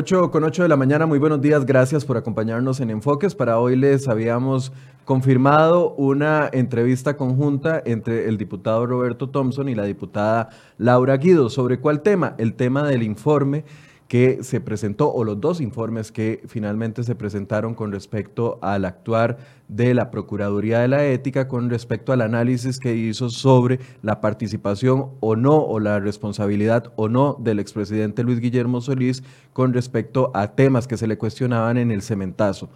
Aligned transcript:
8 0.00 0.30
con 0.30 0.44
8 0.44 0.62
de 0.62 0.68
la 0.70 0.78
mañana, 0.78 1.04
muy 1.04 1.18
buenos 1.18 1.42
días, 1.42 1.66
gracias 1.66 2.06
por 2.06 2.16
acompañarnos 2.16 2.80
en 2.80 2.88
Enfoques. 2.88 3.34
Para 3.34 3.58
hoy 3.58 3.76
les 3.76 4.08
habíamos 4.08 4.72
confirmado 5.04 5.92
una 5.92 6.48
entrevista 6.54 7.18
conjunta 7.18 7.82
entre 7.84 8.26
el 8.26 8.38
diputado 8.38 8.86
Roberto 8.86 9.28
Thompson 9.28 9.68
y 9.68 9.74
la 9.74 9.84
diputada 9.84 10.48
Laura 10.78 11.18
Guido. 11.18 11.50
¿Sobre 11.50 11.80
cuál 11.80 12.00
tema? 12.00 12.34
El 12.38 12.54
tema 12.54 12.88
del 12.88 13.02
informe 13.02 13.66
que 14.10 14.42
se 14.42 14.60
presentó, 14.60 15.12
o 15.12 15.22
los 15.22 15.40
dos 15.40 15.60
informes 15.60 16.10
que 16.10 16.42
finalmente 16.48 17.04
se 17.04 17.14
presentaron 17.14 17.76
con 17.76 17.92
respecto 17.92 18.58
al 18.60 18.84
actuar 18.84 19.38
de 19.68 19.94
la 19.94 20.10
Procuraduría 20.10 20.80
de 20.80 20.88
la 20.88 21.06
Ética, 21.06 21.46
con 21.46 21.70
respecto 21.70 22.12
al 22.12 22.22
análisis 22.22 22.80
que 22.80 22.96
hizo 22.96 23.30
sobre 23.30 23.78
la 24.02 24.20
participación 24.20 25.10
o 25.20 25.36
no, 25.36 25.58
o 25.58 25.78
la 25.78 26.00
responsabilidad 26.00 26.92
o 26.96 27.08
no 27.08 27.36
del 27.38 27.60
expresidente 27.60 28.24
Luis 28.24 28.40
Guillermo 28.40 28.80
Solís 28.80 29.22
con 29.52 29.72
respecto 29.72 30.32
a 30.34 30.56
temas 30.56 30.88
que 30.88 30.96
se 30.96 31.06
le 31.06 31.16
cuestionaban 31.16 31.78
en 31.78 31.92
el 31.92 32.02
cementazo. 32.02 32.68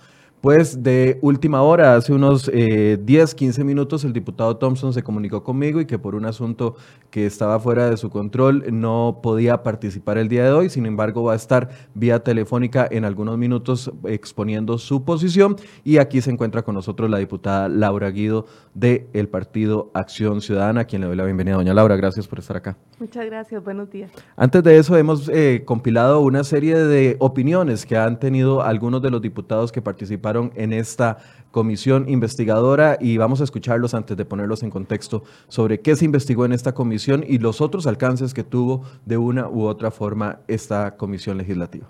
Pues 0.44 0.82
de 0.82 1.18
última 1.22 1.62
hora, 1.62 1.94
hace 1.94 2.12
unos 2.12 2.50
10, 2.52 2.52
eh, 2.52 3.34
15 3.34 3.64
minutos, 3.64 4.04
el 4.04 4.12
diputado 4.12 4.58
Thompson 4.58 4.92
se 4.92 5.02
comunicó 5.02 5.42
conmigo 5.42 5.80
y 5.80 5.86
que 5.86 5.98
por 5.98 6.14
un 6.14 6.26
asunto 6.26 6.76
que 7.08 7.24
estaba 7.24 7.58
fuera 7.58 7.88
de 7.88 7.96
su 7.96 8.10
control 8.10 8.62
no 8.70 9.20
podía 9.22 9.62
participar 9.62 10.18
el 10.18 10.28
día 10.28 10.44
de 10.44 10.52
hoy. 10.52 10.68
Sin 10.68 10.84
embargo, 10.84 11.22
va 11.22 11.32
a 11.32 11.36
estar 11.36 11.70
vía 11.94 12.22
telefónica 12.22 12.86
en 12.90 13.06
algunos 13.06 13.38
minutos 13.38 13.90
exponiendo 14.04 14.76
su 14.76 15.02
posición. 15.02 15.56
Y 15.82 15.96
aquí 15.96 16.20
se 16.20 16.30
encuentra 16.30 16.60
con 16.60 16.74
nosotros 16.74 17.08
la 17.08 17.16
diputada 17.16 17.70
Laura 17.70 18.10
Guido 18.10 18.44
del 18.74 19.28
Partido 19.30 19.90
Acción 19.94 20.42
Ciudadana, 20.42 20.82
a 20.82 20.84
quien 20.84 21.00
le 21.00 21.06
doy 21.06 21.16
la 21.16 21.24
bienvenida. 21.24 21.56
Doña 21.56 21.72
Laura, 21.72 21.96
gracias 21.96 22.28
por 22.28 22.40
estar 22.40 22.58
acá. 22.58 22.76
Muchas 22.98 23.24
gracias, 23.24 23.64
buenos 23.64 23.90
días. 23.90 24.10
Antes 24.36 24.62
de 24.62 24.76
eso, 24.76 24.94
hemos 24.98 25.30
eh, 25.30 25.62
compilado 25.64 26.20
una 26.20 26.44
serie 26.44 26.76
de 26.76 27.16
opiniones 27.18 27.86
que 27.86 27.96
han 27.96 28.20
tenido 28.20 28.62
algunos 28.62 29.00
de 29.00 29.08
los 29.08 29.22
diputados 29.22 29.72
que 29.72 29.80
participaron 29.80 30.33
en 30.54 30.72
esta 30.72 31.18
comisión 31.50 32.08
investigadora 32.08 32.98
y 33.00 33.16
vamos 33.16 33.40
a 33.40 33.44
escucharlos 33.44 33.94
antes 33.94 34.16
de 34.16 34.24
ponerlos 34.24 34.64
en 34.64 34.70
contexto 34.70 35.22
sobre 35.48 35.80
qué 35.80 35.94
se 35.94 36.04
investigó 36.04 36.44
en 36.44 36.52
esta 36.52 36.74
comisión 36.74 37.24
y 37.26 37.38
los 37.38 37.60
otros 37.60 37.86
alcances 37.86 38.34
que 38.34 38.42
tuvo 38.42 38.82
de 39.06 39.16
una 39.16 39.48
u 39.48 39.64
otra 39.64 39.92
forma 39.92 40.40
esta 40.48 40.96
comisión 40.96 41.38
legislativa. 41.38 41.86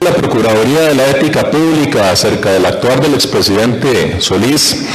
La 0.00 0.12
Procuraduría 0.12 0.82
de 0.82 0.94
la 0.94 1.10
Ética 1.10 1.50
Pública 1.50 2.10
acerca 2.10 2.52
del 2.52 2.66
actuar 2.66 3.00
del 3.00 3.14
expresidente 3.14 4.20
Solís. 4.20 4.86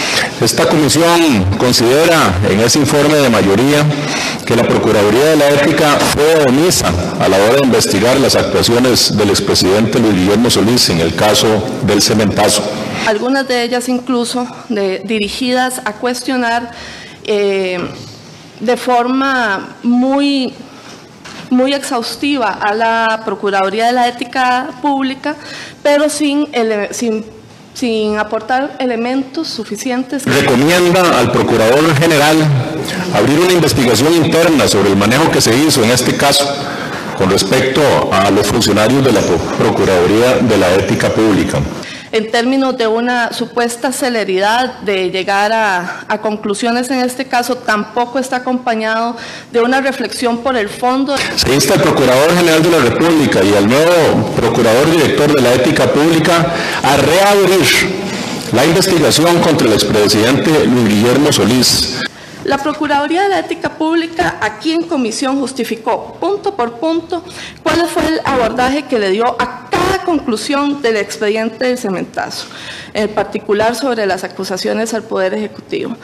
Esta 0.42 0.68
comisión 0.68 1.46
considera 1.60 2.34
en 2.50 2.62
ese 2.62 2.80
informe 2.80 3.16
de 3.18 3.30
mayoría 3.30 3.86
que 4.44 4.56
la 4.56 4.64
Procuraduría 4.64 5.26
de 5.26 5.36
la 5.36 5.50
Ética 5.50 5.92
fue 6.00 6.44
omisa 6.48 6.88
a 7.20 7.30
la 7.30 7.38
hora 7.38 7.58
de 7.58 7.66
investigar 7.68 8.20
las 8.20 8.36
actuaciones 8.36 9.16
del 9.16 9.30
expresidente 9.30 10.00
Luis 10.00 10.16
Guillermo 10.16 10.50
Solís 10.50 10.90
en 10.90 11.00
el 11.00 11.14
caso 11.16 11.46
del 11.84 12.02
cementazo. 12.02 12.64
Algunas 13.06 13.48
de 13.48 13.62
ellas 13.62 13.88
incluso 13.88 14.48
dirigidas 15.04 15.80
a 15.86 15.94
cuestionar 15.94 16.72
eh, 17.24 17.78
de 18.60 18.78
forma 18.78 19.76
muy 19.84 20.56
muy 21.52 21.74
exhaustiva 21.74 22.50
a 22.50 22.74
la 22.74 23.22
Procuraduría 23.26 23.86
de 23.88 23.92
la 23.92 24.08
Ética 24.08 24.70
Pública, 24.82 25.36
pero 25.84 26.10
sin, 26.10 26.48
sin 26.90 27.26
sin 27.82 28.20
aportar 28.20 28.76
elementos 28.78 29.48
suficientes. 29.48 30.24
Recomienda 30.24 31.18
al 31.18 31.32
Procurador 31.32 31.96
General 31.96 32.38
abrir 33.16 33.40
una 33.40 33.54
investigación 33.54 34.14
interna 34.14 34.68
sobre 34.68 34.90
el 34.90 34.96
manejo 34.96 35.32
que 35.32 35.42
se 35.42 35.58
hizo 35.58 35.84
en 35.84 35.90
este 35.90 36.16
caso 36.16 36.46
con 37.18 37.32
respecto 37.32 37.82
a 38.14 38.30
los 38.30 38.46
funcionarios 38.46 39.04
de 39.04 39.12
la 39.12 39.22
Procuraduría 39.58 40.38
de 40.48 40.58
la 40.60 40.72
Ética 40.76 41.10
Pública 41.10 41.60
en 42.12 42.30
términos 42.30 42.78
de 42.78 42.88
una 42.88 43.32
supuesta 43.32 43.92
celeridad 43.92 44.80
de 44.82 45.12
llegar 45.12 45.52
a, 45.54 46.20
conclusiones 46.22 46.90
en 46.92 47.00
este 47.00 47.26
caso, 47.26 47.56
tampoco 47.56 48.20
está 48.20 48.38
acompañado 48.38 49.16
de 49.52 49.62
una 49.62 49.82
reflexión 49.82 50.40
por 50.40 50.56
el 50.58 50.70
fondo. 50.70 51.16
Se 51.36 51.54
insta 51.54 51.76
al 51.76 51.82
Procurador 51.82 52.36
General 52.36 52.62
de 52.62 52.70
la 52.70 52.80
República 52.80 53.42
y 53.44 53.56
al 53.56 53.68
nuevo 53.68 54.32
Procurador 54.36 54.92
Director 54.92 55.34
de 55.36 55.42
la 55.42 55.54
Ética 55.54 55.88
Pública 55.88 56.54
a 56.84 56.98
reabrir 56.98 57.66
la 58.54 58.66
investigación 58.66 59.40
contra 59.40 59.68
el 59.68 59.74
expresidente 59.74 60.66
Luis 60.66 60.90
Guillermo 60.90 61.32
Solís. 61.32 62.02
La 62.44 62.58
Procuraduría 62.58 63.24
de 63.24 63.30
la 63.30 63.40
Ética 63.40 63.70
Pública 63.70 64.38
aquí 64.42 64.74
en 64.74 64.84
comisión 64.84 65.40
justificó 65.40 66.16
punto 66.20 66.56
por 66.56 66.80
punto 66.80 67.24
cuál 67.62 67.88
fue 67.88 68.08
el 68.08 68.22
abordaje 68.26 68.84
que 68.84 68.98
le 68.98 69.12
dio 69.12 69.36
a 69.40 69.70
conclusión 70.04 70.82
del 70.82 70.98
expediente 70.98 71.66
del 71.66 71.78
cementazo, 71.78 72.48
en 72.94 73.10
particular 73.10 73.76
sobre 73.76 74.06
las 74.06 74.24
acusaciones 74.24 74.94
al 74.94 75.04
Poder 75.04 75.34
Ejecutivo. 75.34 75.96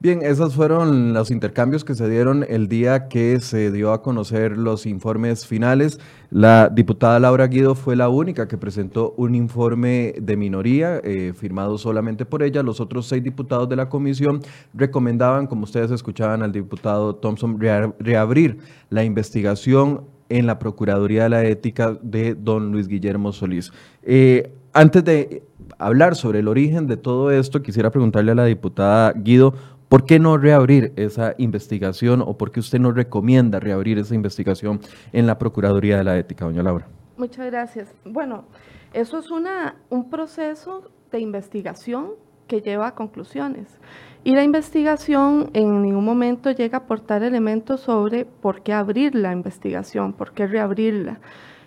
Bien, 0.00 0.22
esos 0.22 0.54
fueron 0.54 1.12
los 1.12 1.32
intercambios 1.32 1.84
que 1.84 1.96
se 1.96 2.08
dieron 2.08 2.46
el 2.48 2.68
día 2.68 3.08
que 3.08 3.40
se 3.40 3.72
dio 3.72 3.92
a 3.92 4.00
conocer 4.00 4.56
los 4.56 4.86
informes 4.86 5.44
finales. 5.44 5.98
La 6.30 6.68
diputada 6.68 7.18
Laura 7.18 7.48
Guido 7.48 7.74
fue 7.74 7.96
la 7.96 8.08
única 8.08 8.46
que 8.46 8.56
presentó 8.56 9.14
un 9.16 9.34
informe 9.34 10.14
de 10.20 10.36
minoría 10.36 11.00
eh, 11.02 11.32
firmado 11.34 11.78
solamente 11.78 12.24
por 12.24 12.44
ella. 12.44 12.62
Los 12.62 12.80
otros 12.80 13.08
seis 13.08 13.24
diputados 13.24 13.68
de 13.68 13.74
la 13.74 13.88
comisión 13.88 14.40
recomendaban, 14.72 15.48
como 15.48 15.64
ustedes 15.64 15.90
escuchaban 15.90 16.44
al 16.44 16.52
diputado 16.52 17.16
Thompson, 17.16 17.58
reabrir 17.58 18.58
la 18.90 19.02
investigación 19.02 20.02
en 20.28 20.46
la 20.46 20.60
Procuraduría 20.60 21.24
de 21.24 21.28
la 21.30 21.44
Ética 21.44 21.98
de 22.02 22.36
don 22.36 22.70
Luis 22.70 22.86
Guillermo 22.86 23.32
Solís. 23.32 23.72
Eh, 24.04 24.52
antes 24.72 25.02
de 25.02 25.42
hablar 25.78 26.14
sobre 26.14 26.38
el 26.38 26.48
origen 26.48 26.86
de 26.86 26.96
todo 26.96 27.30
esto, 27.30 27.62
quisiera 27.62 27.90
preguntarle 27.90 28.32
a 28.32 28.34
la 28.36 28.44
diputada 28.44 29.12
Guido, 29.12 29.54
¿Por 29.88 30.04
qué 30.04 30.18
no 30.18 30.36
reabrir 30.36 30.92
esa 30.96 31.34
investigación 31.38 32.20
o 32.20 32.36
por 32.36 32.50
qué 32.50 32.60
usted 32.60 32.78
no 32.78 32.92
recomienda 32.92 33.58
reabrir 33.58 33.98
esa 33.98 34.14
investigación 34.14 34.80
en 35.12 35.26
la 35.26 35.38
Procuraduría 35.38 35.96
de 35.96 36.04
la 36.04 36.18
Ética, 36.18 36.44
doña 36.44 36.62
Laura? 36.62 36.86
Muchas 37.16 37.46
gracias. 37.46 37.94
Bueno, 38.04 38.44
eso 38.92 39.18
es 39.18 39.30
una, 39.30 39.76
un 39.88 40.10
proceso 40.10 40.90
de 41.10 41.20
investigación 41.20 42.10
que 42.46 42.60
lleva 42.60 42.88
a 42.88 42.94
conclusiones. 42.94 43.78
Y 44.24 44.34
la 44.34 44.42
investigación 44.42 45.50
en 45.54 45.82
ningún 45.82 46.04
momento 46.04 46.50
llega 46.50 46.78
a 46.78 46.80
aportar 46.82 47.22
elementos 47.22 47.80
sobre 47.80 48.24
por 48.24 48.62
qué 48.62 48.72
abrir 48.74 49.14
la 49.14 49.32
investigación, 49.32 50.12
por 50.12 50.32
qué 50.32 50.46
reabrirla. 50.46 51.20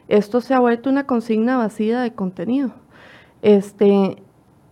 Esto 0.10 0.42
se 0.42 0.54
ha 0.54 0.60
vuelto 0.60 0.90
una 0.90 1.08
consigna 1.08 1.58
vacía 1.58 2.02
de 2.02 2.14
contenido. 2.14 2.74
Este, 3.42 4.22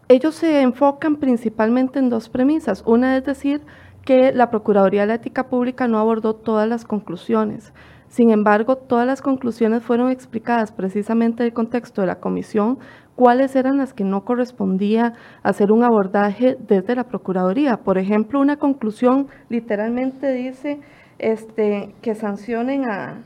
ellos 0.09 0.33
se 0.33 0.61
enfocan 0.61 1.17
principalmente 1.17 1.99
en 1.99 2.09
dos 2.09 2.29
premisas. 2.29 2.83
Una 2.85 3.15
es 3.15 3.23
decir 3.23 3.61
que 4.03 4.31
la 4.33 4.49
Procuraduría 4.49 5.01
de 5.01 5.07
la 5.07 5.13
Ética 5.13 5.49
Pública 5.49 5.87
no 5.87 5.99
abordó 5.99 6.33
todas 6.33 6.67
las 6.67 6.83
conclusiones. 6.83 7.73
Sin 8.07 8.31
embargo, 8.31 8.75
todas 8.75 9.05
las 9.05 9.21
conclusiones 9.21 9.83
fueron 9.83 10.09
explicadas 10.09 10.71
precisamente 10.71 11.43
en 11.43 11.47
el 11.47 11.53
contexto 11.53 12.01
de 12.01 12.07
la 12.07 12.19
comisión, 12.19 12.79
cuáles 13.15 13.55
eran 13.55 13.77
las 13.77 13.93
que 13.93 14.03
no 14.03 14.25
correspondía 14.25 15.13
hacer 15.43 15.71
un 15.71 15.83
abordaje 15.83 16.57
desde 16.59 16.95
la 16.95 17.03
Procuraduría. 17.03 17.77
Por 17.77 17.99
ejemplo, 17.99 18.39
una 18.39 18.57
conclusión 18.57 19.27
literalmente 19.47 20.33
dice 20.33 20.79
este, 21.19 21.93
que 22.01 22.15
sancionen 22.15 22.89
a, 22.89 23.21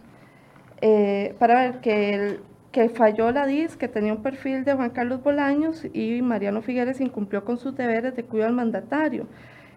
eh, 0.82 1.34
para 1.40 1.62
ver 1.62 1.80
que 1.80 2.10
el, 2.10 2.40
que 2.74 2.90
falló 2.90 3.32
la 3.32 3.46
DIS, 3.46 3.78
que 3.78 3.88
tenía 3.88 4.12
un 4.12 4.24
perfil 4.24 4.66
de 4.66 4.74
Juan 4.74 4.90
Carlos 4.90 5.22
Bolaños 5.22 5.86
y 5.94 6.22
Mariano 6.24 6.64
Figueres 6.64 7.00
incumplió 7.02 7.46
con 7.46 7.60
sus 7.60 7.78
deberes 7.78 8.16
de 8.16 8.26
cuidado 8.26 8.50
al 8.50 8.56
mandatario 8.56 9.28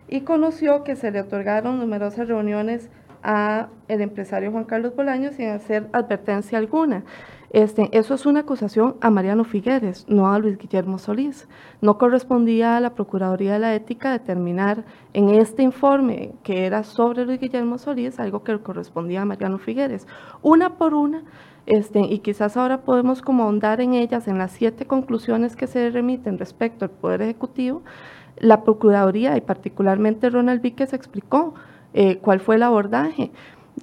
y 0.09 0.23
conoció 0.23 0.83
que 0.83 0.97
se 0.97 1.11
le 1.11 1.21
otorgaron 1.21 1.79
numerosas 1.79 2.27
reuniones 2.27 2.89
a 3.23 3.69
el 3.89 4.01
empresario 4.01 4.51
Juan 4.51 4.65
Carlos 4.65 4.97
Bolaños 4.97 5.35
sin 5.35 5.51
hacer 5.51 5.89
advertencia 5.93 6.57
alguna. 6.57 7.05
Este, 7.57 7.89
eso 7.97 8.13
es 8.13 8.27
una 8.27 8.41
acusación 8.41 8.97
a 9.01 9.09
Mariano 9.09 9.43
Figueres, 9.43 10.05
no 10.11 10.31
a 10.31 10.39
Luis 10.39 10.59
Guillermo 10.59 10.99
Solís. 10.99 11.49
No 11.81 11.97
correspondía 11.97 12.77
a 12.77 12.81
la 12.81 12.95
Procuraduría 12.95 13.55
de 13.55 13.59
la 13.61 13.75
Ética 13.75 14.13
determinar 14.13 14.85
en 15.15 15.31
este 15.31 15.63
informe 15.63 16.35
que 16.43 16.67
era 16.67 16.85
sobre 16.85 17.25
Luis 17.25 17.41
Guillermo 17.41 17.79
Solís 17.79 18.21
algo 18.21 18.45
que 18.45 18.59
correspondía 18.59 19.23
a 19.23 19.25
Mariano 19.25 19.57
Figueres. 19.57 20.07
Una 20.43 20.77
por 20.77 20.93
una 20.93 21.23
este, 21.65 22.01
y 22.01 22.19
quizás 22.19 22.59
ahora 22.59 22.83
podemos 22.83 23.23
como 23.23 23.45
ahondar 23.45 23.81
en 23.81 23.95
ellas, 23.95 24.29
en 24.29 24.37
las 24.37 24.53
siete 24.53 24.85
conclusiones 24.85 25.57
que 25.57 25.67
se 25.67 25.89
remiten 25.89 26.39
respecto 26.39 26.85
al 26.85 26.91
Poder 26.91 27.23
Ejecutivo, 27.23 27.85
la 28.37 28.65
Procuraduría 28.65 29.35
y 29.35 29.41
particularmente 29.41 30.29
Ronald 30.29 30.61
Víquez 30.61 30.93
explicó 30.93 31.55
eh, 31.95 32.19
cuál 32.19 32.41
fue 32.41 32.57
el 32.57 32.65
abordaje. 32.65 33.31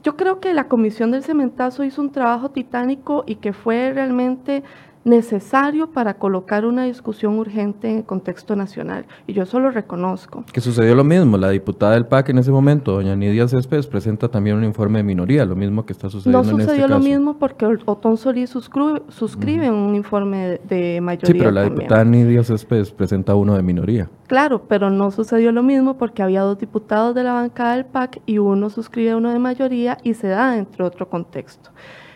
Yo 0.02 0.18
creo 0.18 0.40
que 0.40 0.54
la 0.54 0.68
Comisión 0.68 1.12
del 1.12 1.24
Cementazo 1.24 1.84
hizo 1.84 2.02
un 2.02 2.12
trabajo 2.12 2.50
titánico 2.50 3.24
y 3.28 3.36
que 3.36 3.54
fue 3.54 3.92
realmente 3.94 4.64
necesario 5.06 5.88
para 5.88 6.16
colocar 6.16 6.66
una 6.66 6.86
discusión 6.86 7.38
urgente 7.38 7.90
en 7.90 7.98
el 7.98 8.04
contexto 8.06 8.56
nacional. 8.56 9.06
Y 9.28 9.34
yo 9.34 9.44
eso 9.44 9.60
lo 9.60 9.72
reconozco. 9.72 10.44
Que 10.52 10.62
sucedió 10.62 10.96
lo 10.96 11.04
mismo. 11.04 11.38
La 11.38 11.50
diputada 11.50 11.94
del 11.94 12.06
PAC 12.06 12.30
en 12.30 12.38
ese 12.40 12.52
momento, 12.52 12.94
doña 12.94 13.16
Nidia 13.16 13.48
Céspedes, 13.48 13.88
presenta 13.88 14.30
también 14.30 14.56
un 14.56 14.64
informe 14.64 15.00
de 15.00 15.04
minoría, 15.04 15.46
lo 15.46 15.56
mismo 15.56 15.86
que 15.86 15.94
está 15.94 16.10
sucediendo 16.10 16.40
en 16.40 16.46
este 16.46 16.52
caso. 16.52 16.58
No 16.58 16.74
sucedió 16.74 16.88
lo 16.88 17.00
mismo 17.00 17.38
porque 17.38 17.66
Otón 17.86 18.18
Solís 18.18 18.50
suscribe, 18.50 19.72
un 19.72 19.96
informe 19.96 20.60
de, 20.68 21.02
mayoría. 21.02 21.28
Sí, 21.28 21.38
pero 21.38 21.52
la 21.52 21.64
diputada 21.64 22.06
Nidia 22.06 22.44
Céspedes 22.44 22.92
presenta 22.92 23.36
uno 23.36 23.56
de 23.56 23.64
minoría. 23.64 24.10
Claro, 24.28 24.64
pero 24.68 24.90
no 24.90 25.12
sucedió 25.12 25.52
lo 25.52 25.64
mismo 25.64 25.98
porque 25.98 26.24
había 26.24 26.42
dos 26.42 26.58
diputados 26.58 27.14
de 27.14 27.24
la 27.24 27.34
bancada 27.34 27.76
del 27.76 27.86
PAC 27.86 28.22
y 28.26 28.38
uno 28.38 28.70
suscribe 28.70 29.16
uno 29.16 29.32
de 29.32 29.40
mayoría 29.40 29.98
y 30.04 30.14
se 30.14 30.28
da 30.28 30.58
entre 30.58 30.84
otro 30.84 31.10
contexto. 31.10 31.72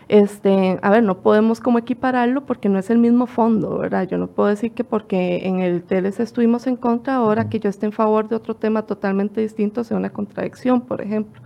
Este, 0.08 0.78
a 0.80 0.90
ver, 0.90 1.02
no 1.02 1.18
podemos 1.18 1.60
como 1.60 1.78
equipararlo 1.78 2.46
porque 2.46 2.70
no 2.70 2.78
es 2.78 2.88
el 2.88 2.96
mismo 2.96 3.26
fondo, 3.26 3.78
¿verdad? 3.78 4.08
Yo 4.08 4.16
no 4.16 4.26
puedo 4.26 4.48
decir 4.48 4.72
que 4.72 4.82
porque 4.82 5.46
en 5.46 5.60
el 5.60 5.82
TLC 5.82 6.20
estuvimos 6.20 6.66
en 6.66 6.76
contra, 6.76 7.16
ahora 7.16 7.50
que 7.50 7.60
yo 7.60 7.68
esté 7.68 7.84
en 7.84 7.92
favor 7.92 8.26
de 8.28 8.36
otro 8.36 8.56
tema 8.56 8.82
totalmente 8.82 9.42
distinto 9.42 9.84
sea 9.84 9.98
una 9.98 10.10
contradicción, 10.10 10.80
por 10.80 11.02
ejemplo. 11.02 11.42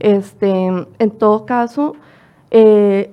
Este, 0.00 0.48
en 0.98 1.10
todo 1.12 1.46
caso, 1.46 1.96
eh, 2.50 3.10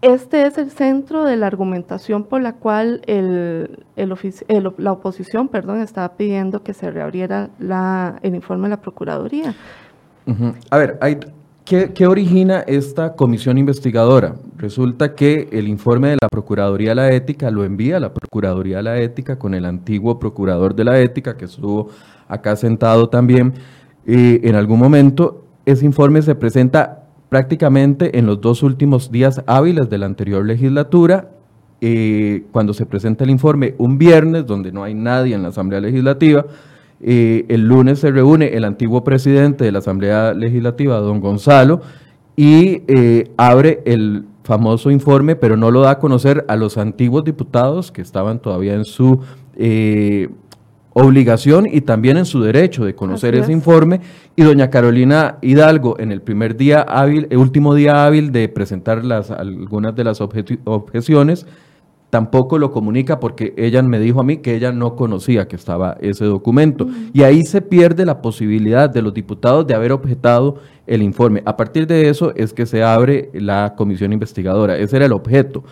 este 0.00 0.46
es 0.46 0.58
el 0.58 0.72
centro 0.72 1.24
de 1.24 1.36
la 1.36 1.46
argumentación 1.46 2.24
por 2.24 2.42
la 2.42 2.54
cual 2.54 3.02
el, 3.06 3.84
la 4.78 4.92
oposición 4.92 5.46
perdón, 5.46 5.80
estaba 5.80 6.14
pidiendo 6.16 6.64
que 6.64 6.74
se 6.74 6.90
reabriera 6.90 7.50
la, 7.60 8.18
el 8.22 8.34
informe 8.34 8.64
de 8.64 8.70
la 8.70 8.80
Procuraduría. 8.80 9.54
A 10.70 10.78
ver, 10.78 10.98
hay 11.00 11.20
¿Qué, 11.64 12.06
origina 12.06 12.60
esta 12.60 13.14
comisión 13.14 13.56
investigadora? 13.56 14.34
Resulta 14.56 15.14
que 15.14 15.48
el 15.52 15.68
informe 15.68 16.10
de 16.10 16.16
la 16.20 16.28
Procuraduría 16.28 16.90
de 16.90 16.94
la 16.96 17.12
Ética 17.12 17.50
lo 17.50 17.64
envía 17.64 17.98
a 17.98 18.00
la 18.00 18.12
Procuraduría 18.12 18.78
de 18.78 18.82
la 18.82 19.00
Ética 19.00 19.38
con 19.38 19.54
el 19.54 19.64
antiguo 19.64 20.18
Procurador 20.18 20.74
de 20.74 20.84
la 20.84 21.00
Ética, 21.00 21.36
que 21.36 21.44
estuvo 21.44 21.88
acá 22.28 22.56
sentado 22.56 23.08
también. 23.08 23.54
en 24.04 24.54
algún 24.56 24.80
momento, 24.80 25.44
ese 25.64 25.86
informe 25.86 26.20
se 26.22 26.34
presenta 26.34 27.04
prácticamente 27.28 28.18
en 28.18 28.26
los 28.26 28.40
dos 28.40 28.64
últimos 28.64 29.12
días 29.12 29.42
hábiles 29.46 29.88
de 29.88 29.98
la 29.98 30.06
anterior 30.06 30.44
legislatura, 30.44 31.30
eh, 31.80 32.44
cuando 32.52 32.74
se 32.74 32.86
presenta 32.86 33.24
el 33.24 33.30
informe 33.30 33.74
un 33.78 33.98
viernes, 33.98 34.46
donde 34.46 34.72
no 34.72 34.82
hay 34.84 34.94
nadie 34.94 35.34
en 35.34 35.42
la 35.42 35.48
Asamblea 35.48 35.80
Legislativa, 35.80 36.44
eh, 37.02 37.44
el 37.48 37.66
lunes 37.66 37.98
se 37.98 38.10
reúne 38.10 38.54
el 38.54 38.64
antiguo 38.64 39.02
presidente 39.02 39.64
de 39.64 39.72
la 39.72 39.80
Asamblea 39.80 40.34
Legislativa, 40.34 40.98
don 40.98 41.20
Gonzalo, 41.20 41.80
y 42.36 42.82
eh, 42.86 43.30
abre 43.36 43.82
el 43.84 44.24
famoso 44.44 44.90
informe, 44.90 45.36
pero 45.36 45.56
no 45.56 45.70
lo 45.70 45.80
da 45.80 45.92
a 45.92 45.98
conocer 45.98 46.44
a 46.48 46.56
los 46.56 46.78
antiguos 46.78 47.24
diputados 47.24 47.92
que 47.92 48.02
estaban 48.02 48.40
todavía 48.40 48.74
en 48.74 48.84
su 48.84 49.20
eh, 49.56 50.28
obligación 50.94 51.66
y 51.70 51.80
también 51.80 52.16
en 52.16 52.24
su 52.24 52.42
derecho 52.42 52.84
de 52.84 52.94
conocer 52.94 53.34
ese 53.34 53.52
informe. 53.52 54.00
Y 54.36 54.42
doña 54.42 54.70
Carolina 54.70 55.38
Hidalgo, 55.42 55.98
en 55.98 56.12
el 56.12 56.22
primer 56.22 56.56
día 56.56 56.82
hábil, 56.82 57.26
el 57.30 57.38
último 57.38 57.74
día 57.74 58.04
hábil 58.04 58.30
de 58.32 58.48
presentar 58.48 59.04
las, 59.04 59.30
algunas 59.30 59.94
de 59.94 60.04
las 60.04 60.20
objeciones, 60.20 61.46
tampoco 62.12 62.58
lo 62.58 62.70
comunica 62.72 63.18
porque 63.20 63.54
ella 63.56 63.82
me 63.82 63.98
dijo 63.98 64.20
a 64.20 64.22
mí 64.22 64.36
que 64.36 64.54
ella 64.54 64.70
no 64.70 64.96
conocía 64.96 65.48
que 65.48 65.56
estaba 65.56 65.96
ese 66.02 66.26
documento. 66.26 66.86
Y 67.14 67.22
ahí 67.22 67.40
se 67.40 67.62
pierde 67.62 68.04
la 68.04 68.20
posibilidad 68.20 68.90
de 68.90 69.00
los 69.00 69.14
diputados 69.14 69.66
de 69.66 69.74
haber 69.74 69.92
objetado 69.92 70.56
el 70.86 71.02
informe. 71.02 71.42
A 71.46 71.56
partir 71.56 71.86
de 71.86 72.10
eso 72.10 72.34
es 72.36 72.52
que 72.52 72.66
se 72.66 72.82
abre 72.82 73.30
la 73.32 73.72
comisión 73.78 74.12
investigadora. 74.12 74.76
Ese 74.76 74.96
era 74.96 75.06
el 75.06 75.12
objeto. 75.14 75.64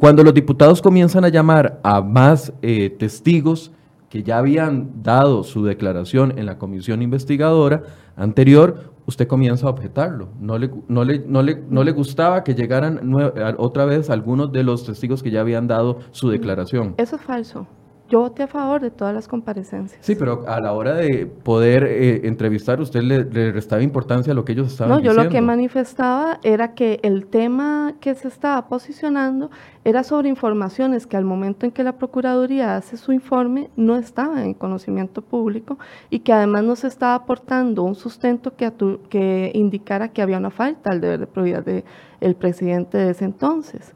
Cuando 0.00 0.24
los 0.24 0.34
diputados 0.34 0.82
comienzan 0.82 1.24
a 1.24 1.28
llamar 1.28 1.78
a 1.84 2.00
más 2.00 2.52
eh, 2.60 2.90
testigos 2.90 3.70
que 4.10 4.24
ya 4.24 4.38
habían 4.38 5.00
dado 5.04 5.44
su 5.44 5.64
declaración 5.64 6.36
en 6.36 6.46
la 6.46 6.58
comisión 6.58 7.02
investigadora 7.02 7.84
anterior, 8.16 8.93
usted 9.06 9.26
comienza 9.26 9.66
a 9.66 9.70
objetarlo. 9.70 10.28
No 10.40 10.58
le, 10.58 10.70
no 10.88 11.04
le, 11.04 11.20
no 11.26 11.42
le, 11.42 11.62
no 11.68 11.84
le 11.84 11.92
gustaba 11.92 12.44
que 12.44 12.54
llegaran 12.54 13.12
otra 13.58 13.84
vez 13.84 14.10
algunos 14.10 14.52
de 14.52 14.62
los 14.64 14.84
testigos 14.84 15.22
que 15.22 15.30
ya 15.30 15.40
habían 15.40 15.66
dado 15.66 15.98
su 16.10 16.28
declaración. 16.28 16.94
Eso 16.98 17.16
es 17.16 17.22
falso. 17.22 17.66
Yo 18.14 18.20
voté 18.20 18.44
a 18.44 18.46
favor 18.46 18.80
de 18.80 18.92
todas 18.92 19.12
las 19.12 19.26
comparecencias. 19.26 19.98
Sí, 20.00 20.14
pero 20.14 20.44
a 20.46 20.60
la 20.60 20.72
hora 20.72 20.94
de 20.94 21.26
poder 21.26 21.82
eh, 21.82 22.28
entrevistar, 22.28 22.80
usted 22.80 23.02
le, 23.02 23.50
restaba 23.50 23.82
importancia 23.82 24.32
a 24.32 24.36
lo 24.36 24.44
que 24.44 24.52
ellos 24.52 24.68
estaban 24.68 24.98
diciendo. 24.98 25.16
No, 25.16 25.22
yo 25.22 25.24
lo 25.24 25.34
que 25.34 25.40
manifestaba 25.40 26.38
era 26.44 26.74
que 26.74 27.00
el 27.02 27.26
tema 27.26 27.94
que 27.98 28.14
se 28.14 28.28
estaba 28.28 28.68
posicionando 28.68 29.50
era 29.82 30.04
sobre 30.04 30.28
informaciones 30.28 31.08
que 31.08 31.16
al 31.16 31.24
momento 31.24 31.66
en 31.66 31.72
que 31.72 31.82
la 31.82 31.98
Procuraduría 31.98 32.76
hace 32.76 32.96
su 32.98 33.10
informe 33.10 33.68
no 33.74 33.96
estaban 33.96 34.44
en 34.44 34.54
conocimiento 34.54 35.20
público 35.20 35.80
y 36.08 36.20
que 36.20 36.32
además 36.32 36.62
no 36.62 36.76
se 36.76 36.86
estaba 36.86 37.16
aportando 37.16 37.82
un 37.82 37.96
sustento 37.96 38.54
que, 38.54 38.72
que 39.08 39.50
indicara 39.54 40.12
que 40.12 40.22
había 40.22 40.38
una 40.38 40.50
falta 40.50 40.92
al 40.92 41.00
deber 41.00 41.18
de 41.18 41.26
probidad 41.26 41.64
del 41.64 42.36
presidente 42.36 42.96
de 42.96 43.10
ese 43.10 43.24
entonces. 43.24 43.92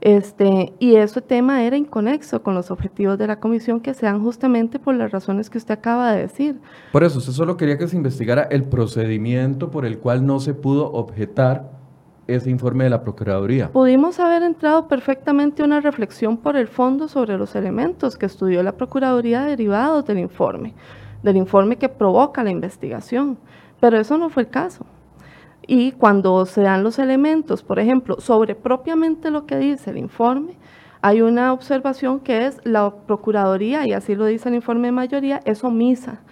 Este, 0.00 0.72
y 0.78 0.96
ese 0.96 1.20
tema 1.20 1.62
era 1.62 1.76
inconexo 1.76 2.42
con 2.42 2.54
los 2.54 2.70
objetivos 2.70 3.18
de 3.18 3.26
la 3.26 3.38
comisión 3.38 3.80
que 3.80 3.92
sean 3.92 4.22
justamente 4.22 4.78
por 4.78 4.94
las 4.94 5.10
razones 5.10 5.50
que 5.50 5.58
usted 5.58 5.74
acaba 5.74 6.12
de 6.12 6.22
decir. 6.22 6.58
Por 6.92 7.04
eso, 7.04 7.18
usted 7.18 7.32
solo 7.32 7.56
quería 7.56 7.76
que 7.76 7.86
se 7.86 7.96
investigara 7.96 8.44
el 8.44 8.64
procedimiento 8.64 9.70
por 9.70 9.84
el 9.84 9.98
cual 9.98 10.24
no 10.24 10.40
se 10.40 10.54
pudo 10.54 10.90
objetar 10.92 11.70
ese 12.26 12.48
informe 12.48 12.84
de 12.84 12.90
la 12.90 13.02
Procuraduría. 13.02 13.70
Pudimos 13.72 14.20
haber 14.20 14.42
entrado 14.42 14.88
perfectamente 14.88 15.62
una 15.62 15.80
reflexión 15.80 16.36
por 16.36 16.56
el 16.56 16.68
fondo 16.68 17.08
sobre 17.08 17.36
los 17.36 17.54
elementos 17.54 18.16
que 18.16 18.26
estudió 18.26 18.62
la 18.62 18.72
Procuraduría 18.72 19.42
derivados 19.42 20.06
del 20.06 20.18
informe, 20.18 20.74
del 21.22 21.36
informe 21.36 21.76
que 21.76 21.88
provoca 21.88 22.42
la 22.44 22.50
investigación, 22.50 23.38
pero 23.80 23.98
eso 23.98 24.16
no 24.16 24.30
fue 24.30 24.44
el 24.44 24.48
caso. 24.48 24.86
Y 25.72 25.92
cuando 25.92 26.46
se 26.46 26.62
dan 26.62 26.82
los 26.82 26.98
elementos, 26.98 27.62
por 27.62 27.78
ejemplo, 27.78 28.20
sobre 28.20 28.56
propiamente 28.56 29.30
lo 29.30 29.46
que 29.46 29.56
dice 29.56 29.90
el 29.90 29.98
informe, 29.98 30.54
hay 31.00 31.22
una 31.22 31.52
observación 31.52 32.18
que 32.18 32.46
es 32.46 32.60
la 32.64 32.90
Procuraduría, 33.06 33.86
y 33.86 33.92
así 33.92 34.16
lo 34.16 34.24
dice 34.24 34.48
el 34.48 34.56
informe 34.56 34.88
de 34.88 34.92
mayoría, 34.92 35.40
es 35.44 35.62
omisa 35.62 36.22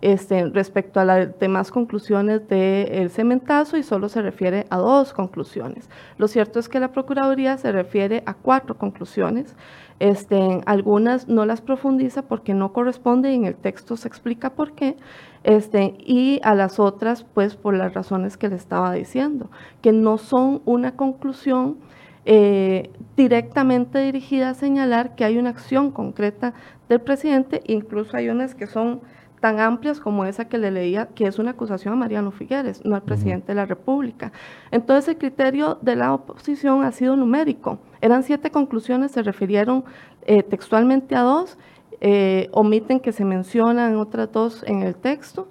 este, 0.00 0.46
respecto 0.46 0.98
a 0.98 1.04
las 1.04 1.38
demás 1.38 1.70
conclusiones 1.70 2.48
del 2.48 3.10
cementazo 3.10 3.76
y 3.76 3.82
solo 3.82 4.08
se 4.08 4.22
refiere 4.22 4.66
a 4.70 4.78
dos 4.78 5.12
conclusiones. 5.12 5.90
Lo 6.16 6.26
cierto 6.26 6.58
es 6.58 6.70
que 6.70 6.80
la 6.80 6.92
Procuraduría 6.92 7.58
se 7.58 7.72
refiere 7.72 8.22
a 8.24 8.32
cuatro 8.32 8.78
conclusiones. 8.78 9.56
Este, 9.98 10.60
algunas 10.66 11.28
no 11.28 11.44
las 11.46 11.60
profundiza 11.60 12.22
porque 12.22 12.54
no 12.54 12.72
corresponde 12.72 13.32
y 13.32 13.34
en 13.34 13.44
el 13.46 13.56
texto 13.56 13.96
se 13.96 14.08
explica 14.08 14.50
por 14.50 14.72
qué, 14.72 14.96
este, 15.44 15.94
y 15.98 16.40
a 16.42 16.54
las 16.54 16.78
otras, 16.80 17.24
pues 17.24 17.56
por 17.56 17.74
las 17.74 17.94
razones 17.94 18.36
que 18.36 18.48
le 18.48 18.56
estaba 18.56 18.92
diciendo, 18.92 19.50
que 19.82 19.92
no 19.92 20.18
son 20.18 20.62
una 20.64 20.96
conclusión 20.96 21.78
eh, 22.24 22.90
directamente 23.16 24.00
dirigida 24.00 24.50
a 24.50 24.54
señalar 24.54 25.14
que 25.14 25.24
hay 25.24 25.38
una 25.38 25.50
acción 25.50 25.92
concreta 25.92 26.54
del 26.88 27.00
presidente, 27.00 27.62
incluso 27.66 28.16
hay 28.16 28.28
unas 28.28 28.54
que 28.54 28.66
son 28.66 29.00
tan 29.40 29.60
amplias 29.60 30.00
como 30.00 30.24
esa 30.24 30.48
que 30.48 30.58
le 30.58 30.70
leía, 30.70 31.06
que 31.14 31.24
es 31.26 31.38
una 31.38 31.52
acusación 31.52 31.94
a 31.94 31.96
Mariano 31.96 32.32
Figueres, 32.32 32.84
no 32.84 32.96
al 32.96 33.02
presidente 33.02 33.48
de 33.48 33.54
la 33.54 33.66
República. 33.66 34.32
Entonces 34.70 35.08
el 35.08 35.18
criterio 35.18 35.78
de 35.82 35.94
la 35.94 36.12
oposición 36.14 36.82
ha 36.82 36.90
sido 36.90 37.14
numérico. 37.16 37.78
Eran 38.00 38.22
siete 38.22 38.50
conclusiones, 38.50 39.12
se 39.12 39.22
refirieron 39.22 39.84
eh, 40.22 40.42
textualmente 40.42 41.14
a 41.14 41.22
dos 41.22 41.58
eh, 42.00 42.48
omiten 42.52 43.00
que 43.00 43.12
se 43.12 43.24
mencionan 43.24 43.96
otras 43.96 44.30
dos 44.32 44.62
en 44.66 44.82
el 44.82 44.94
texto, 44.94 45.48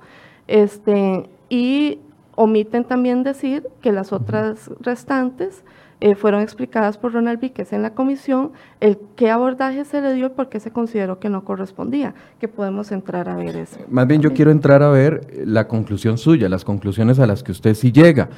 este, 0.47 1.29
y 1.49 1.99
omiten 2.35 2.83
también 2.83 3.23
decir 3.23 3.67
que 3.81 3.91
las 3.91 4.11
otras 4.13 4.69
restantes 4.79 5.63
eh, 6.01 6.15
fueron 6.15 6.41
explicadas 6.41 6.97
por 6.97 7.13
Ronald 7.13 7.39
Víquez 7.39 7.71
en 7.71 7.81
la 7.81 7.93
comisión, 7.93 8.51
el 8.81 8.99
qué 9.15 9.31
abordaje 9.31 9.85
se 9.85 10.01
le 10.01 10.13
dio 10.13 10.27
y 10.27 10.29
por 10.29 10.49
qué 10.49 10.59
se 10.59 10.69
consideró 10.69 11.19
que 11.19 11.29
no 11.29 11.45
correspondía, 11.45 12.13
que 12.39 12.49
podemos 12.49 12.91
entrar 12.91 13.29
a 13.29 13.35
ver 13.37 13.55
eso. 13.55 13.79
Más 13.89 14.05
bien 14.05 14.21
yo 14.21 14.33
quiero 14.33 14.51
entrar 14.51 14.83
a 14.83 14.89
ver 14.89 15.25
la 15.45 15.69
conclusión 15.69 16.17
suya, 16.17 16.49
las 16.49 16.65
conclusiones 16.65 17.17
a 17.19 17.25
las 17.25 17.43
que 17.43 17.53
usted 17.53 17.73
sí 17.75 17.93
llega 17.93 18.29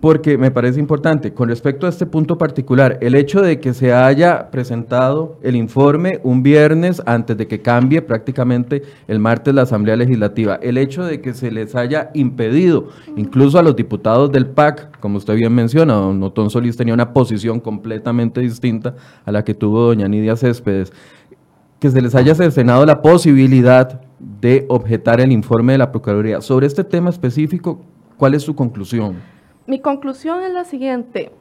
porque 0.00 0.36
me 0.38 0.50
parece 0.50 0.80
importante. 0.80 1.32
Con 1.32 1.48
respecto 1.48 1.86
a 1.86 1.88
este 1.88 2.06
punto 2.06 2.36
particular, 2.38 2.98
el 3.00 3.14
hecho 3.14 3.40
de 3.40 3.60
que 3.60 3.74
se 3.74 3.92
haya 3.92 4.50
presentado 4.50 5.38
el 5.42 5.56
informe 5.56 6.20
un 6.22 6.42
viernes 6.42 7.02
antes 7.06 7.36
de 7.36 7.46
que 7.46 7.60
cambie 7.60 8.02
prácticamente 8.02 8.82
el 9.08 9.18
martes 9.18 9.54
la 9.54 9.62
Asamblea 9.62 9.96
Legislativa, 9.96 10.58
el 10.62 10.78
hecho 10.78 11.04
de 11.04 11.20
que 11.20 11.34
se 11.34 11.50
les 11.50 11.74
haya 11.74 12.10
impedido, 12.14 12.88
incluso 13.16 13.58
a 13.58 13.62
los 13.62 13.76
diputados 13.76 14.30
del 14.30 14.46
PAC, 14.46 14.98
como 15.00 15.18
usted 15.18 15.34
bien 15.36 15.54
menciona, 15.54 15.94
don 15.94 16.22
Otón 16.22 16.50
Solís 16.50 16.76
tenía 16.76 16.94
una 16.94 17.12
posición 17.12 17.60
completamente 17.60 18.40
distinta 18.40 18.94
a 19.24 19.32
la 19.32 19.44
que 19.44 19.54
tuvo 19.54 19.86
doña 19.86 20.08
Nidia 20.08 20.36
Céspedes, 20.36 20.92
que 21.78 21.90
se 21.90 22.00
les 22.00 22.14
haya 22.14 22.34
cercenado 22.34 22.86
la 22.86 23.02
posibilidad 23.02 24.00
de 24.18 24.64
objetar 24.68 25.20
el 25.20 25.32
informe 25.32 25.72
de 25.72 25.78
la 25.78 25.92
Procuraduría. 25.92 26.40
Sobre 26.40 26.66
este 26.66 26.84
tema 26.84 27.10
específico, 27.10 27.80
¿cuál 28.16 28.34
es 28.34 28.42
su 28.42 28.54
conclusión? 28.54 29.16
Mi 29.66 29.80
conclusión 29.80 30.42
es 30.42 30.52
la 30.52 30.64
siguiente. 30.64 31.32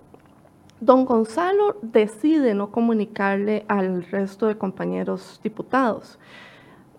Don 0.80 1.06
Gonzalo 1.06 1.77
decide 1.82 2.53
no 2.53 2.72
comunicarle 2.72 3.65
al 3.68 4.03
resto 4.03 4.48
de 4.48 4.58
compañeros 4.58 5.39
diputados. 5.44 6.20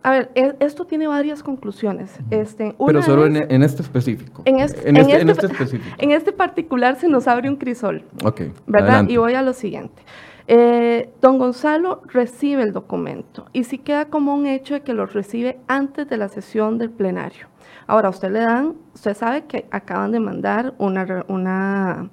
A 0.02 0.10
ver, 0.10 0.30
e, 0.34 0.54
esto 0.60 0.84
tiene 0.84 1.06
varias 1.06 1.42
conclusiones. 1.42 2.18
Este, 2.30 2.74
Pero 2.86 3.02
solo 3.02 3.24
en, 3.26 3.62
este 3.62 3.82
específico. 3.82 4.42
En 4.44 4.60
este, 4.60 4.86
en, 4.88 4.96
este, 4.98 5.30
este, 5.30 5.46
específico. 5.46 5.96
En 5.98 6.10
este 6.10 6.32
particular 6.32 6.96
se 6.96 7.08
nos 7.08 7.26
abre 7.26 7.48
un 7.48 7.56
crisol. 7.56 8.04
Ok. 8.22 8.42
¿Verdad? 8.66 9.08
Y 9.08 9.16
voy 9.16 9.32
a 9.32 9.40
lo 9.40 9.54
siguiente. 9.54 10.02
Eh, 10.46 11.10
don 11.22 11.38
Gonzalo 11.38 12.02
recibe 12.04 12.62
el 12.62 12.74
documento 12.74 13.46
y 13.54 13.64
sí 13.64 13.78
queda 13.78 14.06
como 14.06 14.34
un 14.34 14.44
hecho 14.44 14.74
de 14.74 14.82
que 14.82 14.92
lo 14.92 15.06
recibe 15.06 15.58
antes 15.68 16.06
de 16.06 16.18
la 16.18 16.28
sesión 16.28 16.76
del 16.76 16.90
plenario. 16.90 17.46
Ahora, 17.86 18.08
usted 18.08 18.30
le 18.30 18.40
dan, 18.40 18.74
usted 18.94 19.14
sabe 19.14 19.44
que 19.44 19.66
acaban 19.70 20.12
de 20.12 20.20
mandar 20.20 20.74
una, 20.78 21.24
una 21.28 22.10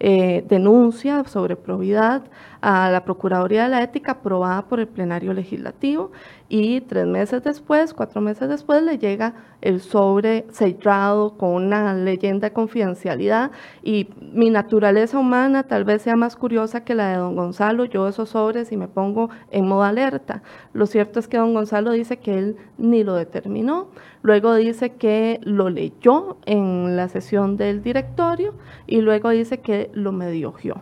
eh, 0.00 0.44
denuncia 0.48 1.24
sobre 1.24 1.56
probidad 1.56 2.22
a 2.60 2.90
la 2.90 3.04
Procuraduría 3.04 3.64
de 3.64 3.68
la 3.68 3.82
Ética 3.82 4.12
aprobada 4.12 4.62
por 4.62 4.80
el 4.80 4.88
plenario 4.88 5.32
legislativo 5.32 6.10
y 6.48 6.80
tres 6.80 7.06
meses 7.06 7.42
después, 7.42 7.92
cuatro 7.92 8.20
meses 8.20 8.48
después, 8.48 8.82
le 8.82 8.98
llega 8.98 9.34
el 9.60 9.80
sobre 9.80 10.46
cerrado 10.50 11.36
con 11.36 11.50
una 11.50 11.94
leyenda 11.94 12.48
de 12.48 12.52
confidencialidad 12.54 13.50
y 13.82 14.08
mi 14.32 14.50
naturaleza 14.50 15.18
humana 15.18 15.64
tal 15.64 15.84
vez 15.84 16.02
sea 16.02 16.16
más 16.16 16.36
curiosa 16.36 16.84
que 16.84 16.94
la 16.94 17.08
de 17.08 17.16
don 17.18 17.36
Gonzalo, 17.36 17.84
yo 17.84 18.08
esos 18.08 18.30
sobres 18.30 18.72
y 18.72 18.76
me 18.76 18.88
pongo 18.88 19.30
en 19.50 19.66
modo 19.66 19.82
alerta. 19.82 20.42
Lo 20.72 20.86
cierto 20.86 21.20
es 21.20 21.28
que 21.28 21.36
don 21.36 21.54
Gonzalo 21.54 21.92
dice 21.92 22.18
que 22.18 22.38
él 22.38 22.56
ni 22.78 23.04
lo 23.04 23.14
determinó, 23.14 23.88
luego 24.22 24.54
dice 24.54 24.94
que 24.94 25.40
lo 25.42 25.68
leyó 25.70 26.38
en 26.46 26.96
la 26.96 27.08
sesión 27.08 27.56
del 27.56 27.82
directorio 27.82 28.54
y 28.86 29.00
luego 29.00 29.30
dice 29.30 29.58
que 29.58 29.90
lo 29.92 30.12
mediogió 30.12 30.80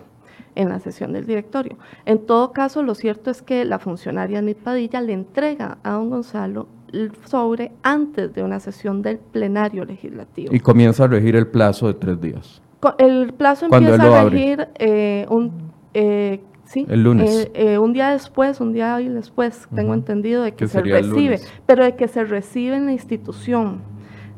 en 0.57 0.69
la 0.69 0.81
sesión 0.81 1.13
del 1.13 1.27
directorio. 1.27 1.79
En 2.05 2.27
todo 2.27 2.53
caso, 2.53 2.83
lo 2.83 2.95
cierto 2.95 3.31
es 3.31 3.43
que 3.43 3.65
la 3.65 3.79
funcionaria 3.79 4.43
Nit 4.43 4.59
Padilla 4.59 5.01
le 5.01 5.13
entrega 5.13 5.79
a 5.85 5.93
don 5.93 6.11
Gonzalo 6.11 6.67
el 6.93 7.13
sobre 7.25 7.73
antes 7.83 8.35
de 8.35 8.43
una 8.43 8.61
sesión 8.61 9.03
del 9.03 9.19
plenario 9.19 9.85
legislativo. 9.85 10.55
Y 10.55 10.61
comienza 10.61 11.05
a 11.05 11.09
regir 11.09 11.37
el 11.37 11.47
plazo 11.47 11.89
de 11.89 11.95
tres 11.95 12.21
días. 12.21 12.63
El 12.99 13.33
plazo 13.33 13.67
empieza 13.67 14.21
a 14.21 14.25
regir 14.25 14.69
eh, 14.79 15.27
un, 15.29 15.73
eh, 15.95 16.41
sí, 16.65 16.87
el 16.89 17.03
lunes. 17.03 17.51
Eh, 17.55 17.79
un 17.79 17.93
día 17.93 18.11
después, 18.11 18.61
un 18.61 18.73
día 18.73 19.01
y 19.01 19.09
después, 19.09 19.67
tengo 19.75 19.95
entendido 19.95 20.43
de 20.43 20.55
que 20.55 20.69
se 20.69 20.81
recibe, 20.83 21.41
pero 21.67 21.85
de 21.85 21.97
que 21.97 22.07
se 22.07 22.25
recibe 22.25 22.77
en 22.77 22.87
la 22.87 22.93
institución, 22.93 23.81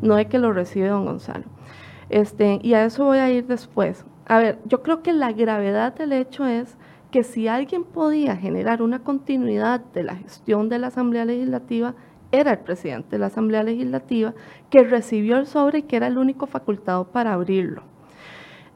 no 0.00 0.14
de 0.16 0.26
que 0.26 0.38
lo 0.38 0.52
recibe 0.52 0.88
don 0.88 1.04
Gonzalo. 1.04 1.44
Este, 2.10 2.58
y 2.62 2.72
a 2.72 2.84
eso 2.84 3.04
voy 3.04 3.18
a 3.18 3.30
ir 3.30 3.46
después. 3.46 4.04
A 4.28 4.38
ver, 4.38 4.58
yo 4.66 4.82
creo 4.82 5.02
que 5.02 5.14
la 5.14 5.32
gravedad 5.32 5.94
del 5.94 6.12
hecho 6.12 6.46
es 6.46 6.76
que 7.10 7.22
si 7.22 7.48
alguien 7.48 7.84
podía 7.84 8.36
generar 8.36 8.82
una 8.82 8.98
continuidad 8.98 9.80
de 9.94 10.02
la 10.02 10.16
gestión 10.16 10.68
de 10.68 10.78
la 10.78 10.88
Asamblea 10.88 11.24
Legislativa, 11.24 11.94
era 12.30 12.52
el 12.52 12.58
presidente 12.58 13.12
de 13.12 13.18
la 13.18 13.26
Asamblea 13.26 13.62
Legislativa 13.62 14.34
que 14.68 14.84
recibió 14.84 15.38
el 15.38 15.46
sobre 15.46 15.78
y 15.78 15.82
que 15.82 15.96
era 15.96 16.08
el 16.08 16.18
único 16.18 16.46
facultado 16.46 17.04
para 17.06 17.32
abrirlo. 17.32 17.82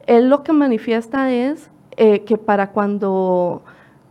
Él 0.07 0.27
lo 0.27 0.41
que 0.41 0.53
manifiesta 0.53 1.31
es 1.31 1.69
eh, 1.97 2.23
que 2.23 2.37
para 2.37 2.71
cuando, 2.71 3.61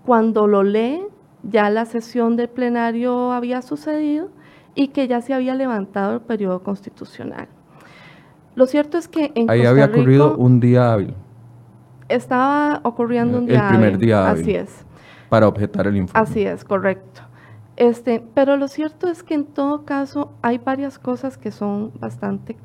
cuando 0.06 0.46
lo 0.46 0.62
lee, 0.62 1.02
ya 1.42 1.70
la 1.70 1.86
sesión 1.86 2.36
del 2.36 2.48
plenario 2.50 3.32
había 3.32 3.62
sucedido 3.62 4.28
y 4.76 4.88
que 4.88 5.08
ya 5.08 5.20
se 5.20 5.34
había 5.34 5.56
levantado 5.56 6.14
el 6.14 6.20
periodo 6.20 6.62
constitucional. 6.62 7.48
Lo 8.54 8.66
cierto 8.66 8.96
es 8.96 9.08
que 9.08 9.32
en 9.34 9.50
Ahí 9.50 9.66
había 9.66 9.86
ocurrido 9.86 10.36
un 10.36 10.60
día 10.60 10.92
hábil 10.92 11.14
estaba 12.08 12.80
ocurriendo 12.84 13.38
un 13.38 13.46
día. 13.46 13.62
El 13.62 13.68
primer 13.68 13.98
día. 13.98 14.30
Así 14.30 14.54
es. 14.54 14.84
Para 15.28 15.48
objetar 15.48 15.86
el 15.86 15.96
informe. 15.96 16.28
Así 16.28 16.42
es, 16.42 16.64
correcto. 16.64 17.22
Este, 17.76 18.22
pero 18.34 18.56
lo 18.56 18.68
cierto 18.68 19.08
es 19.08 19.22
que 19.22 19.34
en 19.34 19.44
todo 19.44 19.84
caso 19.84 20.32
hay 20.42 20.58
varias 20.58 20.98
cosas 20.98 21.38
que 21.38 21.50
son 21.50 21.90
bastante 21.98 22.56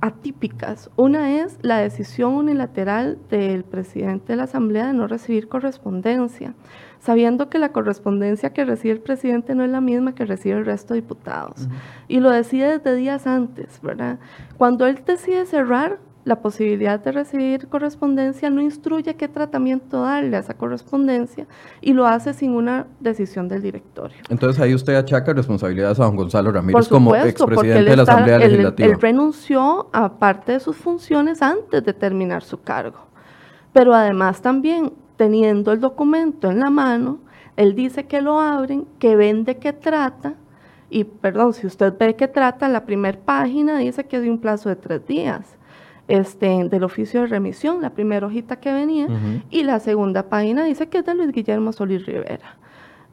atípicas. 0.00 0.90
Una 0.96 1.42
es 1.42 1.58
la 1.62 1.78
decisión 1.78 2.34
unilateral 2.34 3.18
del 3.30 3.62
presidente 3.62 4.32
de 4.32 4.36
la 4.36 4.44
Asamblea 4.44 4.88
de 4.88 4.92
no 4.92 5.06
recibir 5.06 5.48
correspondencia, 5.48 6.54
sabiendo 6.98 7.48
que 7.48 7.60
la 7.60 7.70
correspondencia 7.70 8.52
que 8.52 8.64
recibe 8.64 8.94
el 8.94 9.00
presidente 9.00 9.54
no 9.54 9.64
es 9.64 9.70
la 9.70 9.80
misma 9.80 10.14
que 10.14 10.24
recibe 10.24 10.58
el 10.58 10.66
resto 10.66 10.94
de 10.94 11.02
diputados. 11.02 11.68
Y 12.08 12.18
lo 12.18 12.30
decide 12.30 12.78
desde 12.78 12.96
días 12.96 13.28
antes, 13.28 13.80
¿verdad? 13.80 14.18
Cuando 14.58 14.86
él 14.86 15.00
decide 15.06 15.46
cerrar, 15.46 16.00
la 16.24 16.36
posibilidad 16.36 17.00
de 17.00 17.10
recibir 17.10 17.66
correspondencia 17.68 18.48
no 18.48 18.60
instruye 18.60 19.16
qué 19.16 19.26
tratamiento 19.26 20.02
darle 20.02 20.36
a 20.36 20.40
esa 20.40 20.54
correspondencia 20.54 21.46
y 21.80 21.94
lo 21.94 22.06
hace 22.06 22.32
sin 22.32 22.52
una 22.52 22.86
decisión 23.00 23.48
del 23.48 23.62
directorio. 23.62 24.18
Entonces 24.28 24.62
ahí 24.62 24.72
usted 24.74 24.94
achaca 24.94 25.32
responsabilidades 25.32 25.98
a 25.98 26.04
don 26.04 26.16
Gonzalo 26.16 26.52
Ramírez 26.52 26.88
como 26.88 27.16
expresidente 27.16 27.90
de 27.90 27.96
la 27.96 28.02
Asamblea 28.04 28.38
Legislativa. 28.38 28.88
Él, 28.88 29.00
renunció 29.00 29.88
a 29.92 30.18
parte 30.18 30.52
de 30.52 30.60
sus 30.60 30.76
funciones 30.76 31.42
antes 31.42 31.84
de 31.84 31.92
terminar 31.92 32.44
su 32.44 32.60
cargo. 32.60 33.00
Pero 33.72 33.94
además 33.94 34.40
también 34.42 34.92
teniendo 35.16 35.72
el 35.72 35.80
documento 35.80 36.50
en 36.50 36.60
la 36.60 36.70
mano, 36.70 37.18
él 37.56 37.74
dice 37.74 38.06
que 38.06 38.20
lo 38.22 38.40
abren, 38.40 38.86
que 38.98 39.16
ven 39.16 39.44
de 39.44 39.58
qué 39.58 39.72
trata, 39.72 40.34
y 40.88 41.04
perdón, 41.04 41.54
si 41.54 41.66
usted 41.66 41.92
ve 41.98 42.14
qué 42.16 42.28
trata, 42.28 42.68
la 42.68 42.84
primera 42.84 43.18
página 43.18 43.78
dice 43.78 44.04
que 44.04 44.16
es 44.16 44.22
de 44.22 44.30
un 44.30 44.38
plazo 44.38 44.68
de 44.68 44.76
tres 44.76 45.06
días 45.06 45.56
este, 46.08 46.68
del 46.68 46.84
oficio 46.84 47.22
de 47.22 47.26
remisión, 47.26 47.82
la 47.82 47.90
primera 47.90 48.26
hojita 48.26 48.56
que 48.56 48.72
venía, 48.72 49.08
y 49.50 49.62
la 49.62 49.80
segunda 49.80 50.28
página 50.28 50.64
dice 50.64 50.88
que 50.88 50.98
es 50.98 51.04
de 51.04 51.14
Luis 51.14 51.32
Guillermo 51.32 51.72
Solís 51.72 52.06
Rivera. 52.06 52.56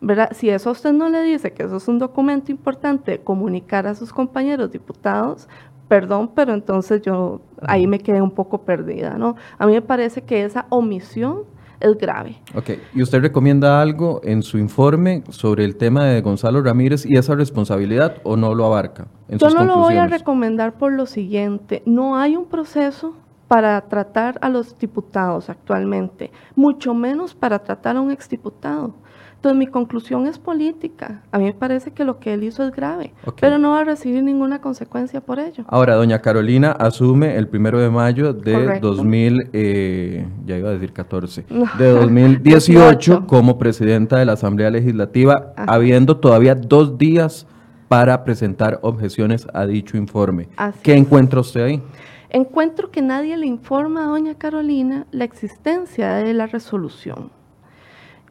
¿verdad? 0.01 0.31
Si 0.33 0.49
eso 0.49 0.69
a 0.69 0.71
usted 0.71 0.93
no 0.93 1.09
le 1.09 1.21
dice 1.23 1.51
que 1.51 1.63
eso 1.63 1.77
es 1.77 1.87
un 1.87 1.99
documento 1.99 2.51
importante 2.51 3.19
comunicar 3.19 3.85
a 3.85 3.95
sus 3.95 4.13
compañeros 4.13 4.71
diputados, 4.71 5.49
perdón, 5.87 6.31
pero 6.33 6.53
entonces 6.53 7.01
yo 7.01 7.41
ahí 7.63 7.87
me 7.87 7.99
quedé 7.99 8.21
un 8.21 8.31
poco 8.31 8.61
perdida, 8.61 9.17
¿no? 9.17 9.35
A 9.57 9.65
mí 9.65 9.73
me 9.73 9.81
parece 9.81 10.21
que 10.21 10.45
esa 10.45 10.67
omisión 10.69 11.43
es 11.79 11.97
grave. 11.97 12.37
Ok, 12.55 12.71
¿y 12.93 13.01
usted 13.01 13.21
recomienda 13.21 13.81
algo 13.81 14.21
en 14.23 14.43
su 14.43 14.57
informe 14.57 15.23
sobre 15.29 15.65
el 15.65 15.75
tema 15.77 16.05
de 16.05 16.21
Gonzalo 16.21 16.61
Ramírez 16.61 17.05
y 17.05 17.17
esa 17.17 17.35
responsabilidad 17.35 18.17
o 18.23 18.35
no 18.35 18.53
lo 18.53 18.65
abarca? 18.65 19.07
Yo 19.29 19.49
no 19.49 19.63
lo 19.63 19.77
voy 19.77 19.95
a 19.95 20.07
recomendar 20.07 20.73
por 20.73 20.91
lo 20.91 21.05
siguiente, 21.05 21.83
no 21.85 22.17
hay 22.17 22.35
un 22.35 22.45
proceso 22.45 23.13
para 23.47 23.81
tratar 23.81 24.37
a 24.41 24.49
los 24.49 24.77
diputados 24.77 25.49
actualmente, 25.49 26.31
mucho 26.55 26.93
menos 26.93 27.33
para 27.33 27.59
tratar 27.59 27.97
a 27.97 28.01
un 28.01 28.11
exdiputado. 28.11 28.93
Entonces 29.39 29.57
mi 29.57 29.67
conclusión 29.67 30.27
es 30.27 30.37
política. 30.37 31.21
A 31.31 31.37
mí 31.37 31.45
me 31.45 31.53
parece 31.53 31.91
que 31.91 32.03
lo 32.03 32.19
que 32.19 32.33
él 32.33 32.43
hizo 32.43 32.61
es 32.67 32.75
grave, 32.75 33.13
pero 33.39 33.57
no 33.57 33.71
va 33.71 33.79
a 33.79 33.83
recibir 33.85 34.21
ninguna 34.21 34.59
consecuencia 34.59 35.21
por 35.21 35.39
ello. 35.39 35.63
Ahora, 35.69 35.95
doña 35.95 36.19
Carolina 36.19 36.71
asume 36.73 37.37
el 37.37 37.47
primero 37.47 37.79
de 37.79 37.89
mayo 37.89 38.33
de 38.33 38.81
2000, 38.81 39.51
eh, 39.53 40.27
ya 40.45 40.57
iba 40.57 40.67
a 40.67 40.73
decir 40.73 40.91
14, 40.91 41.45
de 41.77 41.89
2018 41.89 43.27
como 43.27 43.57
presidenta 43.57 44.17
de 44.19 44.25
la 44.25 44.33
Asamblea 44.33 44.71
Legislativa, 44.71 45.53
habiendo 45.55 46.17
todavía 46.17 46.53
dos 46.53 46.97
días 46.97 47.47
para 47.87 48.25
presentar 48.25 48.79
objeciones 48.81 49.47
a 49.53 49.65
dicho 49.65 49.95
informe. 49.95 50.49
¿Qué 50.83 50.95
encuentra 50.95 51.39
usted 51.39 51.63
ahí? 51.63 51.81
Encuentro 52.29 52.91
que 52.91 53.01
nadie 53.01 53.37
le 53.37 53.47
informa 53.47 54.03
a 54.03 54.07
doña 54.07 54.35
Carolina 54.35 55.07
la 55.11 55.23
existencia 55.23 56.15
de 56.15 56.33
la 56.33 56.45
resolución. 56.45 57.31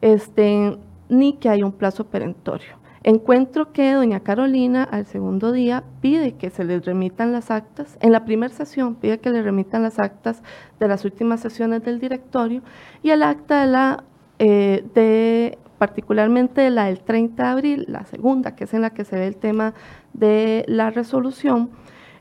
Este, 0.01 0.77
ni 1.09 1.33
que 1.33 1.49
haya 1.49 1.65
un 1.65 1.73
plazo 1.73 2.05
perentorio. 2.05 2.79
Encuentro 3.03 3.71
que 3.71 3.93
doña 3.93 4.19
Carolina 4.19 4.83
al 4.83 5.05
segundo 5.05 5.53
día 5.53 5.83
pide 6.01 6.33
que 6.33 6.49
se 6.49 6.65
les 6.65 6.85
remitan 6.85 7.31
las 7.31 7.49
actas, 7.49 7.97
en 8.01 8.11
la 8.11 8.25
primera 8.25 8.53
sesión 8.53 8.95
pide 8.95 9.19
que 9.19 9.29
le 9.29 9.41
remitan 9.41 9.83
las 9.83 9.99
actas 9.99 10.43
de 10.79 10.87
las 10.87 11.05
últimas 11.05 11.39
sesiones 11.39 11.83
del 11.83 11.99
directorio 11.99 12.61
y 13.01 13.11
el 13.11 13.23
acta 13.23 13.61
de 13.61 13.67
la, 13.67 14.03
eh, 14.37 14.85
de, 14.93 15.57
particularmente 15.77 16.69
la 16.69 16.85
del 16.85 16.99
30 16.99 17.41
de 17.41 17.49
abril, 17.49 17.85
la 17.87 18.03
segunda, 18.03 18.55
que 18.55 18.65
es 18.65 18.73
en 18.73 18.81
la 18.81 18.89
que 18.89 19.05
se 19.05 19.15
ve 19.15 19.27
el 19.27 19.37
tema 19.37 19.73
de 20.11 20.65
la 20.67 20.89
resolución, 20.89 21.69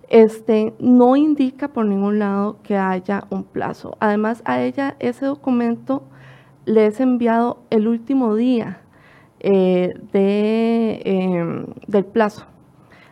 este, 0.08 0.74
no 0.78 1.16
indica 1.16 1.68
por 1.68 1.86
ningún 1.86 2.20
lado 2.20 2.58
que 2.62 2.76
haya 2.76 3.24
un 3.30 3.42
plazo. 3.42 3.96
Además, 3.98 4.42
a 4.44 4.62
ella 4.62 4.96
ese 5.00 5.26
documento 5.26 6.04
le 6.68 6.86
es 6.86 7.00
enviado 7.00 7.62
el 7.70 7.88
último 7.88 8.34
día 8.34 8.82
eh, 9.40 9.94
de, 10.12 11.00
em, 11.04 11.66
del 11.86 12.04
plazo, 12.04 12.44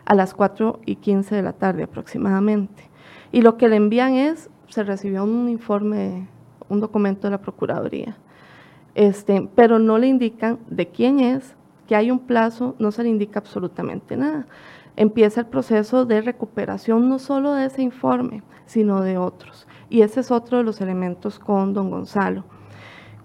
a 0.04 0.14
las 0.14 0.34
4 0.34 0.80
y 0.84 0.96
15 0.96 1.34
de 1.34 1.42
la 1.42 1.54
tarde 1.54 1.84
aproximadamente. 1.84 2.84
Y 3.32 3.40
lo 3.40 3.56
que 3.56 3.68
le 3.68 3.76
envían 3.76 4.14
es, 4.14 4.50
se 4.68 4.84
recibió 4.84 5.24
un 5.24 5.48
informe, 5.48 6.28
un 6.68 6.80
documento 6.80 7.26
de 7.26 7.30
la 7.30 7.40
Procuraduría, 7.40 8.16
este, 8.94 9.48
pero 9.54 9.78
no 9.78 9.98
le 9.98 10.08
indican 10.08 10.58
de 10.68 10.88
quién 10.88 11.20
es, 11.20 11.54
que 11.88 11.96
hay 11.96 12.10
un 12.10 12.18
plazo, 12.18 12.74
no 12.78 12.90
se 12.90 13.04
le 13.04 13.08
indica 13.08 13.38
absolutamente 13.38 14.16
nada. 14.16 14.46
Empieza 14.96 15.40
el 15.40 15.46
proceso 15.46 16.04
de 16.04 16.20
recuperación 16.20 17.08
no 17.08 17.18
solo 17.18 17.54
de 17.54 17.66
ese 17.66 17.82
informe, 17.82 18.42
sino 18.66 19.00
de 19.00 19.18
otros. 19.18 19.66
Y 19.88 20.02
ese 20.02 20.20
es 20.20 20.30
otro 20.30 20.58
de 20.58 20.64
los 20.64 20.80
elementos 20.80 21.38
con 21.38 21.72
don 21.72 21.90
Gonzalo 21.90 22.44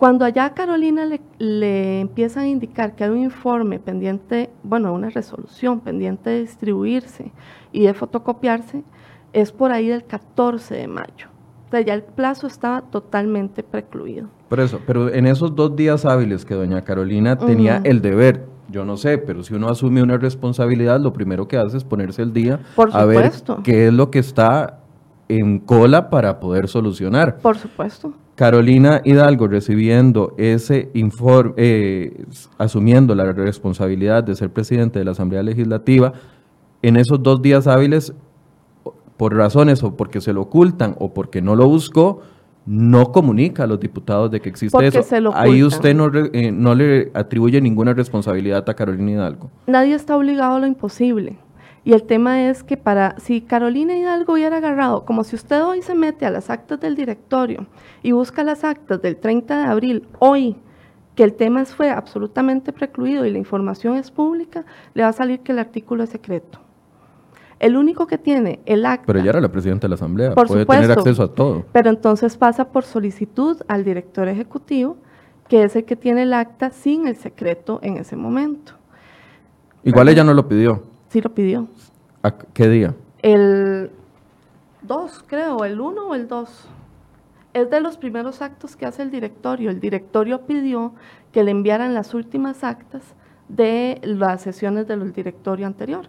Cuando 0.01 0.25
allá 0.25 0.45
a 0.45 0.53
Carolina 0.55 1.05
le, 1.05 1.21
le, 1.37 1.99
empiezan 1.99 2.45
a 2.45 2.47
indicar 2.47 2.95
que 2.95 3.03
hay 3.03 3.11
un 3.11 3.19
informe 3.19 3.77
pendiente, 3.77 4.49
bueno, 4.63 4.91
una 4.93 5.11
resolución 5.11 5.79
pendiente 5.79 6.31
de 6.31 6.41
distribuirse 6.41 7.31
y 7.71 7.83
de 7.83 7.93
fotocopiarse, 7.93 8.83
es 9.31 9.51
por 9.51 9.71
ahí 9.71 9.89
del 9.89 10.03
14 10.03 10.73
de 10.73 10.87
mayo. 10.87 11.27
O 11.67 11.69
sea, 11.69 11.81
ya 11.81 11.93
el 11.93 12.01
plazo 12.01 12.47
estaba 12.47 12.81
totalmente 12.81 13.61
precluido. 13.61 14.27
Por 14.49 14.59
eso, 14.59 14.79
pero 14.87 15.13
en 15.13 15.27
esos 15.27 15.55
dos 15.55 15.75
días 15.75 16.03
hábiles 16.03 16.45
que 16.45 16.55
doña 16.55 16.81
Carolina 16.81 17.37
tenía 17.37 17.79
el 17.83 18.01
deber, 18.01 18.47
yo 18.69 18.83
no 18.83 18.97
sé, 18.97 19.19
pero 19.19 19.43
si 19.43 19.53
uno 19.53 19.69
asume 19.69 20.01
una 20.01 20.17
responsabilidad, 20.17 20.99
lo 20.99 21.13
primero 21.13 21.47
que 21.47 21.57
hace 21.57 21.77
es 21.77 21.83
ponerse 21.83 22.23
el 22.23 22.33
día 22.33 22.59
a 22.91 23.05
ver 23.05 23.31
qué 23.63 23.89
es 23.89 23.93
lo 23.93 24.09
que 24.09 24.17
está 24.17 24.79
en 25.27 25.59
cola 25.59 26.09
para 26.09 26.39
poder 26.39 26.67
solucionar. 26.67 27.37
Por 27.37 27.55
supuesto. 27.55 28.13
Carolina 28.41 29.01
Hidalgo 29.05 29.47
recibiendo 29.47 30.33
ese 30.39 30.89
informe, 30.95 31.53
eh, 31.57 32.25
asumiendo 32.57 33.13
la 33.13 33.31
responsabilidad 33.33 34.23
de 34.23 34.33
ser 34.33 34.49
presidente 34.49 34.97
de 34.97 35.05
la 35.05 35.11
Asamblea 35.11 35.43
Legislativa, 35.43 36.13
en 36.81 36.97
esos 36.97 37.21
dos 37.21 37.43
días 37.43 37.67
hábiles, 37.67 38.15
por 39.15 39.35
razones 39.35 39.83
o 39.83 39.95
porque 39.95 40.21
se 40.21 40.33
lo 40.33 40.41
ocultan 40.41 40.95
o 40.97 41.13
porque 41.13 41.39
no 41.39 41.55
lo 41.55 41.67
buscó, 41.67 42.21
no 42.65 43.11
comunica 43.11 43.65
a 43.65 43.67
los 43.67 43.79
diputados 43.79 44.31
de 44.31 44.39
que 44.39 44.49
existe 44.49 44.87
eso. 44.87 45.31
Ahí 45.35 45.63
usted 45.63 45.93
no, 45.93 46.09
eh, 46.33 46.51
no 46.51 46.73
le 46.73 47.11
atribuye 47.13 47.61
ninguna 47.61 47.93
responsabilidad 47.93 48.67
a 48.67 48.73
Carolina 48.73 49.11
Hidalgo. 49.11 49.51
Nadie 49.67 49.93
está 49.93 50.17
obligado 50.17 50.55
a 50.55 50.59
lo 50.61 50.65
imposible. 50.65 51.37
Y 51.83 51.93
el 51.93 52.03
tema 52.03 52.47
es 52.47 52.63
que 52.63 52.77
para, 52.77 53.15
si 53.19 53.41
Carolina 53.41 53.97
Hidalgo 53.97 54.33
hubiera 54.33 54.57
agarrado, 54.57 55.03
como 55.03 55.23
si 55.23 55.35
usted 55.35 55.63
hoy 55.63 55.81
se 55.81 55.95
mete 55.95 56.25
a 56.25 56.29
las 56.29 56.49
actas 56.49 56.79
del 56.79 56.95
directorio 56.95 57.65
y 58.03 58.11
busca 58.11 58.43
las 58.43 58.63
actas 58.63 59.01
del 59.01 59.17
30 59.17 59.57
de 59.57 59.65
abril, 59.65 60.07
hoy, 60.19 60.57
que 61.15 61.23
el 61.23 61.33
tema 61.33 61.65
fue 61.65 61.89
absolutamente 61.89 62.71
precluido 62.71 63.25
y 63.25 63.31
la 63.31 63.39
información 63.39 63.95
es 63.97 64.11
pública, 64.11 64.63
le 64.93 65.03
va 65.03 65.09
a 65.09 65.13
salir 65.13 65.39
que 65.39 65.53
el 65.53 65.59
artículo 65.59 66.03
es 66.03 66.11
secreto. 66.11 66.59
El 67.59 67.75
único 67.75 68.05
que 68.07 68.17
tiene 68.17 68.59
el 68.65 68.85
acta... 68.85 69.05
Pero 69.07 69.19
ella 69.19 69.31
era 69.31 69.41
la 69.41 69.51
presidenta 69.51 69.85
de 69.85 69.89
la 69.89 69.95
Asamblea, 69.95 70.35
puede 70.35 70.65
tener 70.65 70.91
acceso 70.91 71.23
a 71.23 71.33
todo. 71.33 71.65
Pero 71.71 71.89
entonces 71.89 72.37
pasa 72.37 72.69
por 72.69 72.83
solicitud 72.83 73.57
al 73.67 73.83
director 73.83 74.27
ejecutivo, 74.27 74.97
que 75.47 75.63
es 75.63 75.75
el 75.75 75.85
que 75.85 75.95
tiene 75.95 76.23
el 76.23 76.33
acta 76.33 76.69
sin 76.69 77.07
el 77.07 77.15
secreto 77.15 77.79
en 77.81 77.97
ese 77.97 78.15
momento. 78.15 78.73
Igual 79.83 80.09
ella 80.09 80.23
no 80.23 80.33
lo 80.33 80.47
pidió. 80.47 80.90
Sí 81.11 81.19
lo 81.19 81.33
pidió. 81.33 81.67
¿A 82.23 82.31
qué 82.31 82.69
día? 82.69 82.95
El 83.21 83.91
2, 84.83 85.25
creo, 85.27 85.65
el 85.65 85.81
1 85.81 86.07
o 86.07 86.15
el 86.15 86.29
2. 86.29 86.69
Es 87.53 87.69
de 87.69 87.81
los 87.81 87.97
primeros 87.97 88.41
actos 88.41 88.77
que 88.77 88.85
hace 88.85 89.01
el 89.01 89.11
directorio. 89.11 89.71
El 89.71 89.81
directorio 89.81 90.45
pidió 90.45 90.93
que 91.33 91.43
le 91.43 91.51
enviaran 91.51 91.93
las 91.93 92.13
últimas 92.13 92.63
actas 92.63 93.03
de 93.49 93.99
las 94.03 94.41
sesiones 94.41 94.87
del 94.87 95.11
directorio 95.11 95.67
anterior. 95.67 96.05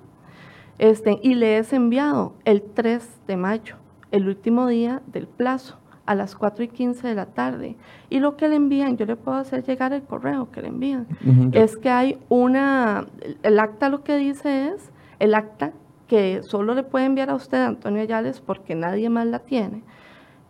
Este, 0.78 1.18
y 1.20 1.34
le 1.34 1.58
es 1.58 1.72
enviado 1.72 2.34
el 2.44 2.62
3 2.62 3.26
de 3.26 3.36
mayo, 3.36 3.78
el 4.12 4.28
último 4.28 4.68
día 4.68 5.02
del 5.08 5.26
plazo, 5.26 5.78
a 6.06 6.14
las 6.14 6.36
4 6.36 6.62
y 6.62 6.68
15 6.68 7.08
de 7.08 7.14
la 7.16 7.26
tarde. 7.26 7.76
Y 8.08 8.20
lo 8.20 8.36
que 8.36 8.48
le 8.48 8.54
envían, 8.54 8.96
yo 8.96 9.06
le 9.06 9.16
puedo 9.16 9.36
hacer 9.36 9.64
llegar 9.64 9.92
el 9.92 10.02
correo 10.02 10.52
que 10.52 10.62
le 10.62 10.68
envían, 10.68 11.08
es 11.50 11.76
que 11.76 11.90
hay 11.90 12.18
una, 12.28 13.06
el 13.42 13.58
acta 13.58 13.88
lo 13.88 14.04
que 14.04 14.16
dice 14.16 14.68
es 14.68 14.91
el 15.22 15.36
acta 15.36 15.72
que 16.08 16.42
solo 16.42 16.74
le 16.74 16.82
puede 16.82 17.04
enviar 17.04 17.30
a 17.30 17.36
usted, 17.36 17.62
Antonio 17.62 18.02
Ayales, 18.02 18.40
porque 18.40 18.74
nadie 18.74 19.08
más 19.08 19.24
la 19.24 19.38
tiene, 19.38 19.84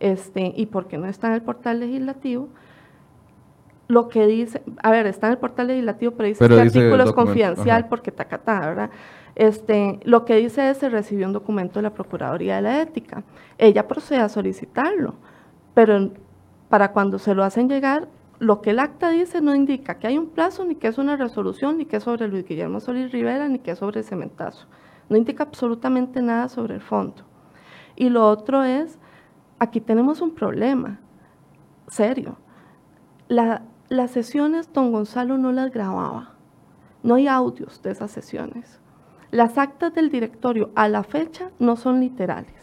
este, 0.01 0.55
y 0.57 0.65
porque 0.65 0.97
no 0.97 1.07
está 1.07 1.27
en 1.29 1.35
el 1.35 1.43
portal 1.43 1.79
legislativo, 1.79 2.49
lo 3.87 4.09
que 4.09 4.27
dice, 4.27 4.63
a 4.83 4.91
ver, 4.91 5.07
está 5.07 5.27
en 5.27 5.35
el 5.35 5.39
portal 5.39 5.67
legislativo, 5.67 6.13
pero 6.13 6.27
dice 6.27 6.49
que 6.49 6.55
el 6.55 6.61
artículo 6.61 7.05
es 7.05 7.13
confidencial 7.13 7.87
porque 7.89 8.11
tacatá, 8.11 8.61
¿verdad? 8.61 8.91
Este, 9.35 10.01
lo 10.05 10.25
que 10.25 10.37
dice 10.37 10.71
es 10.71 10.79
se 10.79 10.89
recibió 10.89 11.27
un 11.27 11.35
documento 11.35 11.79
de 11.79 11.83
la 11.83 11.91
Procuraduría 11.91 12.57
de 12.57 12.63
la 12.63 12.81
Ética. 12.81 13.23
Ella 13.59 13.87
procede 13.87 14.21
a 14.21 14.31
solicitarlo, 14.31 15.17
pero 15.75 16.13
para 16.71 16.93
cuando 16.93 17.19
se 17.19 17.35
lo 17.35 17.45
hacen 17.45 17.69
llegar, 17.69 18.09
lo 18.43 18.61
que 18.61 18.71
el 18.71 18.81
acta 18.81 19.11
dice 19.11 19.41
no 19.41 19.55
indica 19.55 20.01
que 20.01 20.09
hay 20.09 20.19
un 20.19 20.27
plazo, 20.27 20.65
ni 20.65 20.75
que 20.75 20.89
es 20.89 20.99
una 20.99 21.17
resolución, 21.17 21.79
ni 21.79 21.85
que 21.87 21.99
es 21.99 22.03
sobre 22.03 22.27
Luis 22.27 22.45
Guillermo 22.45 22.81
Solís 22.81 23.13
Rivera, 23.13 23.47
ni 23.47 23.61
que 23.61 23.71
es 23.71 23.79
sobre 23.79 24.03
cementazo. 24.03 24.67
No 25.09 25.17
indica 25.17 25.45
absolutamente 25.45 26.21
nada 26.23 26.49
sobre 26.49 26.75
el 26.75 26.81
fondo. 26.81 27.23
Y 27.95 28.09
lo 28.09 28.29
otro 28.29 28.65
es, 28.65 28.99
aquí 29.61 29.81
tenemos 29.81 30.21
un 30.21 30.35
problema 30.35 30.99
serio. 31.87 32.37
las 33.29 34.11
sesiones 34.11 34.73
don 34.73 34.91
Gonzalo 34.91 35.39
no 35.39 35.53
las 35.53 35.71
grababa. 35.71 36.33
No 37.05 37.15
hay 37.15 37.29
audios 37.29 37.81
de 37.83 37.93
esas 37.93 38.11
sesiones. 38.11 38.81
Las 39.31 39.57
actas 39.57 39.95
del 39.95 40.11
directorio 40.11 40.73
a 40.75 40.89
la 40.89 41.05
fecha 41.05 41.53
no 41.61 41.77
son 41.77 42.01
literales. 42.01 42.62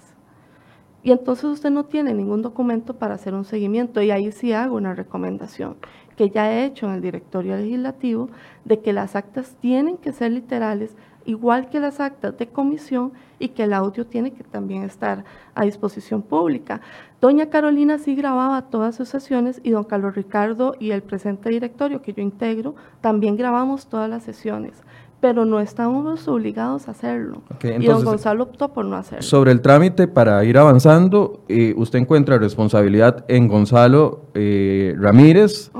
Y 1.03 1.11
entonces 1.11 1.45
usted 1.45 1.69
no 1.69 1.85
tiene 1.85 2.13
ningún 2.13 2.41
documento 2.41 2.95
para 2.95 3.15
hacer 3.15 3.33
un 3.33 3.45
seguimiento. 3.45 4.01
Y 4.01 4.11
ahí 4.11 4.31
sí 4.31 4.53
hago 4.53 4.75
una 4.75 4.93
recomendación 4.93 5.77
que 6.17 6.29
ya 6.29 6.51
he 6.51 6.65
hecho 6.65 6.85
en 6.85 6.95
el 6.95 7.01
directorio 7.01 7.55
legislativo 7.55 8.29
de 8.65 8.81
que 8.81 8.91
las 8.91 9.15
actas 9.15 9.55
tienen 9.61 9.95
que 9.95 10.11
ser 10.11 10.33
literales, 10.33 10.97
igual 11.25 11.69
que 11.69 11.79
las 11.79 12.01
actas 12.01 12.37
de 12.37 12.47
comisión 12.47 13.13
y 13.39 13.49
que 13.49 13.63
el 13.63 13.71
audio 13.71 14.05
tiene 14.05 14.33
que 14.33 14.43
también 14.43 14.83
estar 14.83 15.23
a 15.55 15.63
disposición 15.63 16.21
pública. 16.21 16.81
Doña 17.21 17.49
Carolina 17.49 17.99
sí 17.99 18.15
grababa 18.15 18.63
todas 18.63 18.95
sus 18.95 19.07
sesiones 19.07 19.61
y 19.63 19.69
don 19.69 19.85
Carlos 19.85 20.15
Ricardo 20.15 20.75
y 20.77 20.91
el 20.91 21.03
presente 21.03 21.49
directorio 21.49 22.01
que 22.01 22.11
yo 22.11 22.21
integro 22.21 22.75
también 22.99 23.37
grabamos 23.37 23.87
todas 23.87 24.09
las 24.09 24.23
sesiones 24.23 24.83
pero 25.19 25.45
no 25.45 25.59
estamos 25.59 26.27
obligados 26.27 26.87
a 26.87 26.91
hacerlo. 26.91 27.41
y 27.63 27.85
don 27.85 28.03
Gonzalo 28.03 28.43
optó 28.43 28.69
por 28.69 28.85
no 28.85 28.95
hacerlo. 28.95 29.21
Sobre 29.21 29.51
el 29.51 29.61
trámite, 29.61 30.07
para 30.07 30.43
ir 30.45 30.57
avanzando, 30.57 31.41
eh, 31.49 31.73
usted 31.75 31.99
encuentra 31.99 32.37
responsabilidad 32.37 33.25
en 33.27 33.47
Gonzalo 33.47 34.21
eh, 34.33 34.95
Ramírez 34.97 35.71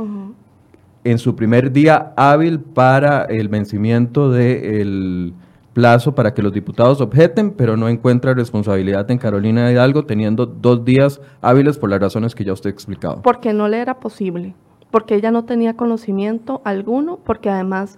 en 1.04 1.18
su 1.18 1.36
primer 1.36 1.72
día 1.72 2.14
hábil 2.18 2.60
para 2.60 3.24
el 3.24 3.48
vencimiento 3.48 4.32
del 4.32 5.34
plazo 5.74 6.14
para 6.14 6.34
que 6.34 6.42
los 6.42 6.52
diputados 6.52 7.00
objeten, 7.00 7.52
pero 7.52 7.78
no 7.78 7.88
encuentra 7.88 8.34
responsabilidad 8.34 9.10
en 9.10 9.18
Carolina 9.18 9.72
Hidalgo 9.72 10.06
teniendo 10.06 10.46
dos 10.46 10.84
días 10.84 11.22
hábiles 11.42 11.78
por 11.78 11.90
las 11.90 12.02
razones 12.02 12.36
que 12.36 12.44
ya 12.44 12.54
usted 12.54 12.70
ha 12.70 12.74
explicado. 12.74 13.22
Porque 13.22 13.54
no 13.54 13.68
le 13.70 13.80
era 13.80 14.00
posible, 14.00 14.56
porque 14.92 15.16
ella 15.16 15.32
no 15.32 15.46
tenía 15.46 15.76
conocimiento 15.78 16.62
alguno, 16.66 17.20
porque 17.24 17.50
además 17.50 17.98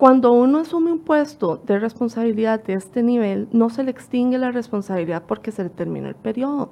cuando 0.00 0.32
uno 0.32 0.60
asume 0.60 0.92
un 0.92 1.00
puesto 1.00 1.60
de 1.66 1.78
responsabilidad 1.78 2.64
de 2.64 2.72
este 2.72 3.02
nivel, 3.02 3.48
no 3.52 3.68
se 3.68 3.82
le 3.82 3.90
extingue 3.90 4.38
la 4.38 4.50
responsabilidad 4.50 5.24
porque 5.28 5.52
se 5.52 5.62
le 5.62 5.68
termina 5.68 6.08
el 6.08 6.14
periodo. 6.14 6.70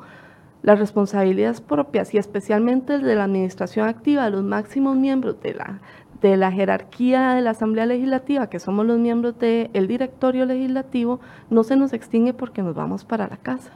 Las 0.62 0.78
responsabilidades 0.78 1.60
propias 1.60 2.14
y 2.14 2.16
especialmente 2.16 2.98
de 2.98 3.14
la 3.14 3.24
administración 3.24 3.86
activa 3.86 4.30
los 4.30 4.42
máximos 4.44 4.96
miembros 4.96 5.42
de 5.42 5.52
la, 5.52 5.82
de 6.22 6.38
la 6.38 6.50
jerarquía 6.50 7.34
de 7.34 7.42
la 7.42 7.50
Asamblea 7.50 7.84
Legislativa, 7.84 8.48
que 8.48 8.60
somos 8.60 8.86
los 8.86 8.98
miembros 8.98 9.38
del 9.38 9.86
directorio 9.86 10.46
legislativo, 10.46 11.20
no 11.50 11.64
se 11.64 11.76
nos 11.76 11.92
extingue 11.92 12.32
porque 12.32 12.62
nos 12.62 12.74
vamos 12.74 13.04
para 13.04 13.28
la 13.28 13.36
casa. 13.36 13.72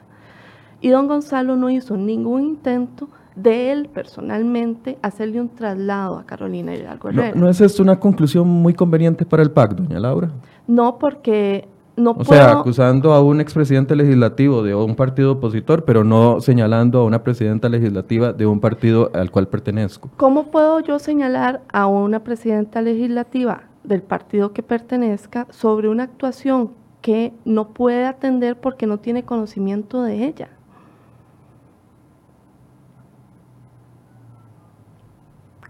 Y 0.81 0.88
don 0.88 1.09
Gonzalo 1.09 1.57
no 1.57 1.69
hizo 1.69 1.99
ningún 1.99 2.43
intento 2.43 3.11
de 3.37 3.73
él 3.73 3.88
personalmente 3.92 4.99
hacerle 5.03 5.40
un 5.40 5.49
traslado 5.49 6.18
a 6.18 6.25
Carolina 6.25 6.75
Hidalgo 6.75 7.09
Herrera. 7.09 7.33
¿No, 7.35 7.49
es 7.49 7.61
esto 7.61 7.83
una 7.83 7.99
conclusión 7.99 8.47
muy 8.49 8.75
conveniente 8.75 9.25
para 9.25 9.42
el 9.42 9.51
PAC, 9.51 9.75
doña 9.75 9.99
Laura? 9.99 10.31
No, 10.66 10.99
porque 10.99 11.68
no 11.97 12.12
o 12.12 12.25
sea, 12.25 12.53
acusando 12.53 13.12
a 13.12 13.23
un 13.23 13.40
expresidente 13.40 13.95
legislativo 13.95 14.62
de 14.62 14.75
un 14.75 14.95
partido 14.95 15.33
opositor, 15.33 15.85
pero 15.85 16.05
no 16.05 16.40
señalando 16.40 17.01
a 17.01 17.05
una 17.05 17.23
presidenta 17.23 17.68
legislativa 17.68 18.33
de 18.33 18.47
un 18.47 18.61
partido 18.61 19.11
al 19.14 19.31
cual 19.31 19.49
pertenezco. 19.49 20.11
¿Cómo 20.16 20.45
puedo 20.45 20.81
yo 20.81 20.99
señalar 20.99 21.62
a 21.73 21.87
una 21.87 22.21
presidenta 22.21 22.81
legislativa 22.81 23.64
del 23.85 24.03
partido 24.03 24.53
que 24.53 24.62
pertenezca 24.62 25.47
sobre 25.51 25.88
una 25.88 26.05
actuación 26.05 26.71
que 27.03 27.33
no 27.45 27.68
puede 27.68 28.07
atender 28.07 28.57
porque 28.57 28.87
no 28.87 28.99
tiene 28.99 29.25
conocimiento 29.25 30.03
de 30.03 30.25
ella? 30.25 30.49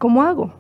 ¿Cómo 0.03 0.25
hago? 0.25 0.53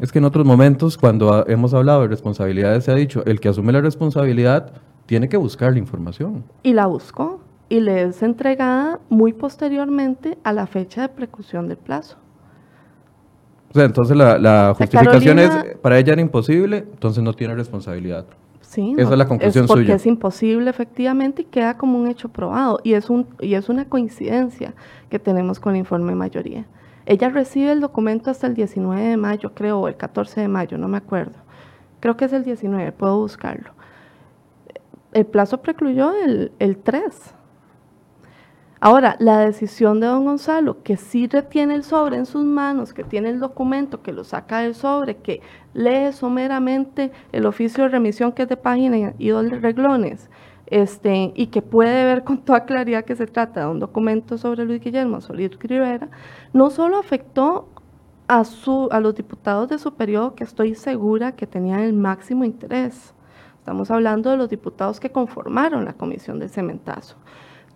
Es 0.00 0.10
que 0.10 0.18
en 0.18 0.24
otros 0.24 0.44
momentos, 0.44 0.98
cuando 0.98 1.46
hemos 1.46 1.72
hablado 1.74 2.02
de 2.02 2.08
responsabilidades, 2.08 2.82
se 2.82 2.90
ha 2.90 2.96
dicho, 2.96 3.24
el 3.24 3.38
que 3.38 3.48
asume 3.48 3.72
la 3.72 3.80
responsabilidad 3.80 4.72
tiene 5.06 5.28
que 5.28 5.36
buscar 5.36 5.74
la 5.74 5.78
información. 5.78 6.42
Y 6.64 6.72
la 6.72 6.86
buscó 6.86 7.38
y 7.68 7.78
le 7.78 8.02
es 8.02 8.24
entregada 8.24 8.98
muy 9.10 9.32
posteriormente 9.32 10.38
a 10.42 10.52
la 10.52 10.66
fecha 10.66 11.02
de 11.02 11.08
preclusión 11.10 11.68
del 11.68 11.76
plazo. 11.76 12.16
O 13.70 13.74
sea, 13.74 13.84
entonces 13.84 14.16
la, 14.16 14.74
justificación 14.76 15.38
es, 15.38 15.76
para 15.80 15.96
ella 15.96 16.14
era 16.14 16.20
imposible, 16.20 16.78
entonces 16.78 17.22
no 17.22 17.32
tiene 17.32 17.54
responsabilidad. 17.54 18.26
Sí, 18.60 18.92
esa 18.98 19.12
es 19.12 19.18
la 19.18 19.28
conclusión 19.28 19.66
es 19.66 19.70
porque 19.70 19.92
es 19.92 20.04
imposible 20.04 20.68
efectivamente 20.68 21.42
y 21.42 21.44
queda 21.44 21.78
como 21.78 21.96
un 21.96 22.08
hecho 22.08 22.28
probado 22.28 22.80
y 22.82 22.94
es 22.94 23.08
un 23.08 23.28
y 23.40 23.54
es 23.54 23.68
una 23.68 23.84
coincidencia 23.84 24.74
que 25.10 25.20
tenemos 25.20 25.60
con 25.60 25.74
el 25.74 25.78
informe 25.78 26.10
de 26.10 26.16
mayoría 26.16 26.66
Ella 27.06 27.28
recibe 27.28 27.70
el 27.70 27.80
documento 27.80 28.30
hasta 28.30 28.48
el 28.48 28.54
19 28.54 29.00
de 29.00 29.16
mayo, 29.16 29.54
creo, 29.54 29.80
o 29.80 29.88
el 29.88 29.96
14 29.96 30.40
de 30.40 30.48
mayo, 30.48 30.76
no 30.76 30.88
me 30.88 30.98
acuerdo. 30.98 31.38
Creo 32.00 32.16
que 32.16 32.24
es 32.26 32.32
el 32.32 32.44
19, 32.44 32.92
puedo 32.92 33.18
buscarlo. 33.18 33.70
El 35.12 35.24
plazo 35.24 35.62
precluyó 35.62 36.12
el, 36.12 36.52
el 36.58 36.76
3. 36.76 37.34
Ahora, 38.80 39.16
la 39.20 39.38
decisión 39.38 40.00
de 40.00 40.06
don 40.06 40.24
Gonzalo, 40.24 40.82
que 40.82 40.96
sí 40.96 41.26
retiene 41.28 41.74
el 41.74 41.84
sobre 41.84 42.16
en 42.16 42.26
sus 42.26 42.44
manos, 42.44 42.92
que 42.92 43.04
tiene 43.04 43.30
el 43.30 43.40
documento, 43.40 44.02
que 44.02 44.12
lo 44.12 44.22
saca 44.22 44.58
del 44.58 44.74
sobre, 44.74 45.16
que 45.16 45.40
lee 45.72 46.12
someramente 46.12 47.10
el 47.32 47.46
oficio 47.46 47.84
de 47.84 47.90
remisión 47.90 48.32
que 48.32 48.42
es 48.42 48.48
de 48.48 48.56
página 48.56 49.14
y 49.16 49.28
dos 49.28 49.48
reglones, 49.62 50.28
este, 50.66 51.32
y 51.34 51.48
que 51.48 51.62
puede 51.62 52.04
ver 52.04 52.24
con 52.24 52.38
toda 52.38 52.64
claridad 52.64 53.04
que 53.04 53.16
se 53.16 53.26
trata 53.26 53.60
de 53.60 53.66
un 53.66 53.78
documento 53.78 54.36
sobre 54.38 54.64
Luis 54.64 54.80
Guillermo 54.80 55.20
Solís 55.20 55.58
Rivera, 55.58 56.08
no 56.52 56.70
solo 56.70 56.98
afectó 56.98 57.68
a, 58.28 58.44
su, 58.44 58.88
a 58.90 59.00
los 59.00 59.14
diputados 59.14 59.68
de 59.68 59.78
su 59.78 59.94
periodo, 59.94 60.34
que 60.34 60.44
estoy 60.44 60.74
segura 60.74 61.32
que 61.32 61.46
tenían 61.46 61.80
el 61.80 61.92
máximo 61.92 62.44
interés. 62.44 63.14
Estamos 63.58 63.90
hablando 63.90 64.30
de 64.30 64.36
los 64.36 64.48
diputados 64.48 65.00
que 65.00 65.10
conformaron 65.10 65.84
la 65.84 65.92
comisión 65.92 66.38
de 66.38 66.48
cementazo. 66.48 67.16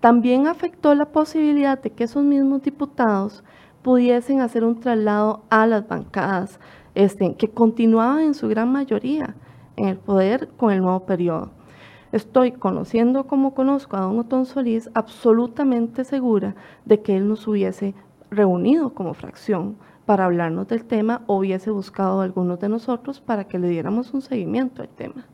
También 0.00 0.46
afectó 0.46 0.94
la 0.94 1.07
posibilidad 1.07 1.81
de 1.81 1.90
que 1.90 2.05
esos 2.05 2.24
mismos 2.24 2.62
diputados 2.62 3.44
pudiesen 3.83 4.40
hacer 4.40 4.64
un 4.64 4.81
traslado 4.81 5.42
a 5.50 5.66
las 5.66 5.87
bancadas, 5.87 6.59
este, 6.94 7.35
que 7.35 7.48
continuaban 7.48 8.20
en 8.20 8.35
su 8.35 8.48
gran 8.48 8.70
mayoría 8.72 9.35
en 9.76 9.88
el 9.88 9.96
poder 9.96 10.48
con 10.57 10.72
el 10.72 10.81
nuevo 10.81 11.07
periodo. 11.07 11.50
Estoy 12.12 12.53
conociendo 12.53 13.27
como 13.27 13.55
conozco 13.55 13.96
a 13.96 14.01
don 14.01 14.18
Otón 14.18 14.44
Solís, 14.44 14.90
absolutamente 14.94 16.05
segura 16.05 16.57
de 16.85 17.01
que 17.03 17.16
él 17.16 17.29
nos 17.29 17.46
hubiese 17.46 17.94
reunido 18.31 18.94
como 18.94 19.14
fracción 19.14 19.77
para 20.07 20.25
hablarnos 20.25 20.66
del 20.66 20.85
tema 20.85 21.23
o 21.27 21.37
hubiese 21.37 21.70
buscado 21.70 22.20
a 22.20 22.25
algunos 22.25 22.59
de 22.59 22.68
nosotros 22.68 23.20
para 23.20 23.44
que 23.44 23.61
le 23.61 23.68
diéramos 23.68 24.12
un 24.12 24.23
seguimiento 24.23 24.83
al 24.83 24.88
tema. 24.88 25.25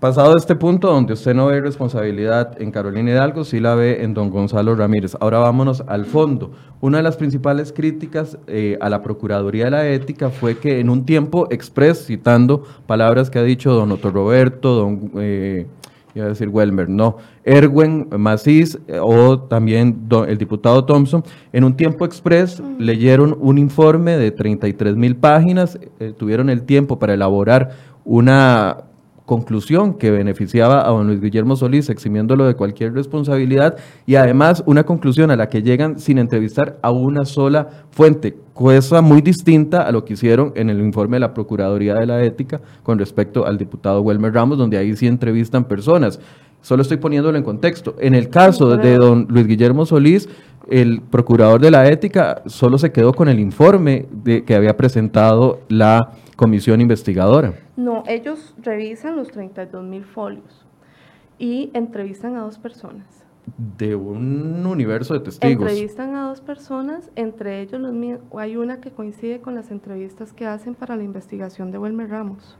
Pasado 0.00 0.34
este 0.36 0.56
punto 0.56 0.88
donde 0.88 1.12
usted 1.12 1.34
no 1.34 1.46
ve 1.46 1.60
responsabilidad 1.60 2.60
en 2.60 2.70
Carolina 2.70 3.10
Hidalgo, 3.10 3.44
sí 3.44 3.60
la 3.60 3.74
ve 3.74 4.02
en 4.02 4.14
don 4.14 4.30
Gonzalo 4.30 4.74
Ramírez. 4.74 5.14
Ahora 5.20 5.40
vámonos 5.40 5.82
al 5.86 6.06
fondo. 6.06 6.52
Una 6.80 6.98
de 6.98 7.02
las 7.02 7.18
principales 7.18 7.70
críticas 7.70 8.38
eh, 8.46 8.78
a 8.80 8.88
la 8.88 9.02
Procuraduría 9.02 9.66
de 9.66 9.70
la 9.70 9.86
Ética 9.86 10.30
fue 10.30 10.56
que 10.56 10.80
en 10.80 10.88
un 10.88 11.04
tiempo 11.04 11.48
express, 11.50 12.06
citando 12.06 12.64
palabras 12.86 13.28
que 13.28 13.38
ha 13.38 13.42
dicho 13.42 13.74
don 13.74 13.92
Otto 13.92 14.10
Roberto, 14.10 14.74
don, 14.74 15.10
eh, 15.16 15.66
iba 16.14 16.26
a 16.26 16.28
decir 16.28 16.48
Welmer, 16.48 16.88
no, 16.88 17.18
Erwin 17.44 18.08
Macís 18.16 18.78
eh, 18.88 18.98
o 19.02 19.38
también 19.38 20.08
el 20.26 20.38
diputado 20.38 20.86
Thompson, 20.86 21.22
en 21.52 21.62
un 21.62 21.76
tiempo 21.76 22.06
express 22.06 22.62
leyeron 22.78 23.36
un 23.38 23.58
informe 23.58 24.16
de 24.16 24.30
33 24.30 24.96
mil 24.96 25.16
páginas, 25.16 25.78
tuvieron 26.16 26.48
el 26.48 26.62
tiempo 26.62 26.98
para 26.98 27.12
elaborar 27.12 27.70
una 28.04 28.84
conclusión 29.26 29.94
que 29.94 30.10
beneficiaba 30.10 30.86
a 30.86 30.90
don 30.90 31.06
Luis 31.06 31.20
Guillermo 31.20 31.56
Solís, 31.56 31.88
eximiéndolo 31.88 32.46
de 32.46 32.54
cualquier 32.54 32.92
responsabilidad, 32.92 33.76
y 34.06 34.16
además 34.16 34.62
una 34.66 34.84
conclusión 34.84 35.30
a 35.30 35.36
la 35.36 35.48
que 35.48 35.62
llegan 35.62 35.98
sin 35.98 36.18
entrevistar 36.18 36.78
a 36.82 36.90
una 36.90 37.24
sola 37.24 37.68
fuente, 37.90 38.36
cosa 38.52 39.00
muy 39.00 39.22
distinta 39.22 39.82
a 39.82 39.92
lo 39.92 40.04
que 40.04 40.12
hicieron 40.12 40.52
en 40.56 40.68
el 40.68 40.80
informe 40.80 41.16
de 41.16 41.20
la 41.20 41.34
Procuraduría 41.34 41.94
de 41.94 42.06
la 42.06 42.22
Ética 42.22 42.60
con 42.82 42.98
respecto 42.98 43.46
al 43.46 43.56
diputado 43.56 44.02
Welmer 44.02 44.34
Ramos, 44.34 44.58
donde 44.58 44.76
ahí 44.76 44.94
sí 44.94 45.06
entrevistan 45.06 45.64
personas. 45.64 46.20
Solo 46.60 46.82
estoy 46.82 46.98
poniéndolo 46.98 47.36
en 47.36 47.44
contexto. 47.44 47.96
En 48.00 48.14
el 48.14 48.28
caso 48.30 48.76
de 48.76 48.94
don 48.96 49.26
Luis 49.28 49.46
Guillermo 49.46 49.84
Solís, 49.84 50.28
el 50.70 51.02
procurador 51.02 51.60
de 51.60 51.70
la 51.70 51.88
ética 51.90 52.42
solo 52.46 52.78
se 52.78 52.90
quedó 52.90 53.12
con 53.12 53.28
el 53.28 53.38
informe 53.38 54.06
que 54.46 54.54
había 54.54 54.76
presentado 54.76 55.60
la 55.68 56.12
comisión 56.36 56.80
investigadora. 56.80 57.54
No, 57.76 58.02
ellos 58.06 58.54
revisan 58.62 59.16
los 59.16 59.28
32 59.28 59.84
mil 59.84 60.04
folios 60.04 60.64
y 61.38 61.70
entrevistan 61.74 62.36
a 62.36 62.40
dos 62.40 62.58
personas. 62.58 63.24
De 63.78 63.94
un 63.94 64.64
universo 64.66 65.14
de 65.14 65.20
testigos. 65.20 65.68
Entrevistan 65.68 66.16
a 66.16 66.28
dos 66.28 66.40
personas, 66.40 67.10
entre 67.14 67.60
ellos 67.60 67.80
los 67.80 67.94
hay 68.38 68.56
una 68.56 68.80
que 68.80 68.90
coincide 68.90 69.40
con 69.40 69.54
las 69.54 69.70
entrevistas 69.70 70.32
que 70.32 70.46
hacen 70.46 70.74
para 70.74 70.96
la 70.96 71.02
investigación 71.02 71.70
de 71.70 71.78
Wilmer 71.78 72.08
Ramos. 72.08 72.56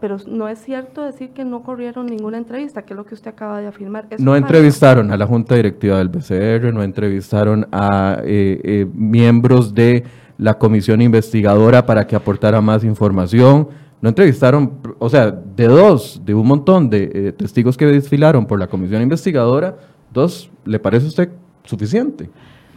Pero 0.00 0.16
no 0.26 0.48
es 0.48 0.60
cierto 0.60 1.04
decir 1.04 1.30
que 1.30 1.44
no 1.44 1.62
corrieron 1.62 2.06
ninguna 2.06 2.38
entrevista, 2.38 2.82
que 2.82 2.94
es 2.94 2.96
lo 2.96 3.04
que 3.04 3.14
usted 3.14 3.30
acaba 3.30 3.60
de 3.60 3.66
afirmar. 3.66 4.08
no 4.18 4.34
entrevistaron 4.34 5.12
a 5.12 5.16
la 5.16 5.26
Junta 5.26 5.54
Directiva 5.54 5.98
del 5.98 6.08
BCR, 6.08 6.72
no 6.72 6.82
entrevistaron 6.82 7.66
a 7.70 8.18
eh, 8.24 8.60
eh, 8.64 8.86
miembros 8.92 9.74
de 9.74 10.04
la 10.38 10.56
comisión 10.56 11.02
investigadora 11.02 11.84
para 11.84 12.06
que 12.06 12.16
aportara 12.16 12.60
más 12.60 12.84
información. 12.84 13.68
No 14.00 14.08
entrevistaron, 14.08 14.78
o 14.98 15.08
sea, 15.08 15.30
de 15.32 15.66
dos, 15.66 16.22
de 16.24 16.32
un 16.32 16.46
montón 16.46 16.88
de 16.88 17.10
eh, 17.12 17.32
testigos 17.32 17.76
que 17.76 17.84
desfilaron 17.84 18.46
por 18.46 18.58
la 18.58 18.68
comisión 18.68 19.02
investigadora, 19.02 19.76
dos, 20.12 20.50
¿le 20.64 20.78
parece 20.78 21.06
a 21.06 21.08
usted 21.08 21.28
suficiente? 21.64 22.30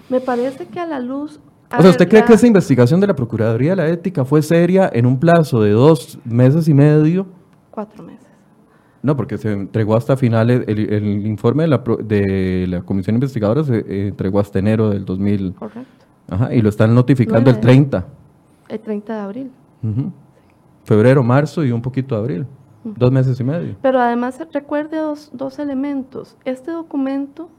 Me 0.09 0.19
parece 0.19 0.65
que 0.65 0.79
a 0.79 0.87
la 0.87 0.99
luz... 0.99 1.39
o 1.77 1.81
sea, 1.81 1.91
¿usted 1.91 2.09
cree 2.09 2.25
que 2.25 2.33
esa 2.33 2.47
investigación 2.47 2.99
de 2.99 3.07
la 3.07 3.15
Procuraduría 3.15 3.71
de 3.71 3.75
la 3.75 3.87
Ética 3.87 4.25
fue 4.25 4.41
seria 4.41 4.89
en 4.91 5.05
un 5.05 5.19
plazo 5.19 5.61
de 5.61 5.71
dos 5.71 6.17
meses 6.25 6.67
y 6.67 6.73
medio? 6.73 7.27
Cuatro 7.69 8.03
meses. 8.03 8.27
No, 9.03 9.15
porque 9.15 9.37
se 9.37 9.51
entregó 9.51 9.95
hasta 9.95 10.17
finales, 10.17 10.63
el, 10.67 11.25
informe 11.25 11.63
de 11.63 11.69
la, 11.69 11.83
de 12.03 12.65
la 12.67 12.81
comisión 12.81 13.15
investigadora 13.15 13.63
se 13.63 13.77
eh, 13.77 14.07
entregó 14.07 14.39
hasta 14.39 14.59
enero 14.59 14.89
del 14.89 15.05
2000. 15.05 15.53
Correcto. 15.53 16.00
Ajá, 16.31 16.53
y 16.53 16.61
lo 16.61 16.69
están 16.69 16.95
notificando 16.95 17.51
el 17.51 17.59
30. 17.59 18.05
El 18.69 18.79
30 18.79 19.13
de 19.13 19.19
abril. 19.19 19.51
Febrero, 20.85 21.23
marzo 21.23 21.65
y 21.65 21.71
un 21.71 21.81
poquito 21.81 22.15
de 22.15 22.21
abril. 22.21 22.47
Dos 22.85 23.11
meses 23.11 23.37
y 23.39 23.43
medio. 23.43 23.75
Pero 23.81 23.99
además 23.99 24.41
recuerde 24.53 24.97
dos, 24.97 25.29
dos 25.33 25.59
elementos. 25.59 26.37
Este 26.45 26.71
documento 26.71 27.49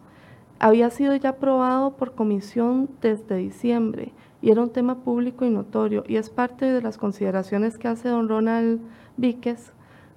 había 0.58 0.88
sido 0.88 1.14
ya 1.16 1.30
aprobado 1.30 1.96
por 1.96 2.14
comisión 2.14 2.88
desde 3.02 3.36
diciembre 3.36 4.12
y 4.40 4.50
era 4.50 4.62
un 4.62 4.70
tema 4.70 5.04
público 5.04 5.44
y 5.44 5.50
notorio 5.50 6.02
y 6.08 6.16
es 6.16 6.30
parte 6.30 6.64
de 6.64 6.80
las 6.80 6.96
consideraciones 6.96 7.78
que 7.78 7.88
hace 7.88 8.08
don 8.08 8.28
Ronald 8.28 8.80
Víquez 9.16 9.72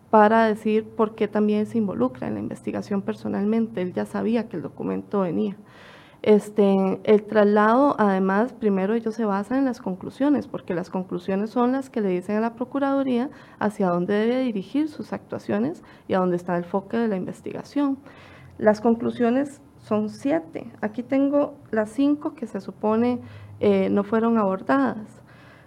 para 0.10 0.46
decir 0.46 0.86
por 0.86 1.14
qué 1.14 1.28
también 1.28 1.66
se 1.66 1.78
involucra 1.78 2.28
en 2.28 2.36
la 2.36 2.40
investigación 2.40 3.02
personalmente. 3.02 3.82
Él 3.82 3.94
ya 3.94 4.06
sabía 4.06 4.48
que 4.48 4.56
el 4.56 4.64
documento 4.64 5.22
venía. 5.22 5.58
Este, 6.26 7.00
el 7.04 7.24
traslado, 7.26 7.96
además, 8.00 8.52
primero 8.52 8.96
ellos 8.96 9.14
se 9.14 9.26
basan 9.26 9.60
en 9.60 9.66
las 9.66 9.80
conclusiones, 9.80 10.48
porque 10.48 10.74
las 10.74 10.90
conclusiones 10.90 11.52
son 11.52 11.74
las 11.74 11.92
que 11.92 12.02
le 12.02 12.10
dicen 12.10 12.38
a 12.38 12.40
la 12.40 12.56
Procuraduría 12.56 13.30
hacia 13.60 13.90
dónde 13.90 14.16
debe 14.16 14.40
dirigir 14.40 14.90
sus 14.90 15.14
actuaciones 15.14 15.84
y 16.08 16.16
a 16.16 16.18
dónde 16.18 16.38
está 16.38 16.58
el 16.58 16.64
foco 16.64 16.98
de 16.98 17.08
la 17.08 17.16
investigación. 17.16 18.00
Las 18.58 18.82
conclusiones 18.82 19.62
son 19.78 20.10
siete. 20.10 20.72
Aquí 20.82 21.04
tengo 21.04 21.54
las 21.70 21.92
cinco 21.92 22.34
que 22.34 22.48
se 22.48 22.60
supone 22.60 23.20
eh, 23.60 23.90
no 23.92 24.04
fueron 24.04 24.40
abordadas. 24.40 25.22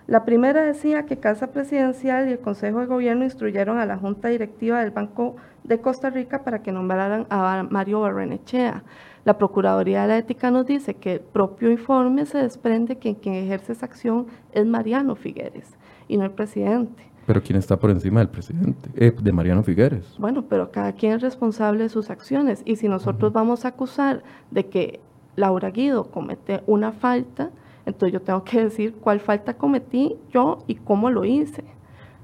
La 0.08 0.24
primera 0.24 0.62
decía 0.62 1.06
que 1.06 1.18
Casa 1.18 1.52
Presidencial 1.52 2.28
y 2.28 2.32
el 2.32 2.40
Consejo 2.40 2.80
de 2.80 2.86
Gobierno 2.86 3.22
instruyeron 3.22 3.78
a 3.78 3.86
la 3.86 3.96
Junta 3.96 4.26
Directiva 4.26 4.80
del 4.80 4.90
Banco 4.90 5.36
de 5.62 5.80
Costa 5.80 6.10
Rica 6.10 6.42
para 6.42 6.62
que 6.62 6.72
nombraran 6.72 7.28
a 7.30 7.64
Mario 7.70 8.00
Barrenechea. 8.00 8.82
La 9.24 9.38
Procuraduría 9.38 10.02
de 10.02 10.08
la 10.08 10.18
Ética 10.18 10.50
nos 10.50 10.66
dice 10.66 10.94
que 10.94 11.14
el 11.14 11.20
propio 11.20 11.70
informe 11.70 12.26
se 12.26 12.38
desprende 12.38 12.98
que 12.98 13.16
quien 13.16 13.34
ejerce 13.34 13.72
esa 13.72 13.86
acción 13.86 14.26
es 14.52 14.66
Mariano 14.66 15.14
Figueres 15.16 15.76
y 16.08 16.16
no 16.16 16.24
el 16.24 16.30
presidente. 16.30 17.08
Pero 17.26 17.42
¿quién 17.42 17.58
está 17.58 17.78
por 17.78 17.90
encima 17.90 18.20
del 18.20 18.30
presidente? 18.30 18.88
Eh, 18.96 19.14
de 19.20 19.32
Mariano 19.32 19.62
Figueres. 19.62 20.16
Bueno, 20.18 20.46
pero 20.48 20.70
cada 20.70 20.92
quien 20.92 21.12
es 21.12 21.20
responsable 21.20 21.82
de 21.82 21.88
sus 21.90 22.08
acciones. 22.08 22.62
Y 22.64 22.76
si 22.76 22.88
nosotros 22.88 23.34
vamos 23.34 23.66
a 23.66 23.68
acusar 23.68 24.22
de 24.50 24.66
que 24.66 25.00
Laura 25.36 25.70
Guido 25.70 26.10
comete 26.10 26.62
una 26.66 26.92
falta, 26.92 27.50
entonces 27.84 28.14
yo 28.14 28.22
tengo 28.22 28.44
que 28.44 28.64
decir 28.64 28.94
cuál 28.94 29.20
falta 29.20 29.58
cometí 29.58 30.16
yo 30.32 30.64
y 30.66 30.76
cómo 30.76 31.10
lo 31.10 31.26
hice. 31.26 31.64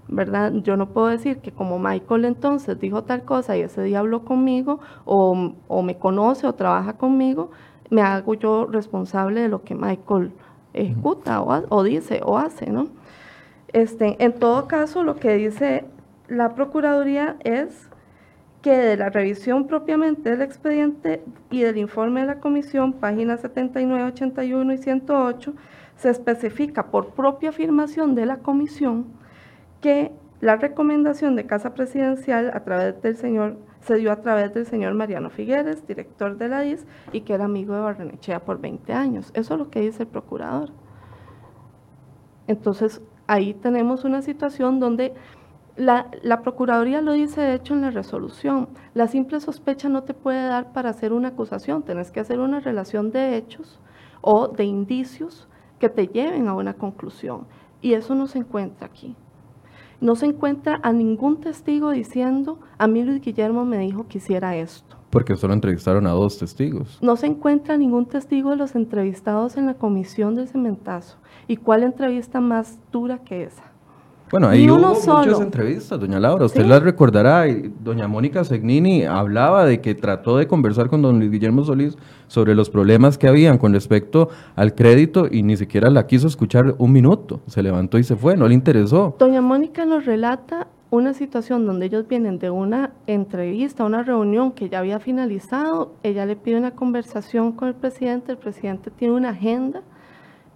¿Verdad? 0.09 0.53
Yo 0.53 0.77
no 0.77 0.91
puedo 0.91 1.09
decir 1.09 1.39
que 1.39 1.53
como 1.53 1.79
Michael 1.79 2.25
entonces 2.25 2.79
dijo 2.79 3.05
tal 3.05 3.25
cosa 3.25 3.57
y 3.57 3.63
ese 3.63 3.83
día 3.83 4.01
habló 4.01 4.25
conmigo 4.25 4.81
o, 5.05 5.35
me 5.83 5.99
conoce 5.99 6.47
o 6.47 6.55
trabaja 6.55 6.95
conmigo, 6.95 7.51
me 7.91 8.03
hago 8.03 8.35
yo 8.35 8.67
responsable 8.67 9.43
de 9.43 9.49
lo 9.49 9.63
que 9.63 9.75
Michael 9.75 10.33
ejecuta 10.73 11.43
o, 11.43 11.83
dice 11.83 12.21
o 12.25 12.39
hace, 12.39 12.71
¿no? 12.71 12.89
Este, 13.73 14.23
en 14.23 14.33
todo 14.35 14.69
caso, 14.69 15.03
lo 15.03 15.17
que 15.17 15.35
dice 15.37 15.85
la 16.29 16.55
Procuraduría 16.55 17.37
es 17.41 17.89
que 18.63 18.77
de 18.77 18.97
la 18.97 19.11
revisión 19.11 19.67
propiamente 19.67 20.31
del 20.31 20.43
expediente 20.43 21.23
y 21.51 21.63
del 21.63 21.77
informe 21.77 22.21
de 22.21 22.27
la 22.27 22.41
comisión, 22.41 22.95
páginas 22.95 23.41
79, 23.41 24.05
81 24.05 24.73
y 24.73 24.79
108, 24.79 25.53
se 25.97 26.11
especifica 26.11 26.87
por 26.87 27.09
propia 27.09 27.51
afirmación 27.51 28.15
de 28.15 28.27
la 28.27 28.39
comisión 28.39 29.07
que 29.85 30.13
la 30.41 30.57
recomendación 30.57 31.37
de 31.37 31.45
Casa 31.45 31.75
Presidencial 31.75 32.51
a 32.55 32.65
través 32.65 33.03
del 33.03 33.17
señor 33.17 33.59
se 33.81 33.97
dio 33.97 34.13
a 34.13 34.23
través 34.23 34.55
del 34.55 34.65
señor 34.65 34.95
Mariano 34.95 35.29
Figueres, 35.29 35.87
director 35.87 36.39
de 36.39 36.49
la 36.49 36.65
IS, 36.65 36.87
y 37.13 37.21
que 37.21 37.35
era 37.35 37.45
amigo 37.45 37.75
de 37.75 37.83
Barrenechea 37.83 38.47
por 38.47 38.63
20 38.63 38.95
años. 38.95 39.31
Eso 39.35 39.53
es 39.53 39.61
lo 39.61 39.69
que 39.69 39.83
dice 39.83 40.05
el 40.05 40.09
procurador. 40.09 40.71
Entonces, 42.47 43.03
ahí 43.27 43.53
tenemos 43.53 44.05
una 44.05 44.23
situación 44.23 44.81
donde 44.81 45.13
la, 45.77 46.09
Procuraduría 46.43 47.03
lo 47.03 47.13
dice 47.13 47.43
de 47.43 47.53
hecho 47.53 47.75
en 47.75 47.83
la 47.83 47.91
resolución. 47.91 48.71
La 48.95 49.07
simple 49.07 49.39
sospecha 49.39 49.91
no 49.91 50.05
te 50.05 50.15
puede 50.15 50.47
dar 50.47 50.73
para 50.73 50.89
hacer 50.89 51.13
una 51.13 51.29
acusación, 51.29 51.83
tenés 51.83 52.11
que 52.11 52.21
hacer 52.21 52.41
una 52.41 52.61
relación 52.61 53.11
de 53.11 53.37
hechos 53.37 53.81
o 54.23 54.49
de 54.49 54.65
indicios 54.65 55.47
que 55.79 55.91
te 55.91 56.07
lleven 56.07 56.49
a 56.49 56.55
una 56.55 56.73
conclusión. 56.73 57.47
Y 57.83 57.93
eso 57.93 58.15
no 58.15 58.27
se 58.29 58.39
encuentra 58.39 58.87
aquí. 58.87 59.15
No 60.01 60.17
se 60.17 60.27
encuentra 60.27 60.81
a 60.83 60.93
ningún 60.93 61.41
testigo 61.41 61.91
diciendo, 61.91 62.59
a 62.79 62.87
mí 62.87 63.03
Luis 63.05 63.21
Guillermo 63.21 63.65
me 63.65 63.79
dijo 63.79 64.07
que 64.09 64.19
hiciera 64.19 64.57
esto. 64.57 64.97
Porque 65.11 65.37
solo 65.37 65.55
entrevistaron 65.55 66.07
a 66.07 66.11
dos 66.11 66.39
testigos. 66.39 66.99
No 67.01 67.17
se 67.17 67.27
encuentra 67.27 67.77
ningún 67.77 68.07
testigo 68.07 68.51
de 68.51 68.57
los 68.57 68.75
entrevistados 68.75 69.57
en 69.57 69.67
la 69.67 69.75
comisión 69.75 70.35
del 70.35 70.49
cementazo. 70.49 71.19
¿Y 71.47 71.57
cuál 71.57 71.85
entrevista 71.85 72.41
más 72.41 72.79
dura 72.91 73.19
que 73.19 73.45
esa? 73.45 73.74
Bueno, 74.35 74.49
ahí 74.49 74.69
hubo 74.69 74.81
muchas 74.81 75.41
entrevistas, 75.41 76.01
doña 76.01 76.19
Laura. 76.19 76.47
Usted 76.47 76.67
las 76.67 76.83
recordará. 76.83 77.45
Doña 77.79 78.09
Mónica 78.09 78.43
Segnini 78.43 79.05
hablaba 79.05 79.65
de 79.65 79.81
que 79.81 79.95
trató 79.95 80.39
de 80.39 80.49
conversar 80.49 80.89
con 80.89 81.03
don 81.03 81.21
Luis 81.21 81.31
Guillermo 81.31 81.63
Solís 81.63 81.97
sobre 82.27 82.57
los 82.57 82.69
problemas 82.69 83.17
que 83.17 83.29
habían 83.29 83.59
con 83.59 83.73
respecto 83.73 84.31
al 84.57 84.75
crédito 84.75 85.29
y 85.31 85.45
ni 85.45 85.57
siquiera 85.57 85.89
la 85.89 86.09
quiso 86.09 86.27
escuchar 86.27 86.75
un 86.79 86.91
minuto. 86.91 87.43
Se 87.47 87.63
levantó 87.63 87.97
y 87.97 88.03
se 88.03 88.17
fue, 88.17 88.37
no 88.37 88.49
le 88.49 88.55
interesó. 88.55 89.15
Doña 89.21 89.41
Mónica 89.41 89.85
nos 89.85 90.05
relata 90.05 90.67
una 90.91 91.15
situación 91.15 91.65
donde 91.65 91.87
ellos 91.87 92.09
vienen 92.09 92.41
de 92.41 92.51
una 92.51 92.91
entrevista, 93.07 93.85
una 93.85 94.03
reunión 94.03 94.51
que 94.51 94.69
ya 94.69 94.81
había 94.81 94.99
finalizado. 94.99 95.93
Ella 96.03 96.27
le 96.27 96.35
pide 96.35 96.59
una 96.59 96.73
conversación 96.73 97.53
con 97.53 97.69
el 97.69 97.75
presidente. 97.75 98.33
El 98.33 98.39
presidente 98.39 98.91
tiene 98.91 99.15
una 99.15 99.29
agenda 99.29 99.85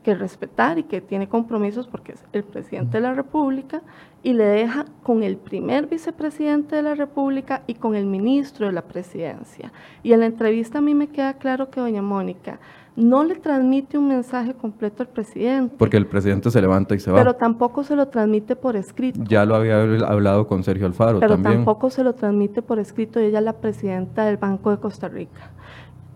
que 0.09 0.14
respetar 0.14 0.79
y 0.79 0.85
que 0.85 1.03
tiene 1.03 1.29
compromisos 1.29 1.87
porque 1.87 2.12
es 2.12 2.25
el 2.33 2.42
presidente 2.42 2.97
de 2.97 3.03
la 3.03 3.12
República 3.12 3.83
y 4.23 4.33
le 4.33 4.44
deja 4.44 4.87
con 5.03 5.23
el 5.23 5.37
primer 5.37 5.87
vicepresidente 5.87 6.77
de 6.77 6.83
la 6.83 6.94
República 6.94 7.62
y 7.66 7.75
con 7.75 7.94
el 7.94 8.07
ministro 8.07 8.64
de 8.64 8.73
la 8.73 8.81
presidencia. 8.81 9.71
Y 10.03 10.14
en 10.14 10.21
la 10.21 10.27
entrevista 10.27 10.79
a 10.79 10.81
mí 10.81 10.94
me 10.94 11.09
queda 11.09 11.35
claro 11.35 11.68
que 11.68 11.81
doña 11.81 12.01
Mónica 12.01 12.59
no 12.97 13.23
le 13.23 13.35
transmite 13.35 13.99
un 13.99 14.09
mensaje 14.09 14.55
completo 14.55 15.03
al 15.03 15.11
presidente. 15.11 15.75
Porque 15.79 15.99
el 15.99 16.07
presidente 16.07 16.51
se 16.51 16.61
levanta 16.62 16.94
y 16.94 17.01
se 17.01 17.11
va. 17.11 17.18
Pero 17.18 17.35
tampoco 17.35 17.85
se 17.85 17.94
lo 17.94 18.09
transmite 18.09 18.57
por 18.57 18.77
escrito. 18.77 19.21
Ya 19.29 19.44
lo 19.44 19.57
había 19.57 19.83
hablado 19.83 20.47
con 20.47 20.64
Sergio 20.64 20.87
Alfaro 20.87 21.21
pero 21.21 21.35
también. 21.35 21.57
Tampoco 21.57 21.90
se 21.90 22.03
lo 22.03 22.14
transmite 22.14 22.62
por 22.62 22.79
escrito 22.79 23.21
y 23.21 23.27
ella 23.27 23.40
es 23.40 23.44
la 23.44 23.53
presidenta 23.53 24.25
del 24.25 24.38
Banco 24.38 24.71
de 24.71 24.79
Costa 24.79 25.09
Rica 25.09 25.51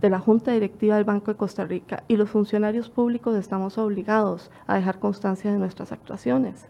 de 0.03 0.11
la 0.11 0.19
Junta 0.19 0.51
Directiva 0.51 0.97
del 0.97 1.05
Banco 1.05 1.31
de 1.31 1.37
Costa 1.39 1.65
Rica 1.65 2.03
y 2.09 2.17
los 2.17 2.29
funcionarios 2.29 2.91
públicos 2.91 3.37
estamos 3.37 3.79
obligados 3.79 4.51
a 4.67 4.75
dejar 4.75 4.99
constancia 4.99 5.51
de 5.53 5.59
nuestras 5.59 5.93
actuaciones. 5.93 6.67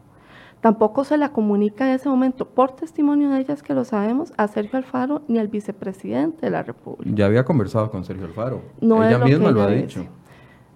Tampoco 0.61 1.03
se 1.03 1.16
la 1.16 1.33
comunica 1.33 1.88
en 1.88 1.95
ese 1.95 2.09
momento, 2.09 2.47
por 2.47 2.77
testimonio 2.77 3.31
de 3.31 3.40
ellas 3.40 3.64
que 3.64 3.75
lo 3.75 3.85
sabemos, 3.85 4.33
a 4.37 4.47
Sergio 4.47 4.79
Alfaro 4.79 5.23
ni 5.27 5.38
al 5.38 5.49
vicepresidente 5.49 6.47
de 6.47 6.51
la 6.51 6.62
República. 6.62 7.11
Ya 7.16 7.27
había 7.27 7.45
conversado 7.45 7.90
con 7.90 8.05
Sergio 8.05 8.27
Alfaro. 8.27 8.61
No 8.81 9.03
ella 9.03 9.18
misma 9.18 9.51
lo, 9.51 9.62
ha 9.62 9.68
dicho. 9.68 10.05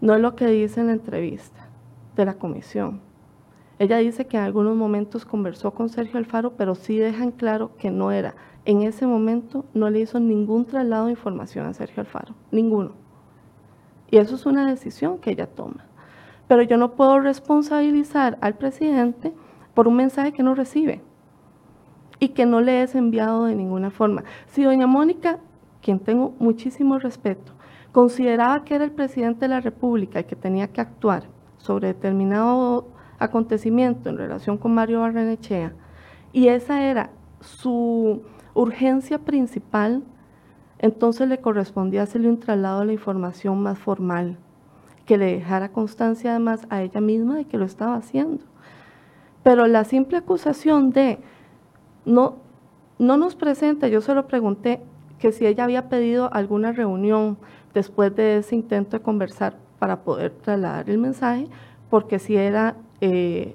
No 0.00 0.14
es 0.14 0.20
lo 0.20 0.34
que 0.34 0.46
dice 0.46 0.80
en 0.80 0.88
la 0.88 0.94
entrevista 0.94 1.68
de 2.16 2.24
la 2.24 2.34
comisión. 2.34 3.00
Ella 3.78 3.98
dice 3.98 4.26
que 4.26 4.38
en 4.38 4.44
algunos 4.44 4.74
momentos 4.74 5.26
conversó 5.26 5.72
con 5.72 5.90
Sergio 5.90 6.18
Alfaro, 6.18 6.54
pero 6.56 6.74
sí 6.74 6.98
dejan 6.98 7.30
claro 7.30 7.76
que 7.76 7.90
no 7.90 8.10
era 8.10 8.34
en 8.66 8.82
ese 8.82 9.06
momento 9.06 9.64
no 9.74 9.88
le 9.90 10.00
hizo 10.00 10.20
ningún 10.20 10.66
traslado 10.66 11.06
de 11.06 11.12
información 11.12 11.66
a 11.66 11.72
Sergio 11.72 12.00
Alfaro, 12.00 12.34
ninguno. 12.50 12.92
Y 14.10 14.18
eso 14.18 14.34
es 14.34 14.44
una 14.44 14.68
decisión 14.68 15.18
que 15.18 15.30
ella 15.30 15.46
toma. 15.46 15.86
Pero 16.48 16.62
yo 16.62 16.76
no 16.76 16.92
puedo 16.92 17.20
responsabilizar 17.20 18.38
al 18.40 18.54
presidente 18.54 19.32
por 19.72 19.86
un 19.86 19.94
mensaje 19.94 20.32
que 20.32 20.42
no 20.42 20.54
recibe 20.54 21.00
y 22.18 22.30
que 22.30 22.44
no 22.44 22.60
le 22.60 22.82
es 22.82 22.94
enviado 22.96 23.44
de 23.44 23.54
ninguna 23.54 23.90
forma. 23.90 24.24
Si 24.48 24.64
doña 24.64 24.86
Mónica, 24.88 25.38
quien 25.80 26.00
tengo 26.00 26.34
muchísimo 26.40 26.98
respeto, 26.98 27.52
consideraba 27.92 28.64
que 28.64 28.74
era 28.74 28.84
el 28.84 28.92
presidente 28.92 29.40
de 29.40 29.48
la 29.48 29.60
República 29.60 30.18
el 30.18 30.26
que 30.26 30.36
tenía 30.36 30.72
que 30.72 30.80
actuar 30.80 31.24
sobre 31.56 31.88
determinado 31.88 32.88
acontecimiento 33.18 34.08
en 34.08 34.18
relación 34.18 34.58
con 34.58 34.74
Mario 34.74 35.00
Barrenechea, 35.00 35.72
y 36.32 36.48
esa 36.48 36.82
era 36.82 37.10
su 37.40 38.22
urgencia 38.56 39.18
principal, 39.18 40.02
entonces 40.78 41.28
le 41.28 41.38
correspondía 41.38 42.02
hacerle 42.02 42.28
un 42.28 42.40
traslado 42.40 42.80
de 42.80 42.86
la 42.86 42.92
información 42.92 43.62
más 43.62 43.78
formal, 43.78 44.38
que 45.04 45.18
le 45.18 45.26
dejara 45.36 45.72
constancia 45.72 46.30
además 46.30 46.66
a 46.70 46.82
ella 46.82 47.00
misma 47.00 47.36
de 47.36 47.44
que 47.44 47.58
lo 47.58 47.64
estaba 47.64 47.94
haciendo. 47.94 48.44
Pero 49.42 49.66
la 49.66 49.84
simple 49.84 50.16
acusación 50.16 50.90
de 50.90 51.18
no, 52.04 52.36
no 52.98 53.16
nos 53.16 53.36
presenta, 53.36 53.88
yo 53.88 54.00
se 54.00 54.14
lo 54.14 54.26
pregunté 54.26 54.82
que 55.18 55.32
si 55.32 55.46
ella 55.46 55.64
había 55.64 55.88
pedido 55.88 56.32
alguna 56.32 56.72
reunión 56.72 57.38
después 57.74 58.14
de 58.16 58.38
ese 58.38 58.56
intento 58.56 58.96
de 58.96 59.02
conversar 59.02 59.56
para 59.78 60.02
poder 60.02 60.32
trasladar 60.32 60.90
el 60.90 60.98
mensaje, 60.98 61.48
porque 61.90 62.18
si 62.18 62.36
era, 62.36 62.76
eh, 63.00 63.54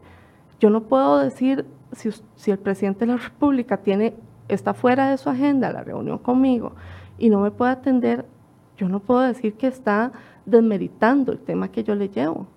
yo 0.60 0.70
no 0.70 0.84
puedo 0.84 1.18
decir 1.18 1.66
si, 1.92 2.10
si 2.36 2.52
el 2.52 2.60
presidente 2.60 3.02
de 3.02 3.14
la 3.14 3.18
República 3.18 3.78
tiene 3.78 4.16
está 4.54 4.74
fuera 4.74 5.10
de 5.10 5.18
su 5.18 5.30
agenda 5.30 5.72
la 5.72 5.84
reunión 5.84 6.18
conmigo 6.18 6.74
y 7.18 7.30
no 7.30 7.40
me 7.40 7.52
puede 7.52 7.72
atender, 7.72 8.26
yo 8.78 8.90
no 8.90 9.00
puedo 9.00 9.22
decir 9.22 9.54
que 9.54 9.68
está 9.68 10.12
desmeritando 10.46 11.32
el 11.32 11.40
tema 11.40 11.72
que 11.72 11.84
yo 11.84 11.96
le 11.96 12.10
llevo. 12.10 12.48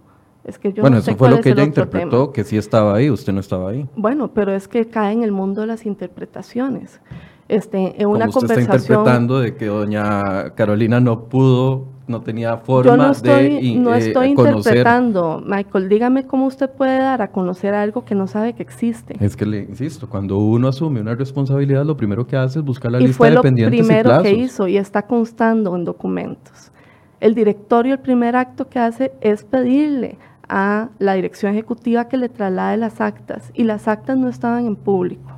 Es 0.44 0.58
que 0.58 0.72
yo 0.72 0.82
bueno, 0.82 0.96
no 0.96 1.00
eso 1.00 1.16
fue 1.16 1.30
lo 1.30 1.40
que 1.40 1.50
ella 1.50 1.64
interpretó, 1.64 2.30
que 2.32 2.44
sí 2.44 2.56
estaba 2.58 2.94
ahí, 2.96 3.10
usted 3.10 3.32
no 3.32 3.40
estaba 3.40 3.70
ahí. 3.70 3.88
Bueno, 3.96 4.32
pero 4.32 4.52
es 4.52 4.68
que 4.68 4.86
cae 4.86 5.12
en 5.12 5.22
el 5.22 5.32
mundo 5.32 5.62
de 5.62 5.66
las 5.66 5.86
interpretaciones. 5.86 7.00
Este, 7.48 8.00
en 8.00 8.08
una 8.08 8.26
usted 8.26 8.40
conversación. 8.40 8.76
Está 8.76 8.92
interpretando 8.92 9.40
de 9.40 9.56
que 9.56 9.66
doña 9.66 10.54
Carolina 10.54 11.00
no 11.00 11.28
pudo 11.28 11.93
no 12.06 12.20
tenía 12.20 12.56
forma 12.58 12.96
no 12.96 13.10
estoy, 13.12 13.74
de 13.74 13.76
No 13.76 13.94
estoy 13.94 14.28
interpretando, 14.28 15.42
Michael. 15.44 15.88
Dígame 15.88 16.26
cómo 16.26 16.46
usted 16.46 16.70
puede 16.70 16.98
dar 16.98 17.22
a 17.22 17.28
conocer 17.28 17.74
algo 17.74 18.04
que 18.04 18.14
no 18.14 18.26
sabe 18.26 18.52
que 18.54 18.62
existe. 18.62 19.16
Es 19.20 19.36
que 19.36 19.46
le 19.46 19.60
insisto, 19.60 20.08
cuando 20.08 20.38
uno 20.38 20.68
asume 20.68 21.00
una 21.00 21.14
responsabilidad, 21.14 21.84
lo 21.84 21.96
primero 21.96 22.26
que 22.26 22.36
hace 22.36 22.58
es 22.58 22.64
buscar 22.64 22.92
la 22.92 23.00
y 23.00 23.06
lista 23.06 23.16
fue 23.16 23.30
de 23.30 23.36
lo 23.36 23.42
pendientes 23.42 23.86
primero 23.86 24.22
que 24.22 24.32
hizo 24.32 24.68
y 24.68 24.76
está 24.76 25.02
constando 25.02 25.74
en 25.76 25.84
documentos. 25.84 26.72
El 27.20 27.34
directorio, 27.34 27.94
el 27.94 28.00
primer 28.00 28.36
acto 28.36 28.68
que 28.68 28.78
hace 28.78 29.12
es 29.20 29.44
pedirle 29.44 30.18
a 30.48 30.90
la 30.98 31.14
dirección 31.14 31.52
ejecutiva 31.52 32.06
que 32.08 32.18
le 32.18 32.28
traslade 32.28 32.76
las 32.76 33.00
actas 33.00 33.50
y 33.54 33.64
las 33.64 33.88
actas 33.88 34.18
no 34.18 34.28
estaban 34.28 34.66
en 34.66 34.76
público, 34.76 35.30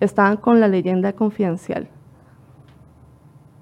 estaban 0.00 0.38
con 0.38 0.58
la 0.58 0.68
leyenda 0.68 1.12
confidencial. 1.12 1.88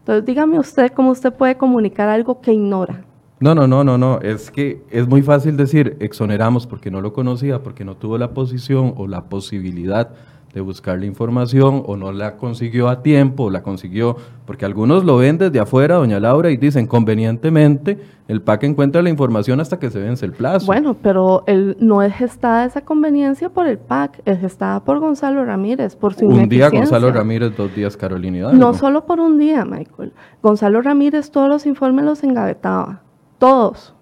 Entonces, 0.03 0.25
dígame 0.25 0.59
usted 0.59 0.91
cómo 0.91 1.13
usted 1.13 1.33
puede 1.33 1.57
comunicar 1.57 2.09
algo 2.09 2.41
que 2.41 2.53
ignora. 2.53 3.05
No, 3.39 3.55
no, 3.55 3.69
no, 3.69 3.85
no, 3.85 3.97
no. 3.97 4.21
Es 4.21 4.51
que 4.51 4.83
es 4.91 5.07
muy 5.07 5.23
fácil 5.23 5.57
decir 5.57 5.97
exoneramos 6.01 6.67
porque 6.67 6.91
no 6.91 7.01
lo 7.01 7.13
conocía, 7.13 7.63
porque 7.63 7.85
no 7.85 7.97
tuvo 7.97 8.19
la 8.19 8.35
posición 8.35 8.95
o 8.97 9.07
la 9.07 9.27
posibilidad 9.27 10.11
de 10.55 10.61
buscar 10.61 10.99
la 10.99 11.07
información 11.07 11.83
o 11.87 11.97
no 11.97 12.13
la 12.13 12.37
consiguió 12.37 12.89
a 12.89 13.03
tiempo 13.03 13.45
o 13.45 13.51
la 13.51 13.63
consiguió, 13.63 14.17
porque 14.45 14.65
algunos 14.65 15.05
lo 15.05 15.17
ven 15.17 15.39
desde 15.39 15.61
afuera, 15.61 15.97
doña 15.97 16.21
Laura, 16.21 16.51
y 16.51 16.57
dicen 16.57 16.87
convenientemente 16.87 17.99
el 18.29 18.41
PAC 18.41 18.65
encuentra 18.65 19.03
la 19.03 19.11
información 19.11 19.61
hasta 19.61 19.79
que 19.79 19.91
se 19.91 19.99
vence 19.99 20.25
el 20.25 20.33
plazo. 20.33 20.67
Bueno, 20.67 20.95
pero 21.03 21.43
el, 21.47 21.77
no 21.81 22.03
es 22.03 22.15
gestada 22.15 22.65
esa 22.65 22.83
conveniencia 22.83 23.49
por 23.49 23.67
el 23.67 23.79
PAC, 23.79 24.23
es 24.25 24.41
gestada 24.41 24.85
por 24.85 25.01
Gonzalo 25.01 25.45
Ramírez, 25.45 25.97
por 25.97 26.15
su 26.15 26.27
Un 26.27 26.49
día 26.49 26.71
Gonzalo 26.71 27.11
Ramírez, 27.11 27.57
dos 27.57 27.75
días 27.75 27.97
Carolina 27.97 28.39
Hidalgo. 28.39 28.59
No 28.59 28.75
solo 28.75 29.05
por 29.07 29.21
un 29.21 29.39
día, 29.39 29.65
Michael. 29.65 30.13
Gonzalo 30.43 30.83
Ramírez 30.83 31.31
todos 31.31 31.49
los 31.49 31.67
informes 31.67 32.05
los 32.05 32.23
engavetaba, 32.23 33.03
todos. 33.39 33.95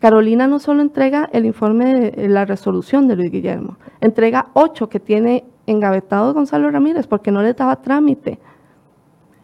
Carolina 0.00 0.46
no 0.46 0.58
solo 0.58 0.80
entrega 0.80 1.28
el 1.32 1.44
informe 1.44 1.94
de 1.94 2.28
la 2.28 2.46
resolución 2.46 3.06
de 3.06 3.16
Luis 3.16 3.30
Guillermo, 3.30 3.76
entrega 4.00 4.48
ocho 4.54 4.88
que 4.88 4.98
tiene 4.98 5.44
engavetados 5.70 6.34
Gonzalo 6.34 6.70
Ramírez 6.70 7.06
porque 7.06 7.30
no 7.30 7.42
les 7.42 7.56
daba 7.56 7.76
trámite. 7.76 8.38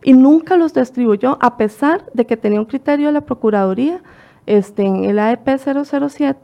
Y 0.02 0.12
nunca 0.12 0.56
los 0.56 0.74
distribuyó, 0.74 1.38
a 1.40 1.56
pesar 1.56 2.04
de 2.12 2.26
que 2.26 2.36
tenía 2.36 2.60
un 2.60 2.66
criterio 2.66 3.06
de 3.06 3.12
la 3.12 3.22
Procuraduría 3.22 4.02
este, 4.46 4.84
en 4.84 5.04
el 5.04 5.18
AEP 5.18 5.48
007, 5.58 6.38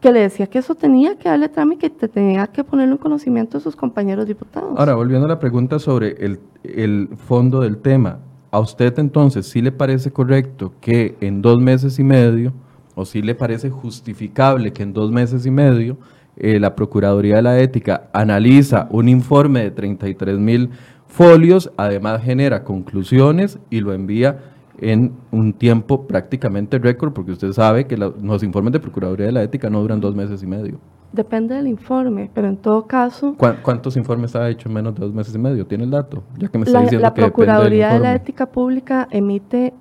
que 0.00 0.12
le 0.12 0.20
decía 0.20 0.46
que 0.46 0.58
eso 0.58 0.74
tenía 0.74 1.16
que 1.16 1.28
darle 1.28 1.48
trámite 1.48 1.86
y 1.86 1.90
que 1.90 2.08
tenía 2.08 2.46
que 2.48 2.64
ponerlo 2.64 2.94
en 2.94 2.98
conocimiento 2.98 3.58
de 3.58 3.64
sus 3.64 3.76
compañeros 3.76 4.26
diputados. 4.26 4.72
Ahora, 4.76 4.94
volviendo 4.94 5.26
a 5.26 5.28
la 5.28 5.38
pregunta 5.38 5.78
sobre 5.78 6.16
el, 6.24 6.40
el 6.64 7.08
fondo 7.16 7.60
del 7.60 7.78
tema, 7.78 8.18
¿a 8.50 8.58
usted 8.58 8.98
entonces 8.98 9.46
sí 9.46 9.62
le 9.62 9.70
parece 9.70 10.10
correcto 10.10 10.72
que 10.80 11.16
en 11.20 11.42
dos 11.42 11.60
meses 11.60 11.98
y 11.98 12.04
medio, 12.04 12.52
o 12.94 13.04
sí 13.04 13.22
le 13.22 13.36
parece 13.36 13.70
justificable 13.70 14.72
que 14.72 14.82
en 14.82 14.92
dos 14.92 15.12
meses 15.12 15.46
y 15.46 15.50
medio, 15.52 15.98
eh, 16.40 16.60
la 16.60 16.76
Procuraduría 16.76 17.36
de 17.36 17.42
la 17.42 17.58
Ética 17.60 18.08
analiza 18.12 18.86
un 18.90 19.08
informe 19.08 19.64
de 19.64 19.70
33 19.72 20.38
mil 20.38 20.70
folios, 21.08 21.72
además 21.76 22.22
genera 22.22 22.62
conclusiones 22.62 23.58
y 23.70 23.80
lo 23.80 23.92
envía 23.92 24.38
en 24.80 25.12
un 25.32 25.52
tiempo 25.52 26.06
prácticamente 26.06 26.78
récord, 26.78 27.12
porque 27.12 27.32
usted 27.32 27.50
sabe 27.52 27.86
que 27.86 27.96
los 27.96 28.42
informes 28.44 28.72
de 28.72 28.80
Procuraduría 28.80 29.26
de 29.26 29.32
la 29.32 29.42
Ética 29.42 29.68
no 29.68 29.80
duran 29.80 30.00
dos 30.00 30.14
meses 30.14 30.42
y 30.42 30.46
medio. 30.46 30.78
Depende 31.12 31.54
del 31.54 31.66
informe, 31.66 32.30
pero 32.32 32.48
en 32.48 32.56
todo 32.56 32.86
caso... 32.86 33.34
¿Cuántos 33.36 33.96
informes 33.96 34.36
ha 34.36 34.48
hecho 34.48 34.68
en 34.68 34.74
menos 34.74 34.94
de 34.94 35.00
dos 35.00 35.12
meses 35.12 35.34
y 35.34 35.38
medio? 35.38 35.66
¿Tiene 35.66 35.84
el 35.84 35.90
dato? 35.90 36.22
Ya 36.36 36.48
que 36.48 36.58
me 36.58 36.64
está 36.64 36.78
la, 36.78 36.84
diciendo 36.84 37.02
la 37.02 37.14
Procuraduría 37.14 37.94
de 37.94 37.98
la 37.98 38.14
Ética 38.14 38.46
Pública 38.46 39.08
emite, 39.10 39.72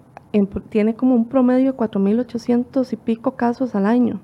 tiene 0.69 0.95
como 0.95 1.13
un 1.13 1.27
promedio 1.27 1.73
de 1.73 1.77
4.800 1.77 2.93
y 2.93 2.95
pico 2.95 3.31
casos 3.35 3.75
al 3.75 3.85
año. 3.85 4.21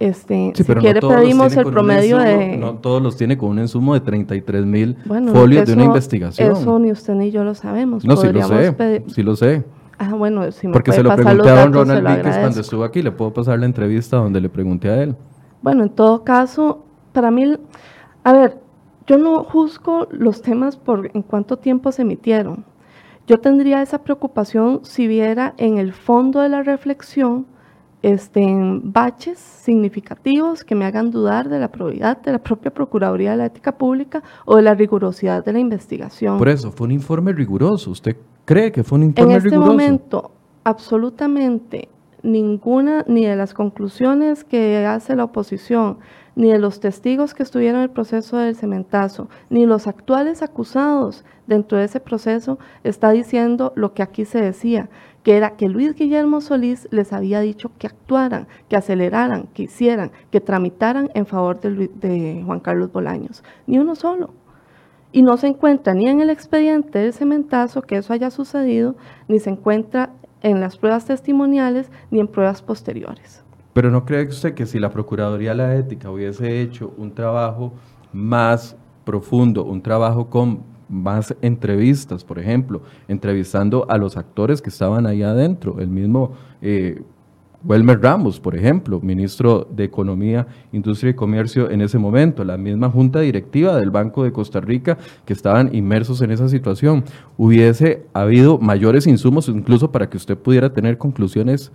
Este, 0.00 0.52
si 0.54 0.64
quiere 0.64 0.98
pedimos 0.98 1.54
el 1.58 1.66
promedio 1.66 2.16
de... 2.16 2.56
No 2.56 2.76
todos 2.76 3.02
los 3.02 3.18
tiene 3.18 3.36
con 3.36 3.50
un 3.50 3.58
insumo 3.58 3.92
de 3.92 4.00
33 4.00 4.64
mil 4.64 4.96
folios 5.30 5.66
de 5.66 5.74
una 5.74 5.84
investigación. 5.84 6.52
Eso 6.52 6.78
ni 6.78 6.90
usted 6.90 7.12
ni 7.12 7.30
yo 7.30 7.44
lo 7.44 7.54
sabemos. 7.54 8.02
No, 8.02 8.16
sí 8.16 8.32
lo 8.32 8.42
sé, 8.48 9.04
sí 9.08 9.22
lo 9.22 9.36
sé. 9.36 9.62
Ah, 9.98 10.14
bueno, 10.14 10.50
si 10.52 10.66
me 10.66 10.72
Porque 10.72 10.92
se 10.92 11.02
lo 11.02 11.14
pregunté 11.14 11.50
a 11.50 11.60
don 11.60 11.74
Ronald 11.74 12.08
Víquez 12.08 12.38
cuando 12.38 12.60
estuvo 12.62 12.84
aquí, 12.84 13.02
le 13.02 13.12
puedo 13.12 13.34
pasar 13.34 13.58
la 13.58 13.66
entrevista 13.66 14.16
donde 14.16 14.40
le 14.40 14.48
pregunté 14.48 14.88
a 14.88 15.02
él. 15.02 15.14
Bueno, 15.60 15.82
en 15.82 15.90
todo 15.90 16.24
caso, 16.24 16.82
para 17.12 17.30
mí, 17.30 17.58
a 18.24 18.32
ver, 18.32 18.56
yo 19.06 19.18
no 19.18 19.44
juzgo 19.44 20.08
los 20.10 20.40
temas 20.40 20.78
por 20.78 21.10
en 21.12 21.20
cuánto 21.20 21.58
tiempo 21.58 21.92
se 21.92 22.00
emitieron. 22.00 22.64
Yo 23.26 23.38
tendría 23.40 23.82
esa 23.82 24.02
preocupación 24.02 24.80
si 24.82 25.06
viera 25.06 25.52
en 25.58 25.76
el 25.76 25.92
fondo 25.92 26.40
de 26.40 26.48
la 26.48 26.62
reflexión 26.62 27.44
este, 28.02 28.46
baches 28.82 29.38
significativos 29.38 30.64
que 30.64 30.74
me 30.74 30.84
hagan 30.84 31.10
dudar 31.10 31.48
de 31.48 31.58
la 31.58 31.68
probidad 31.68 32.20
de 32.22 32.32
la 32.32 32.38
propia 32.38 32.72
Procuraduría 32.72 33.32
de 33.32 33.36
la 33.36 33.46
Ética 33.46 33.72
Pública 33.72 34.22
o 34.44 34.56
de 34.56 34.62
la 34.62 34.74
rigurosidad 34.74 35.44
de 35.44 35.52
la 35.52 35.58
investigación. 35.58 36.38
Por 36.38 36.48
eso, 36.48 36.72
fue 36.72 36.86
un 36.86 36.92
informe 36.92 37.32
riguroso. 37.32 37.90
¿Usted 37.90 38.16
cree 38.44 38.72
que 38.72 38.82
fue 38.82 38.98
un 38.98 39.04
informe 39.04 39.38
riguroso? 39.38 39.56
En 39.56 39.62
este 39.62 39.70
momento, 39.70 40.30
absolutamente 40.64 41.88
ninguna, 42.22 43.04
ni 43.06 43.24
de 43.24 43.36
las 43.36 43.54
conclusiones 43.54 44.44
que 44.44 44.84
hace 44.86 45.16
la 45.16 45.24
oposición, 45.24 45.98
ni 46.36 46.50
de 46.50 46.58
los 46.58 46.80
testigos 46.80 47.34
que 47.34 47.42
estuvieron 47.42 47.80
en 47.80 47.84
el 47.84 47.90
proceso 47.90 48.36
del 48.36 48.56
cementazo, 48.56 49.28
ni 49.48 49.66
los 49.66 49.86
actuales 49.86 50.42
acusados 50.42 51.24
dentro 51.46 51.78
de 51.78 51.84
ese 51.84 52.00
proceso, 52.00 52.58
está 52.84 53.10
diciendo 53.10 53.72
lo 53.74 53.94
que 53.94 54.02
aquí 54.02 54.24
se 54.24 54.40
decía, 54.40 54.88
que 55.22 55.36
era 55.36 55.56
que 55.56 55.68
Luis 55.68 55.94
Guillermo 55.94 56.40
Solís 56.40 56.88
les 56.90 57.12
había 57.12 57.40
dicho 57.40 57.70
que 57.78 57.86
actuaran, 57.86 58.48
que 58.68 58.76
aceleraran, 58.76 59.48
que 59.54 59.64
hicieran, 59.64 60.12
que 60.30 60.40
tramitaran 60.40 61.10
en 61.14 61.26
favor 61.26 61.60
de, 61.60 62.42
Juan 62.44 62.60
Carlos 62.60 62.92
Bolaños. 62.92 63.44
Ni 63.66 63.78
uno 63.78 63.94
solo. 63.94 64.30
Y 65.12 65.22
no 65.22 65.36
se 65.36 65.48
encuentra 65.48 65.92
ni 65.92 66.08
en 66.08 66.20
el 66.20 66.30
expediente 66.30 67.00
del 67.00 67.12
cementazo 67.12 67.82
que 67.82 67.96
eso 67.96 68.12
haya 68.12 68.30
sucedido, 68.30 68.96
ni 69.28 69.40
se 69.40 69.50
encuentra 69.50 70.10
en 70.42 70.60
las 70.60 70.78
pruebas 70.78 71.04
testimoniales 71.04 71.90
ni 72.10 72.20
en 72.20 72.28
pruebas 72.28 72.62
posteriores. 72.62 73.44
Pero 73.72 73.90
no 73.90 74.04
cree 74.04 74.26
usted 74.26 74.54
que 74.54 74.66
si 74.66 74.78
la 74.78 74.90
Procuraduría 74.90 75.50
de 75.50 75.56
la 75.56 75.76
Ética 75.76 76.10
hubiese 76.10 76.60
hecho 76.60 76.94
un 76.96 77.12
trabajo 77.12 77.72
más 78.12 78.76
profundo, 79.04 79.64
un 79.64 79.82
trabajo 79.82 80.30
con 80.30 80.62
más 80.90 81.34
entrevistas, 81.40 82.24
por 82.24 82.38
ejemplo, 82.38 82.82
entrevistando 83.08 83.86
a 83.88 83.96
los 83.96 84.16
actores 84.16 84.60
que 84.60 84.70
estaban 84.70 85.06
ahí 85.06 85.22
adentro, 85.22 85.80
el 85.80 85.88
mismo 85.88 86.32
eh, 86.60 87.00
Welmer 87.62 88.00
Ramos, 88.00 88.40
por 88.40 88.56
ejemplo, 88.56 89.00
ministro 89.00 89.68
de 89.70 89.84
Economía, 89.84 90.46
Industria 90.72 91.10
y 91.10 91.14
Comercio 91.14 91.70
en 91.70 91.82
ese 91.82 91.98
momento, 91.98 92.42
la 92.42 92.56
misma 92.56 92.88
junta 92.88 93.20
directiva 93.20 93.76
del 93.76 93.90
Banco 93.90 94.24
de 94.24 94.32
Costa 94.32 94.60
Rica 94.60 94.96
que 95.26 95.34
estaban 95.34 95.74
inmersos 95.74 96.22
en 96.22 96.30
esa 96.30 96.48
situación. 96.48 97.04
Hubiese 97.36 98.06
habido 98.14 98.58
mayores 98.58 99.06
insumos 99.06 99.48
incluso 99.48 99.92
para 99.92 100.08
que 100.08 100.16
usted 100.16 100.38
pudiera 100.38 100.72
tener 100.72 100.96
conclusiones 100.96 101.70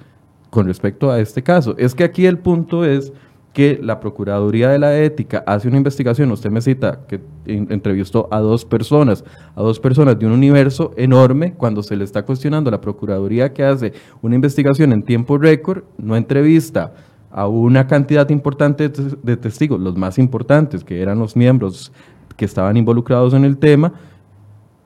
con 0.49 0.65
respecto 0.65 1.11
a 1.11 1.19
este 1.19 1.43
caso. 1.43 1.75
Es 1.77 1.93
que 1.93 2.03
aquí 2.03 2.25
el 2.25 2.39
punto 2.39 2.83
es 2.83 3.13
que 3.55 3.79
la 3.81 4.01
Procuraduría 4.01 4.67
de 4.67 4.77
la 4.77 5.01
Ética 5.01 5.41
hace 5.47 5.69
una 5.69 5.77
investigación, 5.77 6.29
usted 6.29 6.51
me 6.51 6.59
cita 6.59 6.99
que 7.07 7.21
entrevistó 7.45 8.27
a 8.29 8.41
dos 8.41 8.65
personas, 8.65 9.23
a 9.55 9.61
dos 9.61 9.79
personas 9.79 10.19
de 10.19 10.25
un 10.25 10.33
universo 10.33 10.91
enorme, 10.97 11.53
cuando 11.53 11.81
se 11.81 11.95
le 11.95 12.03
está 12.03 12.23
cuestionando 12.23 12.67
a 12.67 12.71
la 12.71 12.81
Procuraduría 12.81 13.53
que 13.53 13.63
hace 13.63 13.93
una 14.21 14.35
investigación 14.35 14.91
en 14.91 15.03
tiempo 15.03 15.37
récord, 15.37 15.83
no 15.97 16.17
entrevista 16.17 16.95
a 17.31 17.47
una 17.47 17.87
cantidad 17.87 18.29
importante 18.29 18.89
de 18.89 19.37
testigos, 19.37 19.79
los 19.79 19.95
más 19.95 20.19
importantes, 20.19 20.83
que 20.83 21.01
eran 21.01 21.17
los 21.17 21.37
miembros 21.37 21.93
que 22.35 22.43
estaban 22.43 22.75
involucrados 22.75 23.33
en 23.33 23.45
el 23.45 23.57
tema, 23.57 23.93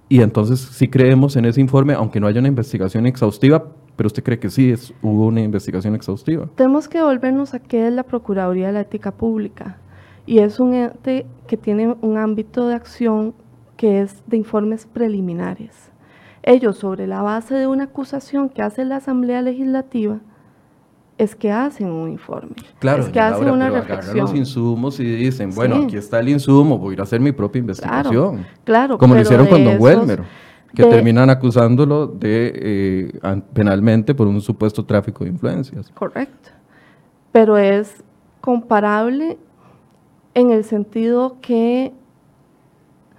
y 0.09 0.21
entonces 0.21 0.59
sí 0.59 0.87
creemos 0.87 1.35
en 1.37 1.45
ese 1.45 1.59
informe, 1.59 1.95
aunque 1.95 2.19
no 2.19 2.27
haya 2.27 2.39
una 2.39 2.49
investigación 2.49 3.07
exhaustiva, 3.07 3.65
pero 3.99 4.07
usted 4.07 4.23
cree 4.23 4.39
que 4.39 4.49
sí 4.49 4.71
es, 4.71 4.93
hubo 5.01 5.25
una 5.25 5.41
investigación 5.41 5.93
exhaustiva. 5.93 6.47
Tenemos 6.55 6.87
que 6.87 7.01
volvernos 7.01 7.53
a 7.53 7.59
qué 7.59 7.85
es 7.85 7.91
la 7.91 8.03
Procuraduría 8.03 8.67
de 8.67 8.71
la 8.71 8.79
Ética 8.79 9.11
Pública. 9.11 9.75
Y 10.25 10.39
es 10.39 10.61
un 10.61 10.73
ente 10.73 11.25
que 11.47 11.57
tiene 11.57 11.97
un 11.99 12.17
ámbito 12.17 12.69
de 12.69 12.75
acción 12.75 13.33
que 13.75 13.99
es 13.99 14.23
de 14.25 14.37
informes 14.37 14.85
preliminares. 14.85 15.91
Ellos, 16.43 16.77
sobre 16.77 17.07
la 17.07 17.21
base 17.23 17.55
de 17.55 17.67
una 17.67 17.83
acusación 17.83 18.47
que 18.47 18.61
hace 18.61 18.85
la 18.85 18.95
Asamblea 18.95 19.41
Legislativa, 19.41 20.19
es 21.17 21.35
que 21.35 21.51
hacen 21.51 21.91
un 21.91 22.09
informe. 22.09 22.55
Claro, 22.79 23.03
es 23.03 23.09
que 23.09 23.19
hacen 23.19 23.49
una 23.49 23.69
reflexión. 23.69 24.17
los 24.17 24.33
insumos 24.33 24.97
y 25.01 25.03
dicen, 25.03 25.51
bueno, 25.53 25.75
aquí 25.75 25.97
está 25.97 26.21
el 26.21 26.29
insumo, 26.29 26.77
voy 26.77 26.91
a 26.91 26.93
ir 26.93 26.99
a 27.01 27.03
hacer 27.03 27.19
mi 27.19 27.33
propia 27.33 27.59
investigación. 27.59 28.45
Claro, 28.63 28.97
Como 28.97 29.13
lo 29.13 29.19
hicieron 29.19 29.47
con 29.47 29.61
Don 29.61 29.75
Welmer 29.77 30.23
que 30.73 30.83
terminan 30.85 31.29
acusándolo 31.29 32.07
de 32.07 32.53
eh, 32.55 33.39
penalmente 33.53 34.13
por 34.13 34.27
un 34.27 34.41
supuesto 34.41 34.85
tráfico 34.85 35.23
de 35.23 35.31
influencias. 35.31 35.89
Correcto. 35.91 36.49
Pero 37.31 37.57
es 37.57 38.03
comparable 38.41 39.37
en 40.33 40.51
el 40.51 40.63
sentido 40.63 41.37
que 41.41 41.93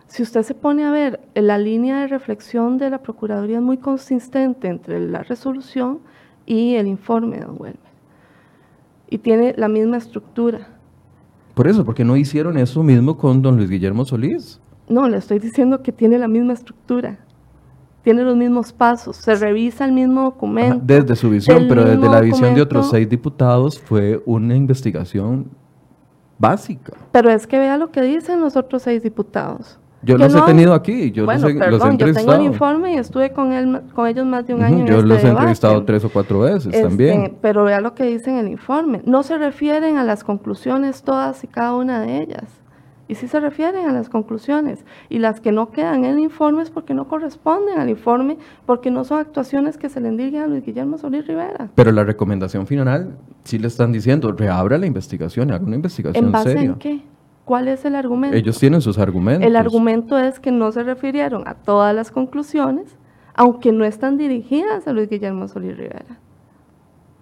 si 0.06 0.22
usted 0.22 0.42
se 0.42 0.54
pone 0.54 0.84
a 0.84 0.90
ver 0.90 1.20
la 1.34 1.58
línea 1.58 2.00
de 2.00 2.08
reflexión 2.08 2.78
de 2.78 2.90
la 2.90 2.98
Procuraduría 2.98 3.58
es 3.58 3.62
muy 3.62 3.78
consistente 3.78 4.68
entre 4.68 5.00
la 5.00 5.22
resolución 5.22 6.00
y 6.46 6.74
el 6.74 6.86
informe 6.86 7.38
de 7.38 7.44
Don 7.44 7.56
Welmer. 7.58 7.90
Y 9.08 9.18
tiene 9.18 9.54
la 9.56 9.68
misma 9.68 9.96
estructura. 9.96 10.68
Por 11.54 11.68
eso, 11.68 11.84
porque 11.84 12.04
no 12.04 12.16
hicieron 12.16 12.56
eso 12.56 12.82
mismo 12.82 13.16
con 13.16 13.42
don 13.42 13.56
Luis 13.56 13.68
Guillermo 13.68 14.04
Solís. 14.04 14.60
No, 14.88 15.08
le 15.08 15.18
estoy 15.18 15.38
diciendo 15.38 15.82
que 15.82 15.92
tiene 15.92 16.18
la 16.18 16.28
misma 16.28 16.54
estructura 16.54 17.18
tiene 18.02 18.22
los 18.22 18.36
mismos 18.36 18.72
pasos, 18.72 19.16
se 19.16 19.34
revisa 19.34 19.84
el 19.84 19.92
mismo 19.92 20.22
documento. 20.22 20.80
desde 20.82 21.16
su 21.16 21.30
visión, 21.30 21.66
pero 21.68 21.84
desde 21.84 22.08
la 22.08 22.20
visión 22.20 22.54
de 22.54 22.62
otros 22.62 22.90
seis 22.90 23.08
diputados 23.08 23.78
fue 23.78 24.22
una 24.26 24.56
investigación 24.56 25.48
básica. 26.38 26.94
Pero 27.12 27.30
es 27.30 27.46
que 27.46 27.58
vea 27.58 27.76
lo 27.76 27.90
que 27.90 28.02
dicen 28.02 28.40
los 28.40 28.56
otros 28.56 28.82
seis 28.82 29.02
diputados. 29.02 29.78
Yo 30.02 30.16
los 30.16 30.34
he 30.34 30.40
tenido 30.42 30.72
aquí, 30.72 31.10
yo 31.10 31.26
bueno, 31.26 31.42
los, 31.42 31.56
he, 31.56 31.58
perdón, 31.58 31.98
Yo 31.98 32.14
tengo 32.14 32.32
el 32.32 32.44
informe 32.44 32.94
y 32.94 32.96
estuve 32.96 33.32
con, 33.32 33.52
él, 33.52 33.82
con 33.94 34.06
ellos 34.06 34.24
más 34.24 34.46
de 34.46 34.54
un 34.54 34.62
año. 34.62 34.86
yo 34.86 35.00
en 35.00 35.08
los 35.08 35.18
este 35.18 35.28
he 35.28 35.30
entrevistado 35.30 35.84
tres 35.84 36.02
o 36.06 36.08
cuatro 36.08 36.40
veces 36.40 36.72
este, 36.72 36.82
también. 36.82 37.36
Pero 37.42 37.64
vea 37.64 37.82
lo 37.82 37.94
que 37.94 38.04
dicen 38.04 38.38
en 38.38 38.46
el 38.46 38.52
informe. 38.52 39.02
No 39.04 39.22
se 39.22 39.36
refieren 39.36 39.98
a 39.98 40.04
las 40.04 40.24
conclusiones 40.24 41.02
todas 41.02 41.44
y 41.44 41.48
cada 41.48 41.74
una 41.74 42.00
de 42.00 42.22
ellas 42.22 42.59
y 43.10 43.16
sí 43.16 43.26
se 43.26 43.40
refieren 43.40 43.88
a 43.88 43.92
las 43.92 44.08
conclusiones. 44.08 44.84
Y 45.08 45.18
las 45.18 45.40
que 45.40 45.50
no 45.50 45.72
quedan 45.72 46.04
en 46.04 46.12
el 46.12 46.18
informe 46.20 46.62
es 46.62 46.70
porque 46.70 46.94
no 46.94 47.08
corresponden 47.08 47.80
al 47.80 47.90
informe, 47.90 48.38
porque 48.66 48.92
no 48.92 49.02
son 49.02 49.18
actuaciones 49.18 49.76
que 49.76 49.88
se 49.88 50.00
le 50.00 50.10
indiguen 50.10 50.42
a 50.42 50.46
Luis 50.46 50.64
Guillermo 50.64 50.96
Solís 50.96 51.26
Rivera. 51.26 51.70
Pero 51.74 51.90
la 51.90 52.04
recomendación 52.04 52.68
final, 52.68 53.16
sí 53.42 53.58
le 53.58 53.66
están 53.66 53.90
diciendo, 53.90 54.30
reabra 54.30 54.78
la 54.78 54.86
investigación, 54.86 55.50
haga 55.50 55.64
una 55.64 55.74
investigación 55.74 56.26
¿En 56.26 56.30
base 56.30 56.52
seria. 56.52 56.70
en 56.70 56.74
qué? 56.76 57.02
¿Cuál 57.44 57.66
es 57.66 57.84
el 57.84 57.96
argumento? 57.96 58.36
Ellos 58.36 58.60
tienen 58.60 58.80
sus 58.80 58.96
argumentos. 58.96 59.44
El 59.44 59.56
argumento 59.56 60.16
es 60.16 60.38
que 60.38 60.52
no 60.52 60.70
se 60.70 60.84
refirieron 60.84 61.48
a 61.48 61.54
todas 61.54 61.92
las 61.92 62.12
conclusiones, 62.12 62.96
aunque 63.34 63.72
no 63.72 63.84
están 63.84 64.18
dirigidas 64.18 64.86
a 64.86 64.92
Luis 64.92 65.08
Guillermo 65.08 65.48
Solís 65.48 65.76
Rivera. 65.76 66.20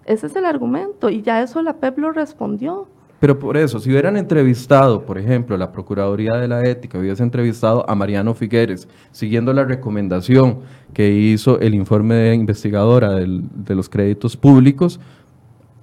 Ese 0.05 0.27
es 0.27 0.35
el 0.35 0.45
argumento, 0.45 1.09
y 1.09 1.23
ya 1.23 1.41
eso 1.41 1.63
la 1.63 1.73
PEP 1.73 1.97
lo 1.97 2.11
respondió. 2.11 2.87
Pero 3.19 3.37
por 3.37 3.57
eso, 3.57 3.79
si 3.79 3.89
hubieran 3.89 4.15
entrevistado, 4.15 5.05
por 5.05 5.17
ejemplo, 5.17 5.57
la 5.57 5.71
Procuraduría 5.71 6.35
de 6.35 6.47
la 6.47 6.65
Ética, 6.65 6.97
hubiese 6.97 7.21
entrevistado 7.21 7.89
a 7.89 7.93
Mariano 7.93 8.33
Figueres, 8.33 8.87
siguiendo 9.11 9.51
la 9.51 9.65
recomendación 9.65 10.59
que 10.93 11.11
hizo 11.11 11.59
el 11.59 11.75
informe 11.75 12.15
de 12.15 12.35
investigadora 12.35 13.15
de 13.15 13.75
los 13.75 13.89
créditos 13.89 14.37
públicos, 14.37 14.99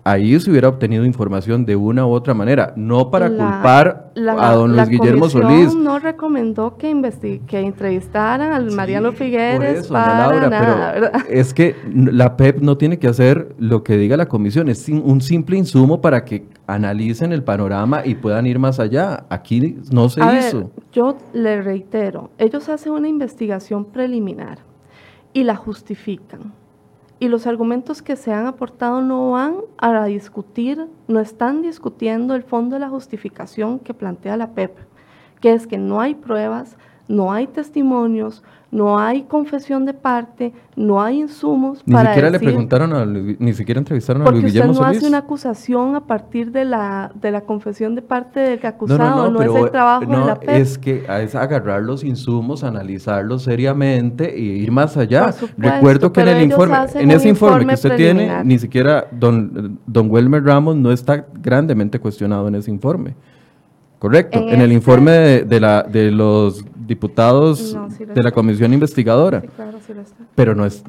ahí 0.07 0.39
se 0.39 0.51
hubiera 0.51 0.69
obtenido 0.69 1.05
información 1.05 1.67
de 1.67 1.75
una 1.75 2.07
u 2.07 2.11
otra 2.11 2.33
manera, 2.33 2.73
no 2.77 3.11
para 3.11 3.29
culpar 3.29 4.13
a 4.39 4.53
don 4.53 4.77
Luis 4.77 4.89
Guillermo 4.89 5.29
Solís. 5.29 5.75
no 5.75 5.99
recomendó 5.99 6.77
que, 6.77 7.41
que 7.45 7.59
entrevistaran 7.59 8.53
al 8.53 8.71
Mariano 8.71 9.13
Figueres 9.13 9.89
para 9.89 10.15
nada, 10.15 10.93
¿verdad? 10.93 11.13
Es 11.29 11.53
que 11.53 11.75
la 11.93 12.37
PEP 12.37 12.61
no 12.61 12.77
tiene 12.77 13.01
que 13.01 13.09
hacer 13.09 13.57
lo 13.59 13.83
que 13.83 13.97
diga 13.97 14.17
la 14.17 14.27
comisión, 14.27 14.69
es 14.69 14.89
un 14.89 15.21
simple 15.21 15.57
insumo 15.57 16.01
para 16.01 16.25
que 16.25 16.47
analicen 16.69 17.33
el 17.33 17.43
panorama 17.43 18.03
y 18.05 18.15
puedan 18.15 18.47
ir 18.47 18.61
más 18.61 18.79
allá. 18.79 19.25
Aquí 19.29 19.77
no 19.91 20.09
se 20.09 20.21
hizo. 20.21 20.71
yo 20.93 21.17
le 21.33 21.63
reitero, 21.63 22.31
ellos 22.39 22.69
hacen 22.69 22.93
una 22.93 23.09
investigación 23.09 23.85
preliminar 23.85 24.59
y 25.33 25.43
la 25.43 25.57
justifican. 25.57 26.53
Y 27.19 27.29
los 27.29 27.47
argumentos 27.47 28.03
que 28.03 28.15
se 28.17 28.33
han 28.33 28.47
aportado 28.47 29.01
no 29.01 29.31
van 29.31 29.57
a 29.79 30.05
discutir, 30.05 30.87
no 31.09 31.19
están 31.19 31.63
discutiendo 31.63 32.35
el 32.35 32.43
fondo 32.43 32.77
de 32.77 32.81
la 32.81 32.91
justificación 32.91 33.79
que 33.79 33.95
plantea 33.95 34.37
la 34.37 34.51
PEP, 34.51 34.77
que 35.41 35.55
es 35.55 35.67
que 35.67 35.79
no 35.79 36.01
hay 36.01 36.15
pruebas, 36.15 36.77
no 37.09 37.33
hay 37.33 37.47
testimonios, 37.47 38.43
no 38.71 38.99
hay 38.99 39.23
confesión 39.23 39.85
de 39.87 39.95
parte, 39.95 40.53
no 40.75 41.01
hay 41.01 41.21
insumos 41.21 41.83
ni 41.87 41.97
siquiera 41.97 42.31
le 42.31 42.39
preguntaron, 42.39 43.37
ni 43.39 43.53
siquiera 43.53 43.79
entrevistaron 43.79 44.27
a 44.27 44.31
Luis 44.31 44.45
Guillermo 44.45 44.73
usted 44.73 44.83
no 44.83 44.89
hace 44.89 45.07
una 45.07 45.19
acusación 45.19 45.95
a 45.95 46.01
partir 46.01 46.51
de 46.51 46.65
la, 46.65 47.13
de 47.15 47.31
la 47.31 47.43
confesión 47.43 47.95
de 47.95 48.03
parte 48.03 48.41
del 48.41 48.67
acusado, 48.67 49.31
no, 49.31 49.41
es 49.41 49.55
el 49.55 49.71
trabajo 49.71 50.05
de 50.05 50.19
la 50.19 50.41
PEP. 50.41 50.49
Es 50.51 50.79
que 50.79 51.05
es 51.09 51.35
agarrar 51.35 51.83
los 51.83 52.03
insumos, 52.03 52.65
analizarlos 52.65 53.45
seriamente 53.45 54.35
e 54.35 54.41
ir 54.41 54.73
más 54.73 54.97
allá. 54.97 55.33
Recuerdo 55.57 56.13
que 56.13 56.23
en 56.23 56.29
el 56.29 56.43
informe, 56.43 56.77
en 56.95 57.11
ese 57.13 57.29
informe, 57.29 57.67
que 57.67 57.75
usted 57.75 57.97
tiene, 57.97 58.45
ni 58.45 58.59
siquiera 58.59 59.07
don, 59.13 59.79
don 59.87 60.11
Welmer 60.11 60.45
Ramos 60.45 60.77
no 60.77 60.91
está 60.91 61.25
grandemente 61.41 62.01
cuestionado 62.01 62.49
en 62.49 62.57
ese 62.57 62.71
informe. 62.71 63.15
Correcto, 63.99 64.39
en, 64.39 64.49
el 64.49 64.61
este 64.61 64.75
informe 64.75 65.13
de, 65.13 65.61
la, 65.61 65.83
de 65.83 66.11
los 66.11 66.65
diputados 66.87 67.77
de 67.99 68.23
la 68.23 68.31
comisión 68.31 68.73
investigadora. 68.73 69.43
Pero 70.35 70.55
no 70.55 70.65
es, 70.65 70.85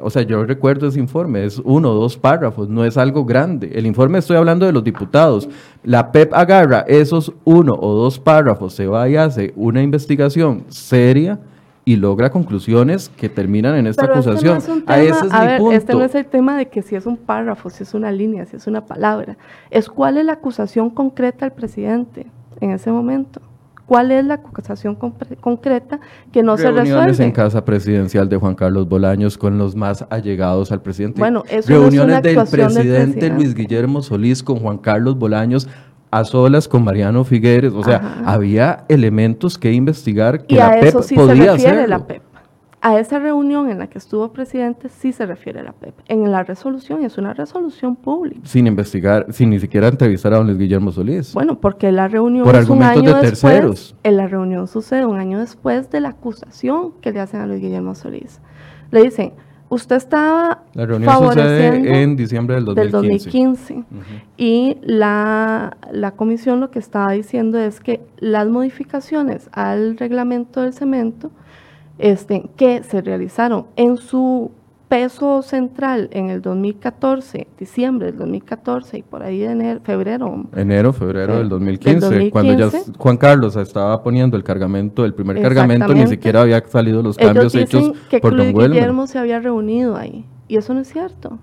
o 0.00 0.10
sea, 0.10 0.22
yo 0.22 0.44
recuerdo 0.44 0.88
ese 0.88 0.98
informe, 0.98 1.44
es 1.44 1.60
uno 1.64 1.90
o 1.90 1.94
dos 1.94 2.16
párrafos, 2.16 2.68
no 2.68 2.84
es 2.84 2.96
algo 2.96 3.24
grande. 3.24 3.70
El 3.74 3.86
informe 3.86 4.18
estoy 4.18 4.36
hablando 4.36 4.66
de 4.66 4.72
los 4.72 4.84
diputados. 4.84 5.48
La 5.84 6.12
PEP 6.12 6.32
agarra 6.34 6.80
esos 6.88 7.32
uno 7.44 7.74
o 7.74 7.94
dos 7.94 8.18
párrafos, 8.18 8.74
se 8.74 8.86
va 8.86 9.08
y 9.08 9.16
hace 9.16 9.52
una 9.56 9.82
investigación 9.82 10.64
seria 10.68 11.38
y 11.84 11.96
logra 11.96 12.30
conclusiones 12.30 13.08
que 13.08 13.28
terminan 13.28 13.74
en 13.76 13.86
esta 13.88 14.04
acusación. 14.04 14.58
a, 14.86 14.96
ver, 14.96 15.60
este 15.72 15.94
no 15.94 16.04
es 16.04 16.14
el 16.14 16.26
tema 16.26 16.56
de 16.56 16.66
que 16.66 16.82
si 16.82 16.94
es 16.94 17.06
un 17.06 17.16
párrafo, 17.16 17.70
si 17.70 17.82
es 17.82 17.92
una 17.94 18.12
línea, 18.12 18.46
si 18.46 18.56
es 18.56 18.66
una 18.66 18.86
palabra. 18.86 19.36
Es 19.70 19.88
cuál 19.88 20.16
es 20.16 20.24
la 20.24 20.34
acusación 20.34 20.90
concreta 20.90 21.44
al 21.44 21.52
presidente 21.52 22.26
en 22.60 22.70
ese 22.70 22.92
momento. 22.92 23.40
¿Cuál 23.92 24.10
es 24.10 24.24
la 24.24 24.34
acusación 24.34 24.94
concreta 24.94 26.00
que 26.32 26.42
no 26.42 26.56
se 26.56 26.70
resuelve? 26.70 27.22
en 27.22 27.30
casa 27.30 27.62
presidencial 27.62 28.26
de 28.26 28.38
Juan 28.38 28.54
Carlos 28.54 28.88
Bolaños 28.88 29.36
con 29.36 29.58
los 29.58 29.76
más 29.76 30.06
allegados 30.08 30.72
al 30.72 30.80
presidente. 30.80 31.20
Bueno, 31.20 31.42
eso 31.46 31.68
Reuniones 31.68 32.22
del, 32.22 32.36
presidente 32.36 33.28
Luis 33.28 33.54
Guillermo 33.54 34.00
Solís 34.00 34.42
con 34.42 34.60
Juan 34.60 34.78
Carlos 34.78 35.18
Bolaños 35.18 35.68
a 36.10 36.24
solas 36.24 36.68
con 36.68 36.84
Mariano 36.84 37.22
Figueres. 37.24 37.74
O 37.74 37.84
sea, 37.84 38.22
había 38.24 38.86
elementos 38.88 39.58
que 39.58 39.70
investigar 39.70 40.46
que 40.46 40.54
la 40.56 40.70
PEP 40.80 40.94
podía 41.14 41.52
hacer. 41.52 41.86
La 41.86 42.06
PEP. 42.06 42.31
A 42.84 42.98
esa 42.98 43.20
reunión 43.20 43.70
en 43.70 43.78
la 43.78 43.86
que 43.86 43.98
estuvo 43.98 44.32
presidente 44.32 44.88
sí 44.88 45.12
se 45.12 45.24
refiere 45.24 45.62
la 45.62 45.70
PEP. 45.70 45.94
En 46.08 46.28
la 46.32 46.42
resolución 46.42 47.04
es 47.04 47.16
una 47.16 47.32
resolución 47.32 47.94
pública. 47.94 48.40
Sin 48.42 48.66
investigar, 48.66 49.26
sin 49.32 49.50
ni 49.50 49.60
siquiera 49.60 49.86
entrevistar 49.86 50.34
a 50.34 50.38
don 50.38 50.48
Luis 50.48 50.58
Guillermo 50.58 50.90
Solís. 50.90 51.32
Bueno, 51.32 51.60
porque 51.60 51.92
la 51.92 52.08
reunión 52.08 52.44
es 52.56 52.68
un 52.68 52.82
año 52.82 53.14
de 53.14 53.30
después, 53.30 53.40
terceros. 53.40 53.94
En 54.02 54.16
la 54.16 54.26
reunión 54.26 54.66
sucede 54.66 55.06
un 55.06 55.16
año 55.16 55.38
después 55.38 55.90
de 55.90 56.00
la 56.00 56.08
acusación 56.08 56.94
que 57.00 57.12
le 57.12 57.20
hacen 57.20 57.40
a 57.40 57.46
Luis 57.46 57.60
Guillermo 57.60 57.94
Solís. 57.94 58.40
Le 58.90 59.04
dicen, 59.04 59.32
usted 59.68 59.94
estaba 59.94 60.64
La 60.74 60.84
reunión 60.84 61.16
sucede 61.16 62.02
en 62.02 62.16
diciembre 62.16 62.56
del 62.56 62.64
2015. 62.64 62.80
Del 62.80 62.90
2015 62.90 63.84
Y 64.36 64.78
la, 64.82 65.76
la 65.92 66.10
comisión 66.10 66.58
lo 66.58 66.72
que 66.72 66.80
estaba 66.80 67.12
diciendo 67.12 67.60
es 67.60 67.78
que 67.78 68.00
las 68.18 68.48
modificaciones 68.48 69.48
al 69.52 69.96
reglamento 69.98 70.62
del 70.62 70.72
cemento 70.72 71.30
este, 72.02 72.50
que 72.56 72.82
se 72.82 73.00
realizaron 73.00 73.66
en 73.76 73.96
su 73.96 74.50
peso 74.88 75.40
central 75.40 76.10
en 76.12 76.28
el 76.28 76.42
2014, 76.42 77.46
diciembre 77.58 78.08
del 78.08 78.18
2014 78.18 78.98
y 78.98 79.02
por 79.02 79.22
ahí 79.22 79.38
de 79.38 79.52
enero, 79.52 79.80
febrero. 79.82 80.44
Enero, 80.54 80.92
febrero 80.92 81.38
del 81.38 81.48
2015, 81.48 82.30
cuando 82.30 82.52
ya 82.52 82.70
Juan 82.98 83.16
Carlos 83.16 83.56
estaba 83.56 84.02
poniendo 84.02 84.36
el 84.36 84.44
cargamento, 84.44 85.06
el 85.06 85.14
primer 85.14 85.40
cargamento, 85.40 85.94
ni 85.94 86.06
siquiera 86.06 86.42
había 86.42 86.62
salido 86.66 87.02
los 87.02 87.16
cambios 87.16 87.54
hechos 87.54 87.92
por 88.20 88.36
Don 88.36 88.52
Guillermo 88.52 89.06
se 89.06 89.18
había 89.18 89.40
reunido 89.40 89.96
ahí 89.96 90.26
y 90.46 90.58
eso 90.58 90.74
no 90.74 90.80
es 90.80 90.92
cierto. 90.92 91.38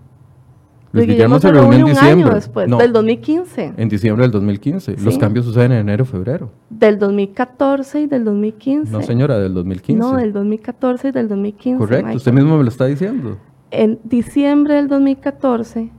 Luis 0.92 1.08
Guillermo, 1.08 1.40
se 1.40 1.52
reunió 1.52 1.80
en 1.80 1.86
diciembre. 1.86 2.34
después, 2.34 2.70
del 2.70 2.94
2015. 2.94 3.74
En 3.78 3.90
diciembre 3.90 4.24
del 4.24 4.32
2015. 4.32 4.96
Los 5.04 5.18
cambios 5.18 5.46
suceden 5.46 5.72
en 5.72 5.80
enero, 5.80 6.06
febrero. 6.06 6.52
Del 6.70 6.98
2014 6.98 8.02
y 8.02 8.08
del 8.08 8.26
2015. 8.26 8.92
No, 8.92 9.02
señora, 9.04 9.38
del 9.40 9.54
2015. 9.54 10.00
No, 10.00 10.16
del 10.16 10.34
2014 10.34 11.10
y 11.10 11.12
del 11.12 11.28
2015. 11.28 11.78
Correcto, 11.78 12.18
usted 12.18 12.34
mismo 12.34 12.58
me 12.58 12.64
lo 12.64 12.70
está 12.70 12.86
diciendo. 12.86 13.38
En 13.72 14.00
diciembre 14.04 14.76
del 14.76 14.88
2014 14.88 15.92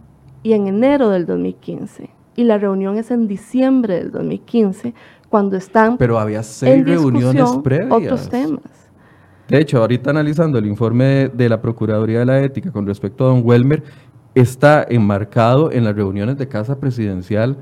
y 0.43 0.53
en 0.53 0.67
enero 0.67 1.11
del 1.11 1.27
2015. 1.27 2.11
Y 2.37 2.45
la 2.45 2.59
reunión 2.59 2.97
es 2.97 3.11
en 3.11 3.29
diciembre 3.29 3.95
del 3.95 4.11
2015, 4.11 4.95
cuando 5.29 5.57
están. 5.57 5.99
Pero 5.99 6.19
había 6.19 6.43
seis 6.43 6.85
reuniones 6.85 7.49
previas. 7.63 7.93
Otros 7.93 8.29
temas. 8.29 8.63
De 9.51 9.59
hecho, 9.59 9.79
ahorita 9.79 10.11
analizando 10.11 10.59
el 10.59 10.67
informe 10.67 11.29
de 11.35 11.49
la 11.49 11.61
Procuraduría 11.61 12.21
de 12.21 12.25
la 12.25 12.41
Ética 12.41 12.71
con 12.71 12.87
respecto 12.87 13.25
a 13.25 13.29
don 13.31 13.43
Welmer, 13.45 13.83
está 14.41 14.87
enmarcado 14.89 15.71
en 15.71 15.85
las 15.85 15.95
reuniones 15.95 16.39
de 16.39 16.49
casa 16.49 16.79
presidencial 16.79 17.57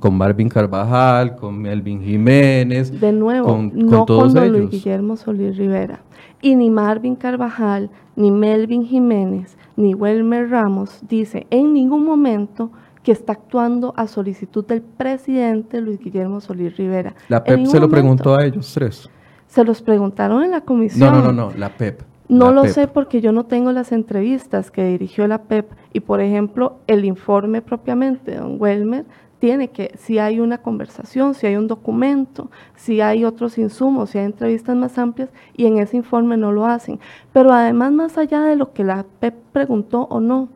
con 0.00 0.14
Marvin 0.14 0.48
Carvajal, 0.48 1.36
con 1.36 1.58
Melvin 1.58 2.02
Jiménez. 2.02 3.00
De 3.00 3.12
nuevo, 3.12 3.46
con, 3.46 3.72
no 3.74 4.04
con, 4.04 4.32
Luis 4.50 4.70
Guillermo 4.70 5.16
Solís 5.16 5.56
Rivera. 5.56 6.00
Y 6.40 6.56
ni 6.56 6.70
Marvin 6.70 7.16
Carvajal, 7.16 7.90
ni 8.16 8.30
Melvin 8.30 8.84
Jiménez, 8.84 9.56
ni 9.76 9.94
Welmer 9.94 10.50
Ramos 10.50 11.00
dice 11.08 11.46
en 11.50 11.72
ningún 11.72 12.04
momento 12.04 12.70
que 13.02 13.12
está 13.12 13.32
actuando 13.32 13.94
a 13.96 14.06
solicitud 14.06 14.64
del 14.66 14.82
presidente 14.82 15.80
Luis 15.80 15.98
Guillermo 15.98 16.40
Solís 16.40 16.76
Rivera. 16.76 17.14
La 17.28 17.42
PEP 17.42 17.66
se 17.66 17.80
lo 17.80 17.88
preguntó 17.88 18.34
a 18.34 18.44
ellos 18.44 18.70
tres. 18.74 19.08
Se 19.46 19.64
los 19.64 19.82
preguntaron 19.82 20.42
en 20.44 20.50
la 20.50 20.60
comisión. 20.62 21.12
No, 21.12 21.20
no, 21.20 21.32
no, 21.32 21.50
no, 21.50 21.58
la 21.58 21.70
PEP. 21.70 22.02
No 22.32 22.52
lo 22.52 22.64
sé 22.66 22.88
porque 22.88 23.20
yo 23.20 23.32
no 23.32 23.44
tengo 23.44 23.72
las 23.72 23.92
entrevistas 23.92 24.70
que 24.70 24.84
dirigió 24.84 25.26
la 25.26 25.42
PEP 25.42 25.70
y, 25.92 26.00
por 26.00 26.20
ejemplo, 26.20 26.76
el 26.86 27.04
informe 27.04 27.62
propiamente 27.62 28.32
de 28.32 28.38
don 28.38 28.56
Welmer 28.60 29.04
tiene 29.38 29.68
que, 29.68 29.92
si 29.98 30.18
hay 30.18 30.38
una 30.38 30.58
conversación, 30.58 31.34
si 31.34 31.48
hay 31.48 31.56
un 31.56 31.66
documento, 31.66 32.48
si 32.76 33.00
hay 33.00 33.24
otros 33.24 33.58
insumos, 33.58 34.10
si 34.10 34.18
hay 34.18 34.24
entrevistas 34.24 34.76
más 34.76 34.98
amplias, 34.98 35.30
y 35.56 35.66
en 35.66 35.78
ese 35.78 35.96
informe 35.96 36.36
no 36.36 36.52
lo 36.52 36.64
hacen. 36.64 37.00
Pero 37.32 37.52
además, 37.52 37.92
más 37.92 38.18
allá 38.18 38.42
de 38.42 38.56
lo 38.56 38.72
que 38.72 38.84
la 38.84 39.04
PEP 39.18 39.34
preguntó 39.52 40.02
o 40.10 40.20
no, 40.20 40.48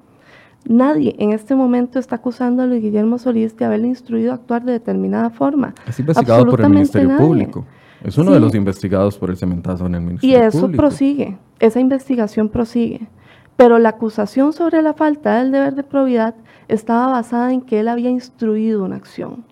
nadie 0.69 1.17
en 1.19 1.33
este 1.33 1.55
momento 1.55 1.99
está 1.99 2.17
acusando 2.17 2.63
a 2.63 2.67
Luis 2.67 2.81
Guillermo 2.81 3.19
Solís 3.19 3.57
de 3.57 3.65
haberle 3.65 3.89
instruido 3.89 4.33
a 4.33 4.37
actuar 4.37 4.65
de 4.65 4.73
determinada 4.73 5.31
forma. 5.31 5.75
Es 5.89 5.99
investigado 5.99 6.47
por 6.47 6.61
el 6.61 6.69
Ministerio 6.71 7.17
Público. 7.17 7.65
Es 8.07 8.17
uno 8.19 8.33
de 8.33 8.41
los 8.41 8.55
investigados 8.55 9.19
por 9.19 9.31
el 9.31 9.37
cementazo 9.37 9.87
en 9.87 9.97
el 9.97 10.01
Ministerio. 10.01 10.39
Y 10.39 10.41
eso 10.41 10.71
prosigue 10.71 11.37
esa 11.59 11.81
investigación 11.81 12.49
prosigue, 12.49 13.09
pero 13.57 13.79
la 13.79 13.91
acusación 13.91 14.53
sobre 14.53 14.83
la 14.83 14.95
falta 14.95 15.39
del 15.39 15.53
deber 15.53 15.75
de 15.75 15.83
probidad 15.83 16.35
estaba 16.69 17.09
basada 17.09 17.53
en 17.53 17.63
que 17.63 17.81
él 17.81 17.89
había 17.89 18.11
instruido 18.11 18.85
una 18.85 18.97
acción. 18.97 19.45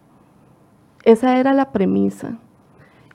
Esa 1.05 1.39
era 1.39 1.55
la 1.55 1.73
premisa. 1.73 2.39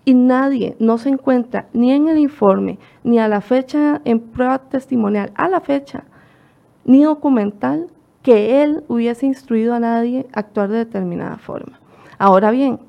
Y 0.05 0.13
nadie 0.15 0.75
no 0.79 0.97
se 0.97 1.09
encuentra 1.09 1.67
ni 1.73 1.91
en 1.91 2.07
el 2.07 2.17
informe, 2.17 2.79
ni 3.03 3.19
a 3.19 3.27
la 3.27 3.41
fecha 3.41 4.01
en 4.05 4.19
prueba 4.19 4.57
testimonial, 4.57 5.31
a 5.35 5.47
la 5.49 5.59
fecha, 5.59 6.05
ni 6.85 7.03
documental, 7.03 7.87
que 8.23 8.63
él 8.63 8.83
hubiese 8.87 9.27
instruido 9.27 9.75
a 9.75 9.79
nadie 9.79 10.27
a 10.33 10.39
actuar 10.39 10.69
de 10.69 10.77
determinada 10.77 11.37
forma. 11.37 11.79
Ahora 12.17 12.49
bien, 12.49 12.79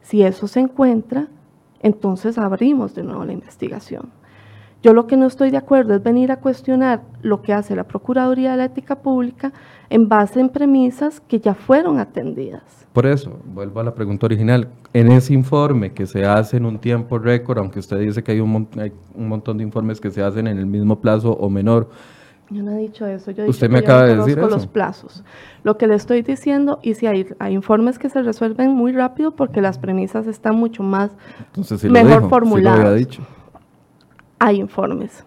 si 0.00 0.22
eso 0.22 0.48
se 0.48 0.60
encuentra, 0.60 1.28
entonces 1.80 2.38
abrimos 2.38 2.94
de 2.94 3.02
nuevo 3.02 3.24
la 3.24 3.32
investigación. 3.32 4.10
Yo 4.82 4.94
lo 4.94 5.06
que 5.06 5.18
no 5.18 5.26
estoy 5.26 5.50
de 5.50 5.58
acuerdo 5.58 5.94
es 5.94 6.02
venir 6.02 6.32
a 6.32 6.36
cuestionar 6.36 7.02
lo 7.20 7.42
que 7.42 7.52
hace 7.52 7.76
la 7.76 7.84
Procuraduría 7.84 8.52
de 8.52 8.56
la 8.56 8.64
Ética 8.64 9.02
Pública 9.02 9.52
en 9.90 10.08
base 10.08 10.40
en 10.40 10.48
premisas 10.48 11.20
que 11.20 11.38
ya 11.38 11.54
fueron 11.54 11.98
atendidas. 11.98 12.62
Por 12.94 13.04
eso, 13.04 13.38
vuelvo 13.44 13.80
a 13.80 13.84
la 13.84 13.94
pregunta 13.94 14.24
original. 14.24 14.68
En 14.94 15.12
ese 15.12 15.34
informe 15.34 15.92
que 15.92 16.06
se 16.06 16.24
hace 16.24 16.56
en 16.56 16.64
un 16.64 16.78
tiempo 16.78 17.18
récord, 17.18 17.58
aunque 17.58 17.78
usted 17.78 17.98
dice 17.98 18.22
que 18.22 18.32
hay 18.32 18.40
un, 18.40 18.68
montón 19.14 19.58
de 19.58 19.64
informes 19.64 20.00
que 20.00 20.10
se 20.10 20.22
hacen 20.22 20.46
en 20.46 20.58
el 20.58 20.66
mismo 20.66 20.98
plazo 20.98 21.32
o 21.32 21.50
menor, 21.50 21.90
yo 22.50 22.62
no 22.62 22.72
he 22.72 22.76
dicho 22.76 23.06
eso. 23.06 23.30
Yo 23.30 23.44
he 23.44 23.48
Usted 23.48 23.70
me 23.70 23.78
acaba 23.78 24.04
de 24.04 24.16
decir 24.16 24.38
eso. 24.38 24.48
los 24.48 24.66
plazos. 24.66 25.24
Lo 25.62 25.78
que 25.78 25.86
le 25.86 25.94
estoy 25.94 26.22
diciendo, 26.22 26.80
y 26.82 26.94
si 26.94 27.06
hay, 27.06 27.26
hay 27.38 27.54
informes 27.54 27.98
que 27.98 28.08
se 28.08 28.22
resuelven 28.22 28.70
muy 28.72 28.92
rápido 28.92 29.30
porque 29.32 29.60
las 29.60 29.78
premisas 29.78 30.26
están 30.26 30.56
mucho 30.56 30.82
más 30.82 31.10
mejor 31.82 32.28
formuladas. 32.28 32.96
dicho 32.96 33.22
hay 34.40 34.56
informes. 34.56 35.24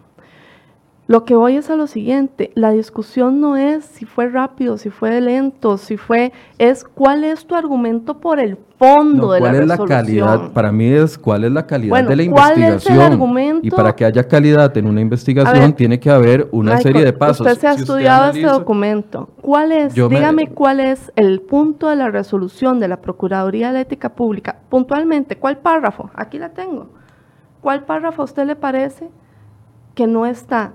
Lo 1.05 1.25
que 1.25 1.35
voy 1.35 1.57
es 1.57 1.69
a 1.69 1.75
lo 1.75 1.85
siguiente, 1.87 2.51
la 2.55 2.71
discusión 2.71 3.41
no 3.41 3.57
es 3.57 3.83
si 3.83 4.05
fue 4.05 4.29
rápido, 4.29 4.77
si 4.77 4.89
fue 4.89 5.19
lento, 5.19 5.77
si 5.77 5.97
fue, 5.97 6.31
es 6.59 6.85
cuál 6.85 7.25
es 7.25 7.45
tu 7.45 7.55
argumento 7.55 8.21
por 8.21 8.39
el 8.39 8.57
fondo 8.77 9.33
de 9.33 9.41
la 9.41 9.49
¿Cuál 9.49 9.61
es 9.61 9.67
la 9.67 9.77
calidad? 9.79 10.51
Para 10.53 10.71
mí 10.71 10.85
es 10.85 11.17
cuál 11.17 11.43
es 11.43 11.51
la 11.51 11.67
calidad 11.67 12.07
de 12.07 12.15
la 12.15 12.23
investigación. 12.23 13.59
Y 13.61 13.69
para 13.69 13.93
que 13.93 14.05
haya 14.05 14.25
calidad 14.25 14.77
en 14.77 14.87
una 14.87 15.01
investigación 15.01 15.73
tiene 15.73 15.99
que 15.99 16.09
haber 16.09 16.47
una 16.53 16.79
serie 16.79 17.03
de 17.03 17.11
pasos. 17.11 17.45
Usted 17.45 17.59
se 17.59 17.67
ha 17.67 17.73
estudiado 17.73 18.31
este 18.31 18.47
documento. 18.47 19.29
¿Cuál 19.41 19.73
es, 19.73 19.93
dígame 19.93 20.51
cuál 20.51 20.79
es 20.79 21.11
el 21.17 21.41
punto 21.41 21.89
de 21.89 21.97
la 21.97 22.11
resolución 22.11 22.79
de 22.79 22.87
la 22.87 23.01
Procuraduría 23.01 23.67
de 23.67 23.73
la 23.73 23.81
Ética 23.81 24.15
Pública? 24.15 24.55
Puntualmente, 24.69 25.37
¿cuál 25.37 25.57
párrafo? 25.57 26.09
Aquí 26.15 26.39
la 26.39 26.53
tengo. 26.53 26.87
¿Cuál 27.59 27.83
párrafo 27.83 28.21
a 28.21 28.25
usted 28.25 28.45
le 28.45 28.55
parece 28.55 29.09
que 29.95 30.07
no 30.07 30.25
está 30.25 30.73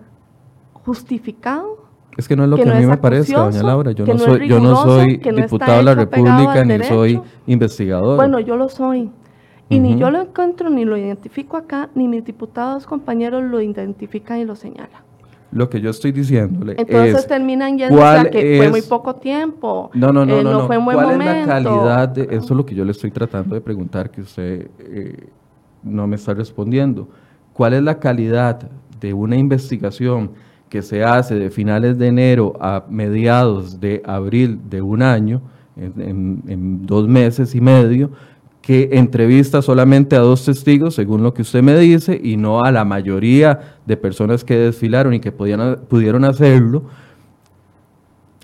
justificado. 0.89 1.87
Es 2.17 2.27
que 2.27 2.35
no 2.35 2.45
es 2.45 2.51
lo 2.51 2.57
que, 2.57 2.69
a 2.69 2.75
mí 2.75 2.87
me 2.87 2.97
parece, 2.97 3.35
doña 3.35 3.63
Laura. 3.63 3.93
Yo 3.93 4.07
no, 4.07 4.19
soy, 4.19 4.49
yo 4.49 4.59
no 4.59 4.75
soy 4.83 5.19
diputado 5.19 5.77
de 5.77 5.85
la 5.85 5.95
República 5.95 6.65
ni 6.65 6.83
soy 6.83 7.21
investigador. 7.47 8.17
Bueno, 8.17 8.41
yo 8.41 8.57
lo 8.57 8.69
soy. 8.69 9.11
Y 9.69 9.81
ni 9.81 9.99
yo 9.99 10.11
lo 10.11 10.23
encuentro 10.23 10.71
ni 10.71 10.87
lo 10.87 10.97
identifico 10.97 11.59
acá, 11.59 11.91
ni 11.95 12.09
mis 12.09 12.25
diputados 12.25 12.87
compañeros 12.87 13.45
lo 13.45 13.61
identifican 13.61 14.39
y 14.39 14.47
lo 14.47 14.57
señalan. 14.57 15.03
Lo 15.51 15.69
que 15.69 15.81
yo 15.81 15.91
estoy 15.91 16.13
diciéndole 16.13 16.75
Entonces 16.77 17.27
terminan 17.27 17.79
yendo 17.79 18.05
a 18.05 18.25
que 18.25 18.59
fue 18.59 18.71
muy 18.71 18.83
poco 18.83 19.15
tiempo. 19.15 19.91
No, 19.95 20.13
no, 20.13 20.25
no, 20.25 20.41
eh, 20.41 20.45
no, 20.45 20.67
fue 20.67 20.77
un 20.79 20.87
buen 20.87 20.97
¿Cuál 20.97 21.21
es 21.21 21.47
la 21.47 21.47
calidad 21.47 22.09
de 22.09 22.23
eso 22.31 22.47
es 22.47 22.51
lo 22.51 22.67
que 22.67 22.75
yo 22.75 22.85
le 22.85 22.93
estoy 22.93 23.11
tratando 23.11 23.55
de 23.55 23.61
preguntar 23.61 24.11
que 24.11 24.23
usted 24.23 24.69
eh, 24.79 25.29
no 25.83 26.07
me 26.07 26.17
está 26.17 26.35
respondiendo? 26.35 27.09
¿Cuál 27.53 27.75
es 27.75 27.83
la 27.83 27.99
calidad 27.99 28.69
de 29.01 29.13
una 29.15 29.37
investigación 29.37 30.33
que 30.69 30.83
se 30.83 31.05
hace 31.05 31.35
de 31.35 31.51
finales 31.51 31.99
de 31.99 32.09
enero 32.09 32.55
a 32.61 32.85
mediados 32.89 33.81
de 33.81 34.03
abril 34.05 34.61
de 34.69 34.83
un 34.83 35.03
año, 35.03 35.43
en, 35.77 36.87
dos 36.87 37.07
meses 37.07 37.55
y 37.55 37.61
medio, 37.61 38.11
que 38.61 38.91
entrevista 38.93 39.63
solamente 39.63 40.17
a 40.17 40.21
dos 40.21 40.45
testigos, 40.45 40.95
según 40.95 41.23
lo 41.23 41.33
que 41.33 41.43
usted 41.43 41.63
me 41.63 41.79
dice, 41.79 42.21
y 42.23 42.37
no 42.37 42.65
a 42.65 42.71
la 42.71 42.85
mayoría 42.85 43.77
de 43.87 43.97
personas 43.97 44.45
que 44.45 44.59
desfilaron 44.59 45.15
y 45.15 45.21
que 45.21 45.33
podían, 45.33 45.79
pudieron 45.89 46.25
hacerlo. 46.25 46.85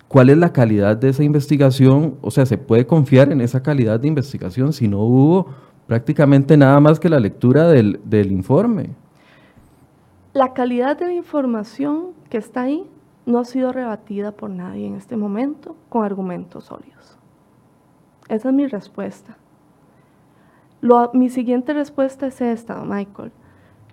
¿Cuál 0.08 0.30
es 0.30 0.38
la 0.38 0.52
calidad 0.52 0.96
de 0.96 1.08
esa 1.08 1.24
investigación? 1.24 2.14
O 2.22 2.30
sea, 2.30 2.46
¿se 2.46 2.56
puede 2.56 2.86
confiar 2.86 3.32
en 3.32 3.40
esa 3.40 3.62
calidad 3.62 3.98
de 3.98 4.08
investigación 4.08 4.72
si 4.72 4.86
no 4.86 5.00
hubo 5.00 5.48
prácticamente 5.86 6.56
nada 6.56 6.78
más 6.80 7.00
que 7.00 7.08
la 7.08 7.18
lectura 7.18 7.66
del, 7.66 8.00
del 8.04 8.32
informe? 8.32 8.90
La 10.34 10.52
calidad 10.52 10.98
de 10.98 11.06
la 11.06 11.12
información 11.12 12.08
que 12.28 12.38
está 12.38 12.62
ahí 12.62 12.90
no 13.24 13.38
ha 13.38 13.44
sido 13.44 13.70
rebatida 13.70 14.32
por 14.32 14.50
nadie 14.50 14.84
en 14.84 14.96
este 14.96 15.16
momento 15.16 15.76
con 15.88 16.04
argumentos 16.04 16.64
sólidos. 16.64 17.16
Esa 18.28 18.48
es 18.48 18.54
mi 18.54 18.66
respuesta. 18.66 19.36
mi 21.12 21.30
siguiente 21.30 21.72
respuesta 21.72 22.26
es 22.26 22.40
esta, 22.40 22.82
Michael. 22.82 23.30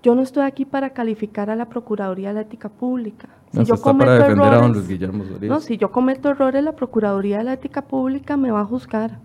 Yo 0.02 0.16
no 0.16 0.24
estoy 0.24 0.44
aquí 0.44 0.66
para 0.66 0.90
calificar 0.90 1.52
a 1.52 1.56
la 1.56 1.70
Procuraduría 1.70 2.30
de 2.30 2.34
la 2.34 2.42
Ética 2.42 2.70
Pública. 2.70 3.30
Si 3.52 3.64
yo 3.64 3.80
cometo 3.80 4.12
errores, 4.12 4.90
no, 5.44 5.60
si 5.60 5.78
yo 5.78 5.92
cometo 5.92 6.30
errores, 6.30 6.64
la 6.64 6.72
Procuraduría 6.72 7.38
de 7.38 7.44
la 7.44 7.54
Ética 7.54 7.84
Pública 7.84 8.36
me 8.36 8.50
va 8.50 8.62
a 8.62 8.66
juzgar. 8.66 9.20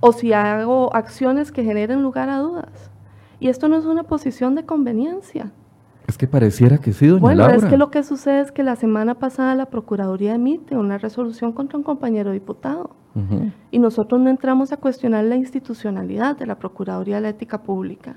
O 0.00 0.12
si 0.12 0.34
hago 0.34 0.94
acciones 0.94 1.50
que 1.50 1.64
generen 1.64 2.02
lugar 2.02 2.28
a 2.28 2.36
dudas. 2.36 2.90
Y 3.40 3.48
esto 3.48 3.68
no 3.68 3.76
es 3.76 3.84
una 3.84 4.04
posición 4.04 4.54
de 4.54 4.64
conveniencia. 4.64 5.52
Es 6.06 6.18
que 6.18 6.26
pareciera 6.26 6.78
que 6.78 6.92
sí, 6.92 7.06
doña 7.06 7.20
bueno, 7.20 7.48
es 7.48 7.64
que 7.64 7.78
lo 7.78 7.90
que 7.90 8.02
sucede 8.02 8.40
es 8.40 8.52
que 8.52 8.62
la 8.62 8.76
semana 8.76 9.14
pasada 9.14 9.54
la 9.54 9.66
Procuraduría 9.66 10.34
emite 10.34 10.76
una 10.76 10.98
resolución 10.98 11.52
contra 11.52 11.78
un 11.78 11.84
compañero 11.84 12.32
diputado. 12.32 12.90
Y 13.70 13.78
nosotros 13.78 14.20
no 14.20 14.28
entramos 14.28 14.72
a 14.72 14.76
cuestionar 14.76 15.24
la 15.24 15.36
institucionalidad 15.36 16.36
de 16.36 16.46
la 16.46 16.58
Procuraduría 16.58 17.16
de 17.16 17.20
la 17.22 17.28
Ética 17.28 17.62
Pública, 17.62 18.16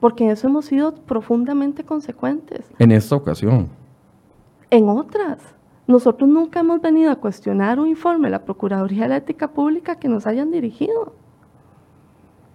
porque 0.00 0.24
en 0.24 0.30
eso 0.30 0.48
hemos 0.48 0.64
sido 0.64 0.94
profundamente 0.94 1.84
consecuentes. 1.84 2.64
En 2.78 2.90
esta 2.90 3.14
ocasión. 3.14 3.68
En 4.70 4.88
otras. 4.88 5.38
Nosotros 5.86 6.28
nunca 6.28 6.60
hemos 6.60 6.80
venido 6.80 7.10
a 7.10 7.16
cuestionar 7.16 7.78
un 7.78 7.88
informe 7.88 8.28
de 8.28 8.32
la 8.32 8.44
Procuraduría 8.44 9.02
de 9.02 9.08
la 9.10 9.16
Ética 9.18 9.52
Pública 9.52 9.96
que 9.96 10.08
nos 10.08 10.26
hayan 10.26 10.50
dirigido. 10.50 11.12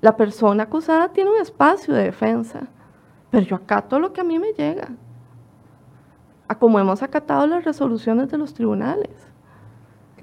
La 0.04 0.18
persona 0.18 0.64
acusada 0.64 1.14
tiene 1.14 1.30
un 1.30 1.38
espacio 1.42 1.94
de 1.94 2.04
defensa, 2.04 2.68
pero 3.32 3.46
yo 3.46 3.56
acato 3.56 4.02
lo 4.02 4.12
que 4.12 4.20
a 4.20 4.26
mí 4.26 4.38
me 4.38 4.52
llega, 4.52 4.90
a 6.46 6.60
como 6.60 6.78
hemos 6.78 7.02
acatado 7.02 7.48
las 7.48 7.64
resoluciones 7.64 8.30
de 8.30 8.38
los 8.38 8.54
tribunales. 8.54 9.12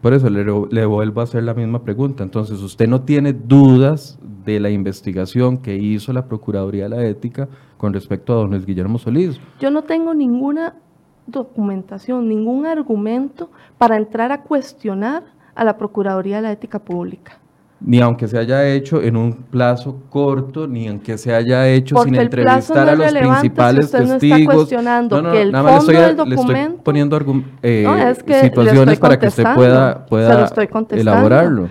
Por 0.03 0.13
eso 0.13 0.29
le, 0.29 0.45
le, 0.45 0.85
vuelvo 0.85 1.23
a 1.23 1.25
hacer 1.25 1.45
la 1.45 1.55
misma 1.55 1.83
pregunta. 1.83 2.23
Entonces, 2.23 2.61
¿usted 2.61 2.89
no 2.89 3.01
tiene 3.05 3.33
dudas 3.33 4.19
de 4.45 4.61
la 4.61 4.69
investigación 4.69 5.57
que 5.57 5.77
hizo 5.77 6.13
la 6.13 6.27
Procuraduría 6.27 6.83
de 6.83 6.91
la 6.91 7.05
Ética 7.07 7.49
con 7.79 7.95
respecto 7.95 8.35
a 8.35 8.37
don 8.37 8.51
Luis 8.51 8.67
Guillermo 8.67 8.99
Solís? 8.99 9.41
Yo 9.61 9.71
no 9.71 9.85
tengo 9.85 10.13
ninguna 10.13 10.75
documentación, 11.27 12.29
ningún 12.29 12.67
argumento 12.67 13.51
para 13.79 13.97
entrar 13.97 14.31
a 14.31 14.43
cuestionar 14.43 15.23
a 15.55 15.65
la 15.65 15.79
Procuraduría 15.79 16.37
de 16.37 16.43
la 16.43 16.53
Ética 16.53 16.81
Pública 16.81 17.41
ni 17.81 18.01
aunque 18.01 18.29
se 18.29 18.39
haya 18.39 18.67
hecho 18.69 19.03
en 19.03 19.17
un 19.17 19.33
plazo 19.33 20.03
corto, 20.11 20.67
ni 20.67 20.89
aunque 20.89 21.17
se 21.17 21.35
haya 21.35 21.69
hecho 21.69 22.03
sin 22.03 22.15
entrevistar 22.15 22.89
a 22.89 22.95
los 22.95 23.13
principales 23.13 23.91
testigos. 23.91 24.71
No, 24.73 24.83
no, 24.83 25.23
no, 25.23 25.45
nada 25.51 25.63
más 25.63 25.87
le 25.87 26.11
estoy, 26.11 26.29
le 26.29 26.35
estoy 26.35 26.57
poniendo 26.83 27.19
eh, 27.63 28.15
situaciones 28.43 28.99
para 28.99 29.19
que 29.19 29.29
usted 29.29 29.45
pueda, 29.55 30.07
pueda 30.07 30.51
elaborarlo 30.91 31.69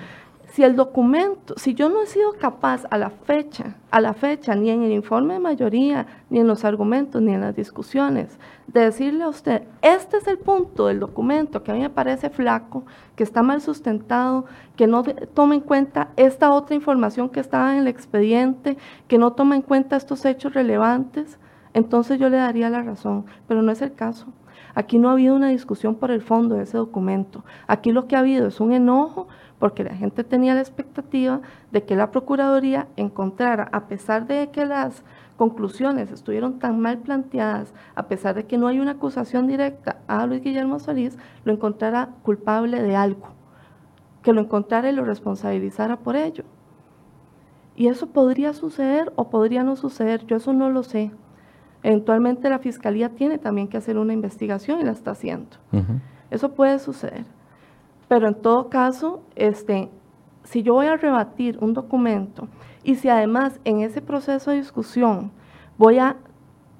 si 0.51 0.63
el 0.63 0.75
documento, 0.75 1.53
si 1.57 1.73
yo 1.73 1.89
no 1.89 2.01
he 2.01 2.07
sido 2.07 2.33
capaz 2.33 2.83
a 2.89 2.97
la 2.97 3.09
fecha, 3.09 3.75
a 3.91 4.01
la 4.01 4.13
fecha, 4.13 4.55
ni 4.55 4.69
en 4.69 4.83
el 4.83 4.91
informe 4.91 5.35
de 5.35 5.39
mayoría, 5.39 6.07
ni 6.29 6.39
en 6.39 6.47
los 6.47 6.65
argumentos, 6.65 7.21
ni 7.21 7.33
en 7.33 7.41
las 7.41 7.55
discusiones, 7.55 8.39
de 8.67 8.81
decirle 8.81 9.23
a 9.23 9.29
usted, 9.29 9.63
este 9.81 10.17
es 10.17 10.27
el 10.27 10.39
punto 10.39 10.87
del 10.87 10.99
documento 10.99 11.61
que 11.63 11.71
a 11.71 11.75
mí 11.75 11.81
me 11.81 11.89
parece 11.89 12.29
flaco, 12.29 12.83
que 13.15 13.23
está 13.23 13.43
mal 13.43 13.61
sustentado, 13.61 14.45
que 14.75 14.87
no 14.87 15.03
toma 15.03 15.55
en 15.55 15.61
cuenta 15.61 16.09
esta 16.15 16.51
otra 16.51 16.75
información 16.75 17.29
que 17.29 17.39
estaba 17.39 17.73
en 17.73 17.81
el 17.81 17.87
expediente, 17.87 18.77
que 19.07 19.17
no 19.17 19.33
toma 19.33 19.55
en 19.55 19.61
cuenta 19.61 19.97
estos 19.97 20.25
hechos 20.25 20.53
relevantes, 20.53 21.37
entonces 21.73 22.19
yo 22.19 22.29
le 22.29 22.37
daría 22.37 22.69
la 22.69 22.81
razón, 22.81 23.25
pero 23.47 23.61
no 23.61 23.71
es 23.71 23.81
el 23.81 23.93
caso. 23.93 24.27
Aquí 24.75 24.97
no 24.99 25.09
ha 25.09 25.13
habido 25.13 25.35
una 25.35 25.49
discusión 25.49 25.95
por 25.95 26.11
el 26.11 26.21
fondo 26.21 26.55
de 26.55 26.63
ese 26.63 26.77
documento. 26.77 27.43
Aquí 27.67 27.91
lo 27.91 28.07
que 28.07 28.15
ha 28.15 28.19
habido 28.19 28.47
es 28.47 28.59
un 28.59 28.71
enojo 28.71 29.27
porque 29.59 29.83
la 29.83 29.93
gente 29.93 30.23
tenía 30.23 30.55
la 30.55 30.61
expectativa 30.61 31.41
de 31.71 31.83
que 31.83 31.95
la 31.95 32.11
Procuraduría 32.11 32.87
encontrara, 32.95 33.69
a 33.71 33.87
pesar 33.87 34.25
de 34.25 34.49
que 34.49 34.65
las 34.65 35.03
conclusiones 35.37 36.11
estuvieron 36.11 36.59
tan 36.59 36.79
mal 36.79 36.99
planteadas, 36.99 37.73
a 37.95 38.07
pesar 38.07 38.35
de 38.35 38.45
que 38.45 38.57
no 38.57 38.67
hay 38.67 38.79
una 38.79 38.91
acusación 38.91 39.47
directa 39.47 39.97
a 40.07 40.25
Luis 40.25 40.41
Guillermo 40.41 40.79
Solís, 40.79 41.17
lo 41.43 41.53
encontrara 41.53 42.09
culpable 42.23 42.81
de 42.81 42.95
algo, 42.95 43.29
que 44.23 44.33
lo 44.33 44.41
encontrara 44.41 44.89
y 44.89 44.93
lo 44.93 45.03
responsabilizara 45.03 45.97
por 45.97 46.15
ello. 46.15 46.45
Y 47.75 47.87
eso 47.87 48.07
podría 48.07 48.53
suceder 48.53 49.11
o 49.15 49.29
podría 49.29 49.63
no 49.63 49.75
suceder, 49.75 50.25
yo 50.25 50.37
eso 50.37 50.51
no 50.53 50.69
lo 50.69 50.83
sé. 50.83 51.11
Eventualmente 51.83 52.49
la 52.49 52.59
Fiscalía 52.59 53.09
tiene 53.09 53.37
también 53.37 53.69
que 53.69 53.77
hacer 53.77 53.97
una 53.97 54.11
investigación 54.11 54.81
y 54.81 54.83
la 54.83 54.91
está 54.91 55.11
haciendo. 55.11 55.57
Eso 56.29 56.53
puede 56.53 56.79
suceder. 56.79 57.25
Pero 58.09 58.27
en 58.27 58.35
todo 58.35 58.69
caso, 58.69 59.21
este, 59.35 59.89
si 60.43 60.63
yo 60.63 60.73
voy 60.73 60.87
a 60.87 60.97
rebatir 60.97 61.57
un 61.61 61.73
documento 61.73 62.49
y 62.83 62.95
si 62.95 63.07
además 63.07 63.61
en 63.63 63.81
ese 63.81 64.01
proceso 64.01 64.51
de 64.51 64.57
discusión 64.57 65.31
voy 65.77 65.99
a 65.99 66.17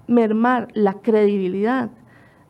mermar 0.08 0.68
la 0.74 0.96
credibilidad 0.96 1.92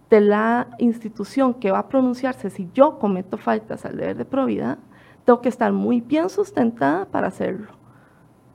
de 0.10 0.22
la 0.22 0.70
institución 0.80 1.54
que 1.54 1.72
va 1.72 1.80
a 1.80 1.88
pronunciarse 1.90 2.50
si 2.50 2.70
yo 2.74 2.98
cometo 2.98 3.38
faltas 3.38 3.86
al 3.86 3.98
deber 3.98 4.18
de 4.18 4.26
probidad, 4.26 4.80
tengo 5.26 5.42
que 5.42 5.50
estar 5.50 5.72
muy 5.74 6.00
bien 6.02 6.30
sustentada 6.30 7.06
para 7.06 7.28
hacerlo 7.28 7.79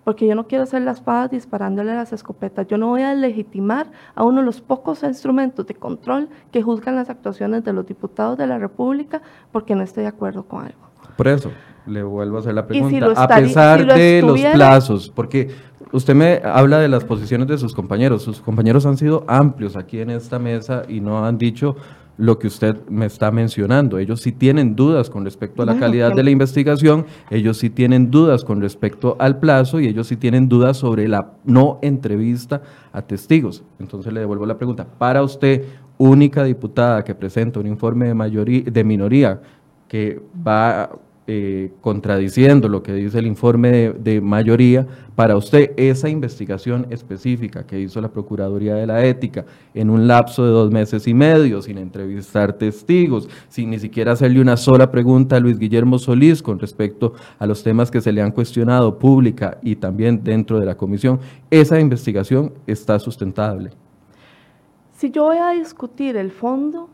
porque 0.05 0.27
yo 0.27 0.35
no 0.35 0.47
quiero 0.47 0.65
hacer 0.65 0.83
las 0.83 0.99
espadas 0.99 1.31
disparándole 1.31 1.95
las 1.95 2.13
escopetas. 2.13 2.67
Yo 2.67 2.79
no 2.79 2.89
voy 2.89 3.03
a 3.03 3.15
legitimar 3.15 3.91
a 4.15 4.25
uno 4.25 4.41
de 4.41 4.47
los 4.47 4.61
pocos 4.61 5.03
instrumentos 5.03 5.67
de 5.67 5.75
control 5.75 6.29
que 6.53 6.63
juzgan 6.63 6.97
las 6.97 7.11
actuaciones 7.11 7.65
de 7.65 7.73
los 7.73 7.87
diputados 7.87 8.39
de 8.39 8.47
la 8.47 8.59
República 8.59 9.23
porque 9.51 9.75
no 9.75 9.83
estoy 9.83 10.03
de 10.03 10.11
acuerdo 10.11 10.45
con 10.45 10.67
algo. 10.67 10.79
Por 11.17 11.29
eso, 11.29 11.51
le 11.87 12.03
vuelvo 12.03 12.37
a 12.37 12.41
hacer 12.41 12.55
la 12.55 12.67
pregunta. 12.67 13.13
a 13.17 13.29
pesar 13.29 13.87
de 13.87 14.23
los 14.23 14.41
plazos, 14.41 15.11
porque 15.15 15.51
usted 15.93 16.15
me 16.15 16.41
habla 16.45 16.79
de 16.79 16.89
las 16.89 17.05
posiciones 17.05 17.47
de 17.49 17.59
sus 17.59 17.75
compañeros. 17.75 18.23
Sus 18.23 18.41
compañeros 18.41 18.87
han 18.87 18.97
sido 18.97 19.25
amplios 19.29 19.77
aquí 19.77 20.01
en 20.01 20.11
esta 20.11 20.39
mesa 20.39 20.83
y 20.89 21.01
no 21.01 21.25
han 21.25 21.39
dicho 21.39 21.77
lo 22.17 22.39
que 22.39 22.47
usted 22.47 22.77
me 22.89 23.07
está 23.07 23.31
mencionando. 23.31 23.99
Ellos 23.99 24.21
sí 24.21 24.33
tienen 24.33 24.77
dudas 24.77 25.11
con 25.11 25.25
respecto 25.25 25.62
a 25.62 25.67
la 25.67 25.79
calidad 25.79 26.15
de 26.15 26.23
la 26.23 26.31
investigación, 26.31 27.07
ellos 27.31 27.59
sí 27.59 27.71
tienen 27.71 28.11
dudas 28.11 28.45
con 28.45 28.61
respecto 28.61 29.17
al 29.19 29.39
plazo 29.39 29.81
y 29.81 29.89
ellos 29.89 30.07
sí 30.07 30.17
tienen 30.17 30.49
dudas 30.49 30.77
sobre 30.77 31.09
la 31.09 31.33
no 31.45 31.79
entrevista 31.83 32.62
a 32.93 33.03
testigos. 33.03 33.65
Entonces 33.79 34.12
le 34.12 34.21
devuelvo 34.21 34.47
la 34.47 34.57
pregunta, 34.57 34.87
para 34.99 35.23
usted, 35.23 35.65
única 35.99 36.45
diputada 36.45 37.05
que 37.05 37.15
presenta 37.15 37.61
un 37.61 37.67
informe 37.67 38.07
de, 38.07 38.15
mayoría, 38.15 38.62
de 38.62 38.85
minoría 38.85 39.41
que 39.89 40.21
va 40.47 40.91
eh, 41.27 41.72
contradiciendo 41.81 42.68
lo 42.68 42.83
que 42.83 42.93
dice 42.93 43.18
el 43.18 43.27
informe 43.27 43.70
de, 43.70 43.93
de, 43.95 44.20
mayoría, 44.20 44.87
para 45.14 45.39
usted 45.39 45.72
esa 45.79 46.11
investigación 46.11 46.87
específica 46.91 47.66
que 47.66 47.81
hizo 47.81 47.99
la 48.03 48.09
Procuraduría 48.09 48.75
de 48.75 48.87
la 48.87 49.03
Ética 49.07 49.47
en 49.72 49.89
un 49.89 50.07
lapso 50.07 50.45
de 50.45 50.51
dos 50.51 50.70
meses 50.70 51.09
y 51.09 51.14
medio, 51.14 51.62
sin 51.62 51.79
entrevistar 51.79 52.53
testigos, 52.53 53.27
sin 53.49 53.70
ni 53.70 53.79
siquiera 53.79 54.12
hacerle 54.12 54.39
una 54.41 54.59
sola 54.59 54.91
pregunta 54.91 55.37
a 55.37 55.41
Luis 55.41 55.59
Guillermo 55.59 55.99
Solís 55.99 56.43
con 56.43 56.59
respecto 56.59 57.14
a 57.39 57.47
los 57.47 57.62
temas 57.62 57.91
que 57.91 58.03
se 58.03 58.12
le 58.12 58.20
han 58.20 58.31
cuestionado 58.31 58.99
pública 58.99 59.57
y 59.62 59.77
también 59.77 60.22
dentro 60.22 60.61
de 60.61 60.66
la 60.66 60.77
comisión, 60.77 61.20
esa 61.51 61.81
investigación 61.81 62.53
está 62.66 62.99
sustentable. 62.99 63.70
Si 64.93 65.11
yo 65.11 65.25
voy 65.25 65.39
a 65.39 65.53
discutir 65.53 66.18
el 66.18 66.31
fondo 66.31 66.91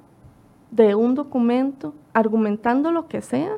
de 0.70 0.94
un 0.94 1.16
documento 1.16 1.94
argumentando 2.12 2.92
lo 2.92 3.08
que 3.08 3.22
sea, 3.22 3.56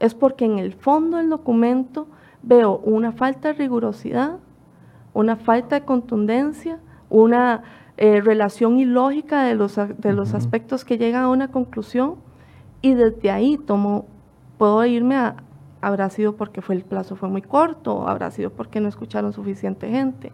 es 0.00 0.14
porque 0.14 0.44
en 0.44 0.58
el 0.58 0.72
fondo 0.72 1.16
del 1.16 1.30
documento 1.30 2.08
veo 2.42 2.78
una 2.78 3.12
falta 3.12 3.48
de 3.48 3.54
rigurosidad, 3.54 4.38
una 5.12 5.36
falta 5.36 5.80
de 5.80 5.84
contundencia, 5.84 6.78
una 7.10 7.62
eh, 7.96 8.20
relación 8.20 8.78
ilógica 8.78 9.42
de 9.42 9.54
los, 9.54 9.76
de 9.76 10.12
los 10.12 10.34
aspectos 10.34 10.84
que 10.84 10.98
llegan 10.98 11.24
a 11.24 11.28
una 11.28 11.48
conclusión 11.48 12.16
y 12.80 12.94
desde 12.94 13.30
ahí 13.30 13.58
tomo, 13.58 14.06
puedo 14.56 14.84
irme 14.84 15.16
a, 15.16 15.36
habrá 15.80 16.10
sido 16.10 16.36
porque 16.36 16.62
fue 16.62 16.76
el 16.76 16.82
plazo 16.82 17.16
fue 17.16 17.28
muy 17.28 17.42
corto, 17.42 18.08
habrá 18.08 18.30
sido 18.30 18.50
porque 18.50 18.80
no 18.80 18.88
escucharon 18.88 19.32
suficiente 19.32 19.88
gente. 19.88 20.32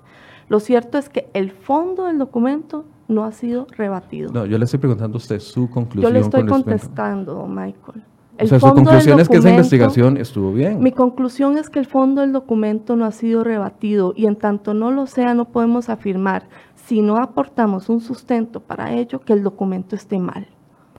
Lo 0.49 0.61
cierto 0.61 0.99
es 0.99 1.09
que 1.09 1.31
el 1.33 1.53
fondo 1.53 2.05
del 2.05 2.19
documento 2.19 2.85
no 3.09 3.25
ha 3.25 3.33
sido 3.33 3.67
rebatido. 3.71 4.31
No, 4.33 4.45
yo 4.47 4.59
le 4.59 4.65
estoy 4.67 4.81
preguntando 4.81 5.17
a 5.17 5.19
usted 5.19 5.41
su 5.41 5.71
conclusión. 5.71 6.03
Yo 6.03 6.11
le 6.11 6.21
estoy 6.21 6.47
contestando, 6.47 7.47
Michael. 7.47 8.03
El 8.39 8.47
o 8.47 8.49
sea, 8.49 8.61
su 8.61 8.74
conclusión 8.74 9.20
es 9.20 9.28
que 9.28 9.37
esa 9.37 9.51
investigación 9.51 10.16
estuvo 10.16 10.53
bien. 10.53 10.82
Mi 10.82 10.91
conclusión 10.91 11.57
es 11.57 11.70
que 11.70 11.78
el 11.78 11.87
fondo 11.87 12.20
del 12.20 12.32
documento 12.32 12.97
no 12.97 13.05
ha 13.05 13.12
sido 13.12 13.45
rebatido 13.45 14.12
y 14.16 14.26
en 14.26 14.37
tanto 14.37 14.74
no 14.74 14.91
lo 14.91 15.07
sea 15.07 15.35
no 15.35 15.47
podemos 15.47 15.89
afirmar, 15.89 16.49
si 16.74 17.01
no 17.01 17.16
aportamos 17.16 17.89
un 17.89 18.01
sustento 18.01 18.61
para 18.61 18.93
ello, 18.93 19.20
que 19.20 19.32
el 19.32 19.43
documento 19.43 19.95
esté 19.95 20.18
mal. 20.18 20.49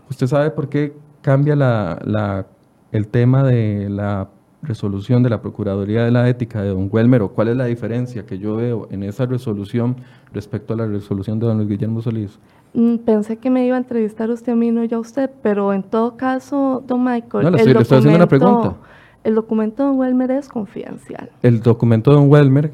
¿Usted 0.09 0.27
sabe 0.27 0.51
por 0.51 0.69
qué 0.69 0.93
cambia 1.21 1.55
la, 1.55 1.99
la, 2.05 2.45
el 2.91 3.07
tema 3.07 3.43
de 3.43 3.89
la 3.89 4.29
resolución 4.61 5.23
de 5.23 5.29
la 5.29 5.41
Procuraduría 5.41 6.03
de 6.03 6.11
la 6.11 6.27
Ética 6.29 6.61
de 6.61 6.69
don 6.69 6.89
Welmer 6.91 7.21
o 7.21 7.29
cuál 7.29 7.49
es 7.49 7.57
la 7.57 7.65
diferencia 7.65 8.25
que 8.25 8.37
yo 8.37 8.55
veo 8.55 8.87
en 8.91 9.03
esa 9.03 9.25
resolución 9.25 9.97
respecto 10.33 10.73
a 10.73 10.77
la 10.77 10.87
resolución 10.87 11.39
de 11.39 11.47
don 11.47 11.57
Luis 11.57 11.69
Guillermo 11.69 12.01
Solís? 12.01 12.39
Mm, 12.75 12.97
pensé 12.97 13.37
que 13.37 13.49
me 13.49 13.65
iba 13.65 13.77
a 13.77 13.79
entrevistar 13.79 14.29
usted 14.29 14.51
a 14.51 14.55
mí, 14.55 14.69
no 14.69 14.83
ya 14.83 14.99
usted, 14.99 15.31
pero 15.41 15.71
en 15.71 15.81
todo 15.81 16.17
caso, 16.17 16.83
don 16.85 17.05
Michael, 17.05 17.45
no, 17.45 17.51
le 17.51 17.57
estoy, 17.57 17.81
estoy 17.81 17.97
haciendo 17.99 18.17
una 18.17 18.27
pregunta. 18.27 18.75
El 19.23 19.33
documento 19.33 19.81
de 19.81 19.89
don 19.89 19.97
Welmer 19.97 20.31
es 20.31 20.49
confidencial. 20.49 21.31
El 21.41 21.61
documento 21.61 22.11
de 22.11 22.17
don 22.17 22.29
Welmer, 22.29 22.73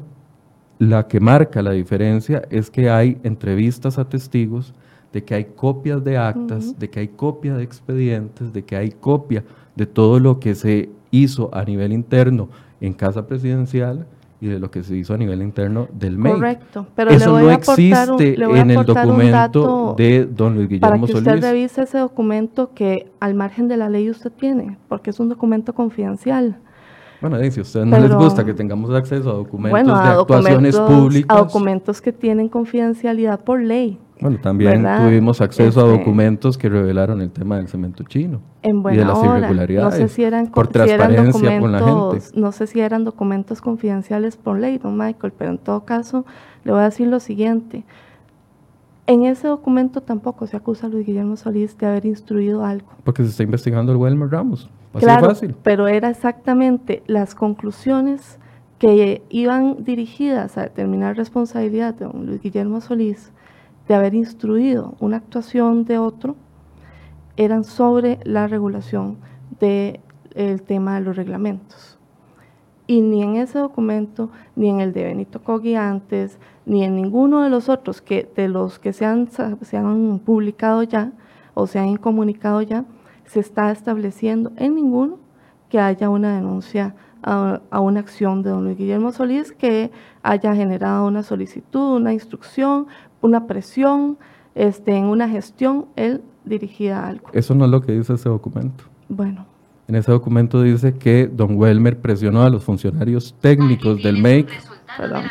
la 0.80 1.06
que 1.06 1.20
marca 1.20 1.62
la 1.62 1.70
diferencia 1.70 2.42
es 2.50 2.68
que 2.68 2.90
hay 2.90 3.16
entrevistas 3.22 3.96
a 3.96 4.08
testigos, 4.08 4.74
de 5.12 5.22
que 5.22 5.34
hay 5.34 5.44
copias 5.44 6.02
de 6.02 6.18
actas, 6.18 6.78
de 6.78 6.90
que 6.90 7.00
hay 7.00 7.08
copia 7.08 7.54
de 7.54 7.62
expedientes, 7.62 8.52
de 8.52 8.64
que 8.64 8.76
hay 8.76 8.90
copia 8.90 9.44
de 9.76 9.86
todo 9.86 10.18
lo 10.18 10.40
que 10.40 10.56
se 10.56 10.90
hizo 11.12 11.48
a 11.54 11.64
nivel 11.64 11.92
interno 11.92 12.48
en 12.80 12.92
Casa 12.92 13.26
Presidencial 13.26 14.06
y 14.42 14.48
de 14.48 14.58
lo 14.58 14.72
que 14.72 14.82
se 14.82 14.96
hizo 14.96 15.14
a 15.14 15.16
nivel 15.16 15.40
interno 15.40 15.86
del 15.92 16.18
MEI. 16.18 16.32
Correcto, 16.34 16.86
pero 16.96 17.12
Eso 17.12 17.26
le 17.26 17.30
voy 17.30 17.42
no 17.44 17.48
a 17.50 17.54
existe 17.54 18.44
un, 18.44 18.56
en 18.56 18.70
el 18.72 18.84
documento 18.84 19.94
de 19.96 20.26
don 20.26 20.56
Luis 20.56 20.68
Guillermo 20.68 20.88
Para 20.88 21.06
que 21.06 21.12
usted 21.18 21.30
Solís. 21.30 21.44
revise 21.44 21.82
ese 21.82 21.98
documento 21.98 22.72
que 22.74 23.06
al 23.20 23.34
margen 23.34 23.68
de 23.68 23.76
la 23.76 23.88
ley 23.88 24.10
usted 24.10 24.32
tiene, 24.32 24.78
porque 24.88 25.10
es 25.10 25.20
un 25.20 25.28
documento 25.28 25.72
confidencial. 25.74 26.56
Bueno, 27.20 27.36
si 27.52 27.60
a 27.60 27.62
ustedes 27.62 27.86
no 27.86 28.00
les 28.00 28.12
gusta 28.12 28.44
que 28.44 28.52
tengamos 28.52 28.90
acceso 28.90 29.30
a 29.30 29.34
documentos 29.34 29.70
bueno, 29.70 29.94
a 29.94 30.02
de 30.02 30.20
actuaciones 30.20 30.74
documentos, 30.74 31.04
públicas. 31.04 31.36
A 31.36 31.40
documentos 31.40 32.00
que 32.00 32.12
tienen 32.12 32.48
confidencialidad 32.48 33.38
por 33.44 33.62
ley. 33.62 34.00
Bueno, 34.22 34.38
también 34.40 34.82
¿verdad? 34.82 35.06
tuvimos 35.06 35.40
acceso 35.40 35.80
a 35.80 35.84
Este, 35.84 35.98
documentos 35.98 36.56
que 36.56 36.68
revelaron 36.68 37.20
el 37.20 37.30
tema 37.30 37.56
del 37.56 37.68
cemento 37.68 38.04
chino 38.04 38.40
En 38.62 38.70
y 38.70 38.74
de 38.76 38.80
buena 38.80 39.04
las 39.06 39.18
hora. 39.18 39.38
irregularidades 39.38 40.00
No 40.00 40.06
sé 40.06 40.14
si 40.14 40.24
eran, 40.24 40.46
por 40.46 40.66
si 40.72 40.78
eran 40.78 40.86
transparencia 40.98 41.60
con 41.60 41.72
la 41.72 41.78
gente. 41.80 42.40
no 42.40 42.52
sé 42.52 42.66
si 42.66 42.80
eran 42.80 43.04
documentos 43.04 43.60
confidenciales 43.60 44.36
por 44.36 44.58
ley, 44.58 44.78
don 44.78 44.96
Michael, 44.96 45.32
pero 45.36 45.50
en 45.50 45.58
todo 45.58 45.84
caso 45.84 46.24
le 46.64 46.72
voy 46.72 46.80
a 46.80 46.84
decir 46.84 47.08
lo 47.08 47.20
siguiente. 47.20 47.84
En 49.08 49.24
ese 49.24 49.48
documento 49.48 50.00
tampoco 50.00 50.46
se 50.46 50.56
acusa 50.56 50.86
a 50.86 50.88
Luis 50.90 51.04
Guillermo 51.04 51.36
Solís 51.36 51.76
de 51.76 51.86
haber 51.86 52.06
instruido 52.06 52.64
algo. 52.64 52.88
Porque 53.02 53.24
se 53.24 53.30
está 53.30 53.42
investigando 53.42 53.90
el 53.92 53.98
Wilmer 53.98 54.30
Ramos. 54.30 54.70
Así 54.94 55.04
claro, 55.04 55.28
fácil. 55.30 55.56
pero 55.62 55.88
era 55.88 56.08
exactamente 56.08 57.02
las 57.06 57.34
conclusiones 57.34 58.38
que 58.78 59.22
iban 59.30 59.84
dirigidas 59.84 60.56
a 60.58 60.62
determinar 60.62 61.16
responsabilidad 61.16 61.94
de 61.94 62.04
don 62.04 62.26
Luis 62.26 62.42
Guillermo 62.42 62.80
Solís 62.80 63.32
de 63.92 63.98
haber 63.98 64.14
instruido 64.14 64.94
una 65.00 65.18
actuación 65.18 65.84
de 65.84 65.98
otro, 65.98 66.34
eran 67.36 67.62
sobre 67.62 68.18
la 68.24 68.46
regulación 68.46 69.18
del 69.60 70.62
tema 70.62 70.94
de 70.94 71.02
los 71.02 71.14
reglamentos. 71.14 71.98
Y 72.86 73.02
ni 73.02 73.22
en 73.22 73.36
ese 73.36 73.58
documento, 73.58 74.30
ni 74.56 74.70
en 74.70 74.80
el 74.80 74.94
de 74.94 75.04
Benito 75.04 75.42
Cogui 75.42 75.74
antes, 75.74 76.38
ni 76.64 76.84
en 76.84 76.96
ninguno 76.96 77.42
de 77.42 77.50
los 77.50 77.68
otros 77.68 78.00
que, 78.00 78.26
de 78.34 78.48
los 78.48 78.78
que 78.78 78.94
se 78.94 79.04
han, 79.04 79.28
se 79.28 79.76
han 79.76 80.20
publicado 80.20 80.82
ya 80.84 81.12
o 81.52 81.66
se 81.66 81.78
han 81.78 81.96
comunicado 81.96 82.62
ya, 82.62 82.86
se 83.26 83.40
está 83.40 83.70
estableciendo 83.70 84.52
en 84.56 84.74
ninguno 84.74 85.18
que 85.68 85.78
haya 85.78 86.08
una 86.08 86.34
denuncia 86.34 86.94
a, 87.22 87.60
a, 87.70 87.80
una 87.80 88.00
acción 88.00 88.42
de 88.42 88.48
don 88.48 88.64
Luis 88.64 88.78
Guillermo 88.78 89.12
Solís 89.12 89.52
que 89.52 89.90
haya 90.22 90.54
generado 90.54 91.06
una 91.06 91.22
solicitud, 91.22 91.96
una 91.96 92.14
instrucción, 92.14 92.86
una 93.22 93.46
presión 93.46 94.18
este, 94.54 94.96
en 94.96 95.06
una 95.06 95.28
gestión 95.28 95.86
él 95.96 96.22
dirigida 96.44 97.04
a 97.04 97.08
algo. 97.08 97.28
Eso 97.32 97.54
no 97.54 97.64
es 97.64 97.70
lo 97.70 97.80
que 97.80 97.92
dice 97.92 98.14
ese 98.14 98.28
documento. 98.28 98.84
Bueno. 99.08 99.46
En 99.88 99.94
ese 99.94 100.12
documento 100.12 100.62
dice 100.62 100.94
que 100.94 101.26
don 101.26 101.56
Welmer 101.56 102.00
presionó 102.00 102.42
a 102.42 102.50
los 102.50 102.62
funcionarios 102.64 103.34
técnicos 103.40 104.02
del 104.02 104.20
MEIC. 104.20 104.48
Perdón. 104.96 105.24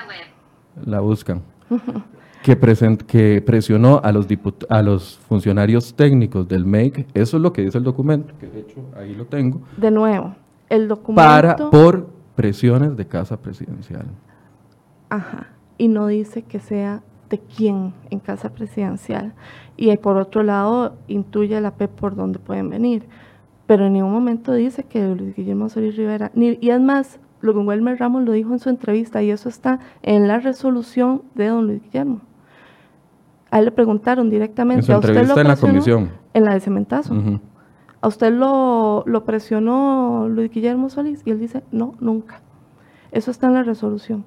La 0.86 1.00
buscan. 1.00 1.42
que, 2.44 2.56
present, 2.56 3.02
que 3.04 3.42
presionó 3.42 4.02
a 4.04 4.12
los, 4.12 4.28
a 4.70 4.82
los 4.82 5.18
funcionarios 5.28 5.94
técnicos 5.94 6.48
del 6.48 6.66
MEIC, 6.66 7.08
eso 7.14 7.38
es 7.38 7.44
lo 7.44 7.54
que 7.54 7.64
dice 7.64 7.78
el 7.78 7.84
documento, 7.84 8.34
que 8.39 8.48
de 8.48 8.62
hecho 8.62 8.82
ahí 8.98 9.14
lo 9.14 9.26
tengo. 9.26 9.62
De 9.78 9.92
nuevo, 9.92 10.36
el 10.70 10.88
documento... 10.88 11.16
Para, 11.16 11.56
por 11.56 12.10
presiones 12.36 12.98
de 12.98 13.06
casa 13.08 13.38
presidencial. 13.38 14.06
Ajá, 15.10 15.50
y 15.78 15.88
no 15.88 16.08
dice 16.08 16.44
que 16.44 16.60
sea 16.60 17.04
de 17.32 17.39
quién 17.39 17.93
en 18.11 18.19
casa 18.19 18.49
presidencial. 18.49 19.34
Y 19.77 19.95
por 19.97 20.17
otro 20.17 20.43
lado, 20.43 20.93
intuye 21.07 21.59
la 21.59 21.71
P 21.71 21.88
por 21.88 22.15
dónde 22.15 22.38
pueden 22.38 22.69
venir. 22.69 23.07
Pero 23.65 23.88
en 23.88 23.93
ningún 23.93 24.11
momento 24.11 24.53
dice 24.53 24.84
que 24.84 25.15
Luis 25.15 25.36
Guillermo 25.36 25.69
Solís 25.69 25.95
Rivera, 25.95 26.29
ni, 26.36 26.59
y 26.61 26.69
es 26.69 26.82
más, 26.82 27.19
lo 27.39 27.53
que 27.53 27.59
Wilmer 27.59 27.97
Ramos 27.97 28.23
lo 28.23 28.34
dijo 28.34 28.51
en 28.51 28.59
su 28.59 28.69
entrevista, 28.69 29.23
y 29.23 29.32
eso 29.32 29.49
está 29.49 29.79
en 30.03 30.27
la 30.27 30.39
resolución 30.39 31.23
de 31.34 31.47
don 31.47 31.65
Luis 31.65 31.82
Guillermo. 31.82 32.21
A 33.49 33.59
él 33.59 33.65
le 33.65 33.71
preguntaron 33.71 34.29
directamente. 34.29 34.82
En 34.82 34.86
su 34.86 34.93
¿a 34.93 34.99
usted 34.99 35.27
lo 35.27 35.38
en 35.39 35.47
la 35.47 35.55
comisión. 35.55 36.09
En 36.34 36.45
la 36.45 36.53
de 36.53 36.59
cementazo. 36.59 37.13
Uh 37.13 37.17
-huh. 37.17 37.39
¿A 38.01 38.07
usted 38.07 38.34
lo, 38.34 39.03
lo 39.05 39.23
presionó 39.25 40.27
Luis 40.29 40.51
Guillermo 40.51 40.89
Solís? 40.89 41.21
Y 41.25 41.32
él 41.32 41.39
dice, 41.39 41.63
no, 41.71 41.95
nunca. 41.99 42.41
Eso 43.11 43.32
está 43.32 43.47
en 43.47 43.53
la 43.53 43.63
resolución. 43.63 44.23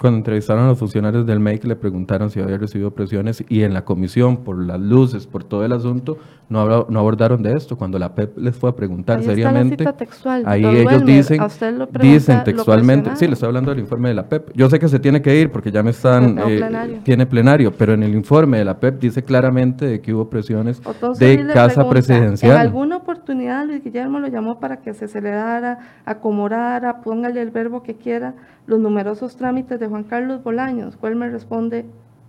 Cuando 0.00 0.18
entrevistaron 0.18 0.64
a 0.64 0.68
los 0.68 0.78
funcionarios 0.78 1.26
del 1.26 1.40
MEIC 1.40 1.64
le 1.64 1.74
preguntaron 1.76 2.30
si 2.30 2.40
había 2.40 2.56
recibido 2.56 2.92
presiones 2.92 3.44
y 3.48 3.62
en 3.62 3.74
la 3.74 3.84
comisión, 3.84 4.38
por 4.38 4.62
las 4.64 4.78
luces, 4.78 5.26
por 5.26 5.42
todo 5.42 5.64
el 5.64 5.72
asunto, 5.72 6.18
no, 6.48 6.60
habla, 6.60 6.86
no 6.88 7.00
abordaron 7.00 7.42
de 7.42 7.54
esto. 7.54 7.76
Cuando 7.76 7.98
la 7.98 8.14
PEP 8.14 8.38
les 8.38 8.54
fue 8.56 8.70
a 8.70 8.76
preguntar 8.76 9.18
ahí 9.18 9.24
seriamente, 9.24 9.74
está 9.74 9.84
la 9.84 9.90
cita 9.92 9.96
textual, 9.96 10.42
ahí 10.46 10.64
ellos 10.64 10.84
Welmer, 10.86 11.04
dicen, 11.04 11.40
¿a 11.40 11.46
usted 11.46 11.72
lo 11.76 11.88
pregunta- 11.88 12.14
dicen 12.14 12.44
textualmente, 12.44 13.16
sí, 13.16 13.26
le 13.26 13.32
estoy 13.32 13.48
hablando 13.48 13.70
del 13.70 13.80
informe 13.80 14.08
de 14.10 14.14
la 14.14 14.28
PEP. 14.28 14.52
Yo 14.54 14.70
sé 14.70 14.78
que 14.78 14.88
se 14.88 15.00
tiene 15.00 15.20
que 15.20 15.34
ir 15.38 15.50
porque 15.50 15.72
ya 15.72 15.82
me 15.82 15.90
están, 15.90 16.38
eh, 16.38 16.58
plenario. 16.58 16.98
tiene 17.02 17.26
plenario, 17.26 17.72
pero 17.72 17.92
en 17.94 18.02
el 18.04 18.14
informe 18.14 18.58
de 18.58 18.64
la 18.64 18.78
PEP 18.78 19.00
dice 19.00 19.24
claramente 19.24 19.84
de 19.86 20.00
que 20.00 20.14
hubo 20.14 20.30
presiones 20.30 20.80
de 21.18 21.46
casa 21.52 21.74
pregunta, 21.74 21.90
presidencial. 21.90 22.52
En 22.52 22.58
alguna 22.58 22.96
oportunidad 22.98 23.66
Luis 23.66 23.82
Guillermo 23.82 24.20
lo 24.20 24.28
llamó 24.28 24.60
para 24.60 24.76
que 24.76 24.94
se 24.94 25.06
acelerara, 25.06 25.78
acomodara, 26.04 27.00
póngale 27.00 27.42
el 27.42 27.50
verbo 27.50 27.82
que 27.82 27.94
quiera, 27.96 28.34
los 28.68 28.78
numerosos 28.78 29.34
trámites 29.36 29.80
de 29.80 29.88
Juan 29.88 30.04
Carlos 30.04 30.44
Bolaños. 30.44 30.96
me 31.02 31.28
responde, 31.30 31.86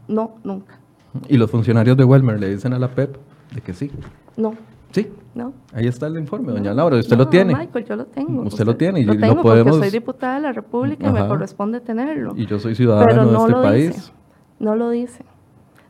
no, 0.08 0.32
nunca. 0.44 0.80
Y 1.28 1.38
los 1.38 1.52
funcionarios 1.52 1.98
de 1.98 2.06
Welmer 2.06 2.40
le 2.40 2.50
dicen 2.50 2.74
a 2.74 2.80
la 2.80 2.88
PEP 2.88 3.16
de 3.54 3.62
que 3.62 3.74
sí. 3.74 3.92
No, 4.38 4.54
Sí, 4.92 5.08
no. 5.36 5.54
ahí 5.74 5.86
está 5.86 6.08
el 6.08 6.18
informe, 6.18 6.52
doña 6.52 6.74
Laura, 6.74 6.98
usted 6.98 7.16
no, 7.18 7.26
lo 7.26 7.30
tiene. 7.30 7.54
Michael, 7.56 7.86
yo 7.86 7.96
lo 7.96 8.06
tengo. 8.06 8.42
Usted 8.44 8.66
lo 8.66 8.76
tiene 8.76 9.02
y 9.02 9.04
lo 9.04 9.16
tengo 9.18 9.42
podemos- 9.44 9.74
Porque 9.78 9.90
soy 9.90 10.00
diputada 10.00 10.36
de 10.36 10.42
la 10.42 10.52
República 10.54 11.08
y 11.10 11.12
me 11.12 11.28
corresponde 11.28 11.80
tenerlo. 11.82 12.34
Y 12.36 12.46
yo 12.48 12.58
soy 12.58 12.74
ciudadano 12.74 13.06
Pero 13.08 13.26
de 13.30 13.38
este 13.38 13.52
lo 13.52 13.62
país. 13.62 13.96
dice. 13.96 14.12
No 14.60 14.76
lo 14.76 14.90
dice. 14.90 15.24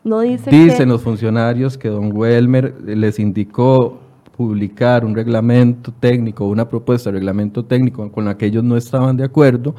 No 0.04 0.20
dice 0.22 0.50
Dicen 0.50 0.90
los 0.90 1.02
funcionarios 1.02 1.78
que 1.78 1.90
don 1.90 2.12
Welmer 2.16 2.74
les 2.86 3.20
indicó 3.20 4.00
publicar 4.36 5.04
un 5.06 5.14
reglamento 5.14 5.92
técnico, 6.00 6.46
una 6.48 6.68
propuesta 6.68 7.10
de 7.12 7.18
reglamento 7.18 7.66
técnico 7.66 8.10
con 8.12 8.26
la 8.26 8.38
que 8.38 8.46
ellos 8.48 8.64
no 8.64 8.78
estaban 8.78 9.18
de 9.18 9.26
acuerdo, 9.26 9.76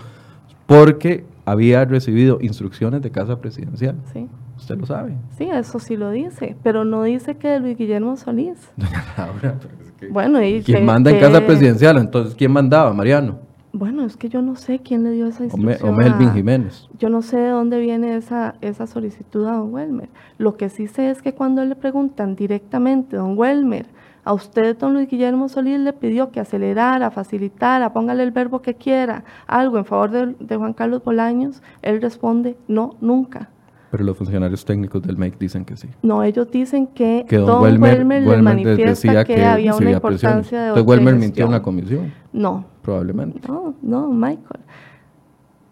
porque 0.70 1.24
había 1.44 1.84
recibido 1.84 2.38
instrucciones 2.40 3.02
de 3.02 3.10
Casa 3.10 3.40
Presidencial. 3.40 3.96
Sí. 4.12 4.28
Usted 4.56 4.78
lo 4.78 4.86
sabe. 4.86 5.14
Sí, 5.36 5.48
eso 5.52 5.80
sí 5.80 5.96
lo 5.96 6.10
dice, 6.12 6.54
pero 6.62 6.84
no 6.84 7.02
dice 7.02 7.36
que 7.36 7.58
Luis 7.58 7.76
Guillermo 7.76 8.16
Solís. 8.16 8.56
Doña 8.76 9.04
Laura, 9.18 9.54
pero 9.60 9.74
es 9.84 9.90
que- 9.98 10.06
Bueno, 10.08 10.40
y 10.42 10.62
¿quién 10.62 10.78
que- 10.78 10.84
manda 10.84 11.10
en 11.10 11.18
Casa 11.18 11.44
Presidencial? 11.44 11.98
Entonces, 11.98 12.34
¿quién 12.36 12.52
mandaba? 12.52 12.92
Mariano. 12.92 13.38
Bueno, 13.72 14.04
es 14.04 14.16
que 14.16 14.28
yo 14.28 14.42
no 14.42 14.54
sé 14.56 14.78
quién 14.80 15.02
le 15.02 15.10
dio 15.12 15.26
esa 15.26 15.44
instrucción. 15.44 15.88
o 15.88 15.92
Melvin 15.96 16.28
a- 16.28 16.32
Jiménez. 16.34 16.88
Yo 16.98 17.08
no 17.08 17.22
sé 17.22 17.36
de 17.38 17.48
dónde 17.50 17.80
viene 17.80 18.16
esa, 18.16 18.54
esa 18.60 18.86
solicitud 18.86 19.44
a 19.46 19.52
don 19.54 19.72
Welmer. 19.74 20.08
Lo 20.38 20.56
que 20.56 20.68
sí 20.68 20.86
sé 20.88 21.10
es 21.10 21.20
que 21.22 21.34
cuando 21.34 21.64
le 21.64 21.74
preguntan 21.74 22.36
directamente, 22.36 23.16
don 23.16 23.36
Welmer, 23.38 23.86
a 24.24 24.32
usted, 24.32 24.76
don 24.76 24.92
Luis 24.94 25.08
Guillermo 25.08 25.48
Solís, 25.48 25.80
le 25.80 25.92
pidió 25.92 26.30
que 26.30 26.40
acelerara, 26.40 27.10
facilitara, 27.10 27.92
póngale 27.92 28.22
el 28.22 28.30
verbo 28.32 28.60
que 28.62 28.74
quiera, 28.74 29.24
algo 29.46 29.78
en 29.78 29.84
favor 29.84 30.10
de, 30.10 30.34
de 30.38 30.56
Juan 30.56 30.72
Carlos 30.74 31.02
Bolaños, 31.04 31.62
él 31.82 32.00
responde, 32.02 32.56
no, 32.68 32.96
nunca. 33.00 33.48
Pero 33.90 34.04
los 34.04 34.16
funcionarios 34.16 34.64
técnicos 34.64 35.02
del 35.02 35.16
MEC 35.16 35.36
dicen 35.38 35.64
que 35.64 35.76
sí. 35.76 35.88
No, 36.02 36.22
ellos 36.22 36.48
dicen 36.50 36.86
que, 36.86 37.24
Que 37.28 37.38
don, 37.38 37.46
don 37.46 37.62
Welmer, 37.62 37.98
Welmer, 37.98 38.22
le 38.22 38.28
Welmer 38.28 38.44
manifiesta 38.54 38.84
decía 38.90 39.24
que, 39.24 39.34
que, 39.34 39.44
había 39.44 39.70
una 39.72 39.78
presiones. 39.78 39.96
importancia 39.96 40.60
de 40.62 40.68
Entonces 40.68 40.88
Welmer 40.88 41.14
mintió 41.16 41.46
en 41.46 41.50
la 41.50 41.62
comisión, 41.62 42.12
No, 42.32 42.64
probablemente. 42.82 43.40
No, 43.48 43.74
no, 43.82 44.08
Michael. 44.08 44.60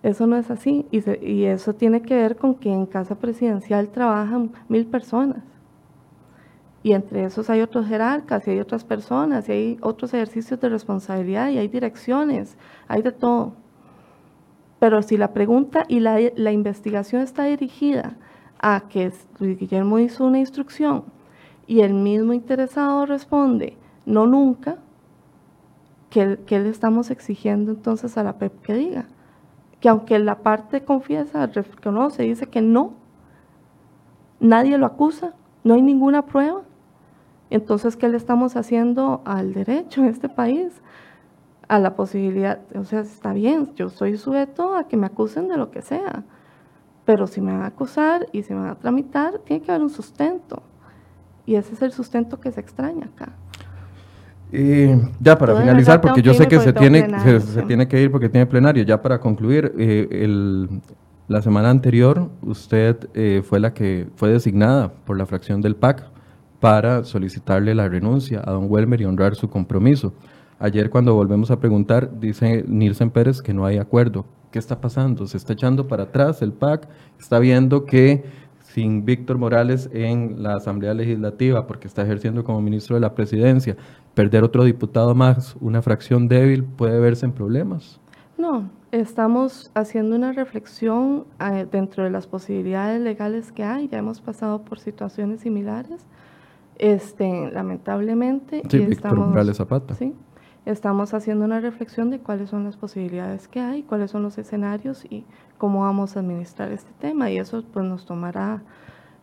Eso 0.02 0.26
no 0.26 0.36
es 0.36 0.50
así. 0.50 0.86
Y, 0.90 1.00
se- 1.00 1.20
y 1.24 1.44
eso 1.44 1.74
tiene 1.74 2.02
que 2.02 2.14
ver 2.16 2.36
con 2.36 2.54
que 2.54 2.72
en 2.72 2.86
Casa 2.86 3.14
Presidencial 3.16 3.88
trabajan 3.88 4.50
mil 4.68 4.86
personas. 4.86 5.42
Y 6.88 6.94
entre 6.94 7.22
esos 7.22 7.50
hay 7.50 7.60
otros 7.60 7.86
jerarcas 7.86 8.48
y 8.48 8.52
hay 8.52 8.60
otras 8.60 8.82
personas 8.82 9.46
y 9.46 9.52
hay 9.52 9.78
otros 9.82 10.14
ejercicios 10.14 10.58
de 10.58 10.70
responsabilidad 10.70 11.50
y 11.50 11.58
hay 11.58 11.68
direcciones, 11.68 12.56
hay 12.86 13.02
de 13.02 13.12
todo. 13.12 13.52
Pero 14.78 15.02
si 15.02 15.18
la 15.18 15.34
pregunta 15.34 15.84
y 15.86 16.00
la, 16.00 16.18
la 16.36 16.50
investigación 16.50 17.20
está 17.20 17.44
dirigida 17.44 18.16
a 18.58 18.84
que 18.88 19.12
Guillermo 19.38 19.98
hizo 19.98 20.24
una 20.24 20.38
instrucción 20.38 21.04
y 21.66 21.80
el 21.80 21.92
mismo 21.92 22.32
interesado 22.32 23.04
responde, 23.04 23.76
no 24.06 24.26
nunca, 24.26 24.78
¿qué, 26.08 26.38
qué 26.46 26.58
le 26.58 26.70
estamos 26.70 27.10
exigiendo 27.10 27.70
entonces 27.72 28.16
a 28.16 28.22
la 28.22 28.38
PEP 28.38 28.62
que 28.62 28.72
diga? 28.72 29.04
Que 29.80 29.90
aunque 29.90 30.18
la 30.18 30.38
parte 30.38 30.82
confiesa, 30.84 31.48
reconoce, 31.48 32.22
dice 32.22 32.46
que 32.46 32.62
no, 32.62 32.94
nadie 34.40 34.78
lo 34.78 34.86
acusa, 34.86 35.34
no 35.64 35.74
hay 35.74 35.82
ninguna 35.82 36.24
prueba. 36.24 36.62
Entonces, 37.50 37.96
¿qué 37.96 38.08
le 38.08 38.16
estamos 38.16 38.56
haciendo 38.56 39.22
al 39.24 39.54
derecho 39.54 40.02
en 40.02 40.08
este 40.08 40.28
país? 40.28 40.72
A 41.68 41.78
la 41.78 41.96
posibilidad, 41.96 42.60
o 42.74 42.84
sea, 42.84 43.00
está 43.00 43.32
bien, 43.32 43.72
yo 43.76 43.90
soy 43.90 44.16
sujeto 44.16 44.74
a 44.74 44.88
que 44.88 44.96
me 44.96 45.06
acusen 45.06 45.48
de 45.48 45.56
lo 45.58 45.70
que 45.70 45.82
sea, 45.82 46.24
pero 47.04 47.26
si 47.26 47.40
me 47.42 47.52
van 47.52 47.62
a 47.62 47.66
acusar 47.66 48.26
y 48.32 48.42
si 48.42 48.54
me 48.54 48.60
van 48.60 48.70
a 48.70 48.74
tramitar, 48.76 49.38
tiene 49.44 49.62
que 49.62 49.70
haber 49.70 49.82
un 49.82 49.90
sustento. 49.90 50.62
Y 51.44 51.56
ese 51.56 51.74
es 51.74 51.82
el 51.82 51.92
sustento 51.92 52.40
que 52.40 52.50
se 52.52 52.60
extraña 52.60 53.06
acá. 53.06 53.32
Y 54.50 54.86
ya 55.20 55.36
para 55.36 55.52
finalizar, 55.56 56.00
porque 56.00 56.22
yo 56.22 56.32
sé 56.32 56.48
que 56.48 56.58
se 56.58 56.72
tiene, 56.72 57.02
plenario, 57.02 57.40
se, 57.40 57.62
tiene 57.64 57.86
que 57.88 58.00
ir 58.02 58.10
porque 58.10 58.28
tiene 58.30 58.46
plenario. 58.46 58.82
Ya 58.84 59.00
para 59.02 59.20
concluir, 59.20 59.74
eh, 59.78 60.08
el- 60.10 60.80
la 61.26 61.42
semana 61.42 61.68
anterior 61.68 62.30
usted 62.40 63.10
eh, 63.12 63.42
fue 63.44 63.60
la 63.60 63.74
que 63.74 64.08
fue 64.16 64.30
designada 64.30 64.90
por 64.90 65.18
la 65.18 65.26
fracción 65.26 65.60
del 65.60 65.76
PAC 65.76 66.04
para 66.60 67.04
solicitarle 67.04 67.74
la 67.74 67.88
renuncia 67.88 68.42
a 68.44 68.52
don 68.52 68.66
Welmer 68.68 69.00
y 69.00 69.04
honrar 69.04 69.34
su 69.34 69.48
compromiso. 69.48 70.12
Ayer 70.58 70.90
cuando 70.90 71.14
volvemos 71.14 71.50
a 71.50 71.60
preguntar, 71.60 72.18
dice 72.18 72.64
Nielsen 72.66 73.10
Pérez 73.10 73.40
que 73.40 73.54
no 73.54 73.64
hay 73.64 73.78
acuerdo. 73.78 74.26
¿Qué 74.50 74.58
está 74.58 74.80
pasando? 74.80 75.26
¿Se 75.26 75.36
está 75.36 75.52
echando 75.52 75.86
para 75.86 76.04
atrás 76.04 76.42
el 76.42 76.52
PAC? 76.52 76.88
¿Está 77.18 77.38
viendo 77.38 77.84
que 77.84 78.24
sin 78.60 79.04
Víctor 79.04 79.38
Morales 79.38 79.88
en 79.92 80.42
la 80.42 80.56
Asamblea 80.56 80.94
Legislativa, 80.94 81.66
porque 81.66 81.88
está 81.88 82.02
ejerciendo 82.02 82.44
como 82.44 82.60
ministro 82.60 82.96
de 82.96 83.00
la 83.00 83.14
Presidencia, 83.14 83.76
perder 84.14 84.44
otro 84.44 84.64
diputado 84.64 85.14
más, 85.14 85.56
una 85.60 85.82
fracción 85.82 86.28
débil, 86.28 86.64
puede 86.64 87.00
verse 87.00 87.26
en 87.26 87.32
problemas? 87.32 88.00
No, 88.36 88.70
estamos 88.92 89.70
haciendo 89.74 90.16
una 90.16 90.32
reflexión 90.32 91.24
eh, 91.40 91.66
dentro 91.70 92.04
de 92.04 92.10
las 92.10 92.26
posibilidades 92.26 93.00
legales 93.00 93.52
que 93.52 93.64
hay. 93.64 93.88
Ya 93.88 93.98
hemos 93.98 94.20
pasado 94.20 94.62
por 94.62 94.78
situaciones 94.78 95.40
similares, 95.40 96.06
este, 96.78 97.50
lamentablemente. 97.52 98.62
Sí, 98.68 98.86
estamos- 98.88 99.56
Zapata. 99.56 99.94
Sí, 99.94 100.14
estamos 100.66 101.14
haciendo 101.14 101.44
una 101.44 101.60
reflexión 101.60 102.10
de 102.10 102.18
cuáles 102.20 102.50
son 102.50 102.64
las 102.64 102.76
posibilidades 102.76 103.48
que 103.48 103.60
hay, 103.60 103.82
cuáles 103.82 104.10
son 104.10 104.22
los 104.22 104.38
escenarios 104.38 105.04
y 105.10 105.24
cómo 105.56 105.80
vamos 105.82 106.16
a 106.16 106.20
administrar 106.20 106.70
este 106.72 106.90
tema. 107.00 107.30
Y 107.30 107.38
eso 107.38 107.64
pues 107.72 107.86
nos 107.86 108.06
tomará 108.06 108.62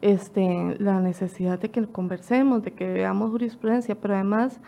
este, 0.02 0.76
la 0.80 1.00
necesidad 1.00 1.60
de 1.60 1.70
que 1.72 1.86
conversemos, 1.88 2.64
de 2.64 2.72
que 2.72 2.92
veamos 2.92 3.32
jurisprudencia, 3.32 3.96
pero 3.96 4.16
además... 4.16 4.60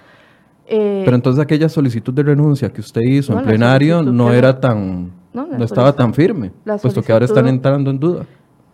eh, 0.66 1.04
Pero 1.06 1.16
entonces 1.16 1.42
aquella 1.44 1.70
solicitud 1.70 2.14
de 2.14 2.24
renuncia 2.24 2.72
que 2.72 2.82
usted 2.82 3.02
hizo 3.02 3.34
No, 3.34 3.40
en 3.40 3.46
plenario 3.46 4.02
no 4.02 4.32
era 4.32 4.60
tan, 4.60 5.12
No, 5.34 5.46
estaba 5.64 5.94
tan 5.94 6.14
firme, 6.14 6.52
puesto 6.82 7.02
que 7.04 7.12
ahora 7.12 7.26
están 7.26 7.48
entrando 7.48 7.92
en 7.92 8.00
duda. 8.00 8.26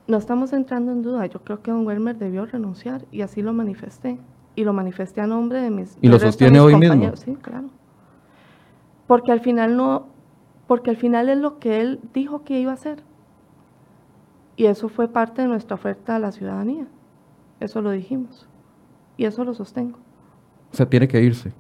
No 0.08 0.18
estamos 0.18 0.52
entrando 0.54 0.92
en 0.92 1.02
duda. 1.02 1.26
Yo 1.28 1.42
creo 1.44 1.62
que 1.62 1.72
don 1.72 1.86
Welmer 1.86 2.18
debió 2.18 2.46
renunciar 2.46 3.06
y 3.12 3.22
así 3.22 3.42
lo 3.42 3.54
manifesté. 3.54 4.20
Y 4.56 4.66
lo 4.66 4.74
manifesté 4.74 5.22
a 5.22 5.28
nombre 5.28 5.62
de 5.62 5.72
mis. 5.72 5.98
¿Y 6.02 6.08
lo 6.08 6.20
de 6.20 6.26
sostiene 6.26 6.60
hoy 6.60 6.76
mismo? 6.76 7.16
Sí, 7.16 7.36
claro. 7.42 7.70
Porque 9.08 9.32
al 9.32 9.40
final 9.40 9.78
no. 9.78 10.08
Porque 10.68 10.90
al 10.90 10.98
final 10.98 11.30
es 11.30 11.38
lo 11.38 11.60
que 11.60 11.82
él 11.82 12.00
dijo 12.14 12.44
que 12.44 12.60
iba 12.60 12.72
a 12.72 12.76
hacer. 12.76 13.04
Y 14.56 14.66
eso 14.66 14.90
fue 14.90 15.08
parte 15.08 15.42
de 15.42 15.48
nuestra 15.48 15.76
oferta 15.76 16.16
a 16.16 16.20
la 16.20 16.32
ciudadanía. 16.32 16.86
Eso 17.60 17.82
lo 17.82 17.92
dijimos. 17.92 18.48
Y 19.18 19.26
eso 19.26 19.44
lo 19.44 19.54
sostengo. 19.54 19.98
O 20.72 20.76
sea, 20.76 20.88
tiene 20.88 21.08
que 21.08 21.22
irse. 21.22 21.54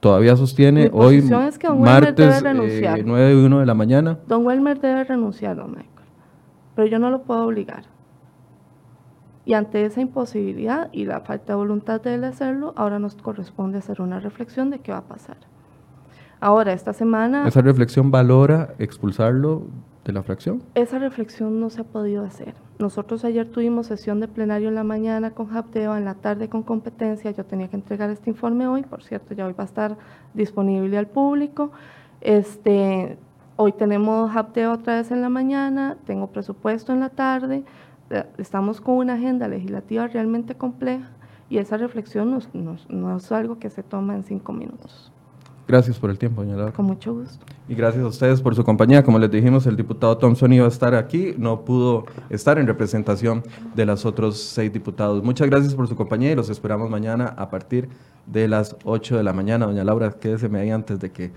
Todavía 0.00 0.34
sostiene 0.34 0.90
hoy, 0.94 1.18
es 1.18 1.58
que 1.58 1.66
don 1.66 1.82
Welmer 1.82 2.14
debe 2.14 2.30
martes, 2.30 2.42
renunciar. 2.42 2.98
eh, 3.00 3.04
9 3.04 3.32
y 3.32 3.44
1 3.44 3.60
de 3.60 3.66
la 3.66 3.74
mañana. 3.74 4.18
Don 4.26 4.46
Welmer 4.46 4.80
debe 4.80 5.04
renunciar, 5.04 5.56
don 5.56 5.72
Michael. 5.72 5.99
Pero 6.80 6.88
yo 6.92 6.98
no 6.98 7.10
lo 7.10 7.24
puedo 7.24 7.44
obligar. 7.44 7.82
Y 9.44 9.52
ante 9.52 9.84
esa 9.84 10.00
imposibilidad 10.00 10.88
y 10.92 11.04
la 11.04 11.20
falta 11.20 11.52
de 11.52 11.56
voluntad 11.58 12.00
de 12.00 12.14
él 12.14 12.24
hacerlo, 12.24 12.72
ahora 12.74 12.98
nos 12.98 13.16
corresponde 13.16 13.76
hacer 13.76 14.00
una 14.00 14.18
reflexión 14.18 14.70
de 14.70 14.78
qué 14.78 14.90
va 14.90 14.98
a 14.98 15.04
pasar. 15.04 15.36
Ahora, 16.40 16.72
esta 16.72 16.94
semana, 16.94 17.46
Esa 17.46 17.60
reflexión 17.60 18.10
valora 18.10 18.72
expulsarlo 18.78 19.64
de 20.06 20.12
la 20.14 20.22
fracción. 20.22 20.62
esa 20.74 20.98
reflexión 20.98 21.60
no 21.60 21.68
se 21.68 21.82
ha 21.82 21.84
podido 21.84 22.24
hacer. 22.24 22.54
Nosotros 22.78 23.26
ayer 23.26 23.46
tuvimos 23.50 23.88
sesión 23.88 24.18
de 24.20 24.28
plenario 24.28 24.70
en 24.70 24.74
la 24.74 24.84
mañana 24.84 25.32
con 25.32 25.48
Japdeva, 25.48 25.98
en 25.98 26.06
la 26.06 26.14
tarde 26.14 26.48
con 26.48 26.62
competencia. 26.62 27.30
Yo 27.32 27.44
tenía 27.44 27.68
que 27.68 27.76
entregar 27.76 28.08
este 28.08 28.30
informe 28.30 28.66
hoy, 28.68 28.84
por 28.84 29.02
cierto, 29.02 29.34
ya 29.34 29.46
hoy 29.46 29.52
va 29.52 29.64
a 29.64 29.66
estar 29.66 29.98
disponible 30.32 30.96
al 30.96 31.08
público. 31.08 31.72
Este, 32.22 33.18
hoy 33.60 33.72
tenemos 33.72 34.30
Japdeva 34.30 34.72
otra 34.72 34.96
vez 34.96 35.10
en 35.10 35.20
la 35.20 35.28
mañana, 35.28 35.98
tengo 36.06 36.28
presupuesto 36.28 36.94
en 36.94 37.00
la 37.00 37.10
tarde. 37.10 37.62
Eh, 38.08 38.24
Estamos 38.38 38.80
con 38.80 38.96
una 38.96 39.14
agenda 39.14 39.48
legislativa 39.48 40.06
realmente 40.08 40.54
compleja 40.54 41.10
y 41.50 41.58
esa 41.58 41.76
reflexión 41.76 42.40
no 42.88 43.16
es 43.16 43.32
algo 43.32 43.58
que 43.58 43.68
se 43.68 43.82
toma 43.82 44.14
en 44.14 44.24
cinco 44.24 44.54
minutos. 44.54 45.12
Gracias 45.70 46.00
por 46.00 46.10
el 46.10 46.18
tiempo, 46.18 46.42
doña 46.42 46.56
Laura. 46.56 46.72
Con 46.72 46.86
mucho 46.86 47.14
gusto. 47.14 47.46
Y 47.68 47.76
gracias 47.76 48.02
a 48.02 48.08
ustedes 48.08 48.40
por 48.40 48.56
su 48.56 48.64
compañía. 48.64 49.04
Como 49.04 49.20
les 49.20 49.30
dijimos, 49.30 49.66
el 49.66 49.76
diputado 49.76 50.18
Thompson 50.18 50.52
iba 50.52 50.64
a 50.64 50.68
estar 50.68 50.96
aquí, 50.96 51.32
no 51.38 51.64
pudo 51.64 52.06
estar 52.28 52.58
en 52.58 52.66
representación 52.66 53.44
de 53.76 53.86
los 53.86 54.04
otros 54.04 54.36
seis 54.42 54.72
diputados. 54.72 55.22
Muchas 55.22 55.48
gracias 55.48 55.76
por 55.76 55.86
su 55.86 55.94
compañía 55.94 56.32
y 56.32 56.34
los 56.34 56.50
esperamos 56.50 56.90
mañana 56.90 57.36
a 57.38 57.50
partir 57.50 57.88
de 58.26 58.48
las 58.48 58.74
8 58.82 59.18
de 59.18 59.22
la 59.22 59.32
mañana. 59.32 59.66
Doña 59.66 59.84
Laura, 59.84 60.10
quédeseme 60.10 60.58
ahí 60.58 60.70
antes 60.70 60.98
de 60.98 61.12
que 61.12 61.30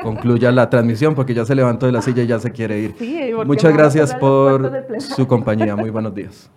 concluya 0.00 0.52
la 0.52 0.70
transmisión 0.70 1.16
porque 1.16 1.34
ya 1.34 1.44
se 1.44 1.56
levantó 1.56 1.86
de 1.86 1.92
la 1.92 2.02
silla 2.02 2.22
y 2.22 2.28
ya 2.28 2.38
se 2.38 2.52
quiere 2.52 2.78
ir. 2.78 2.94
Sí, 3.00 3.32
Muchas 3.44 3.72
gracias 3.72 4.14
por 4.14 4.84
su 5.00 5.26
compañía. 5.26 5.74
Muy 5.74 5.90
buenos 5.90 6.14
días. 6.14 6.48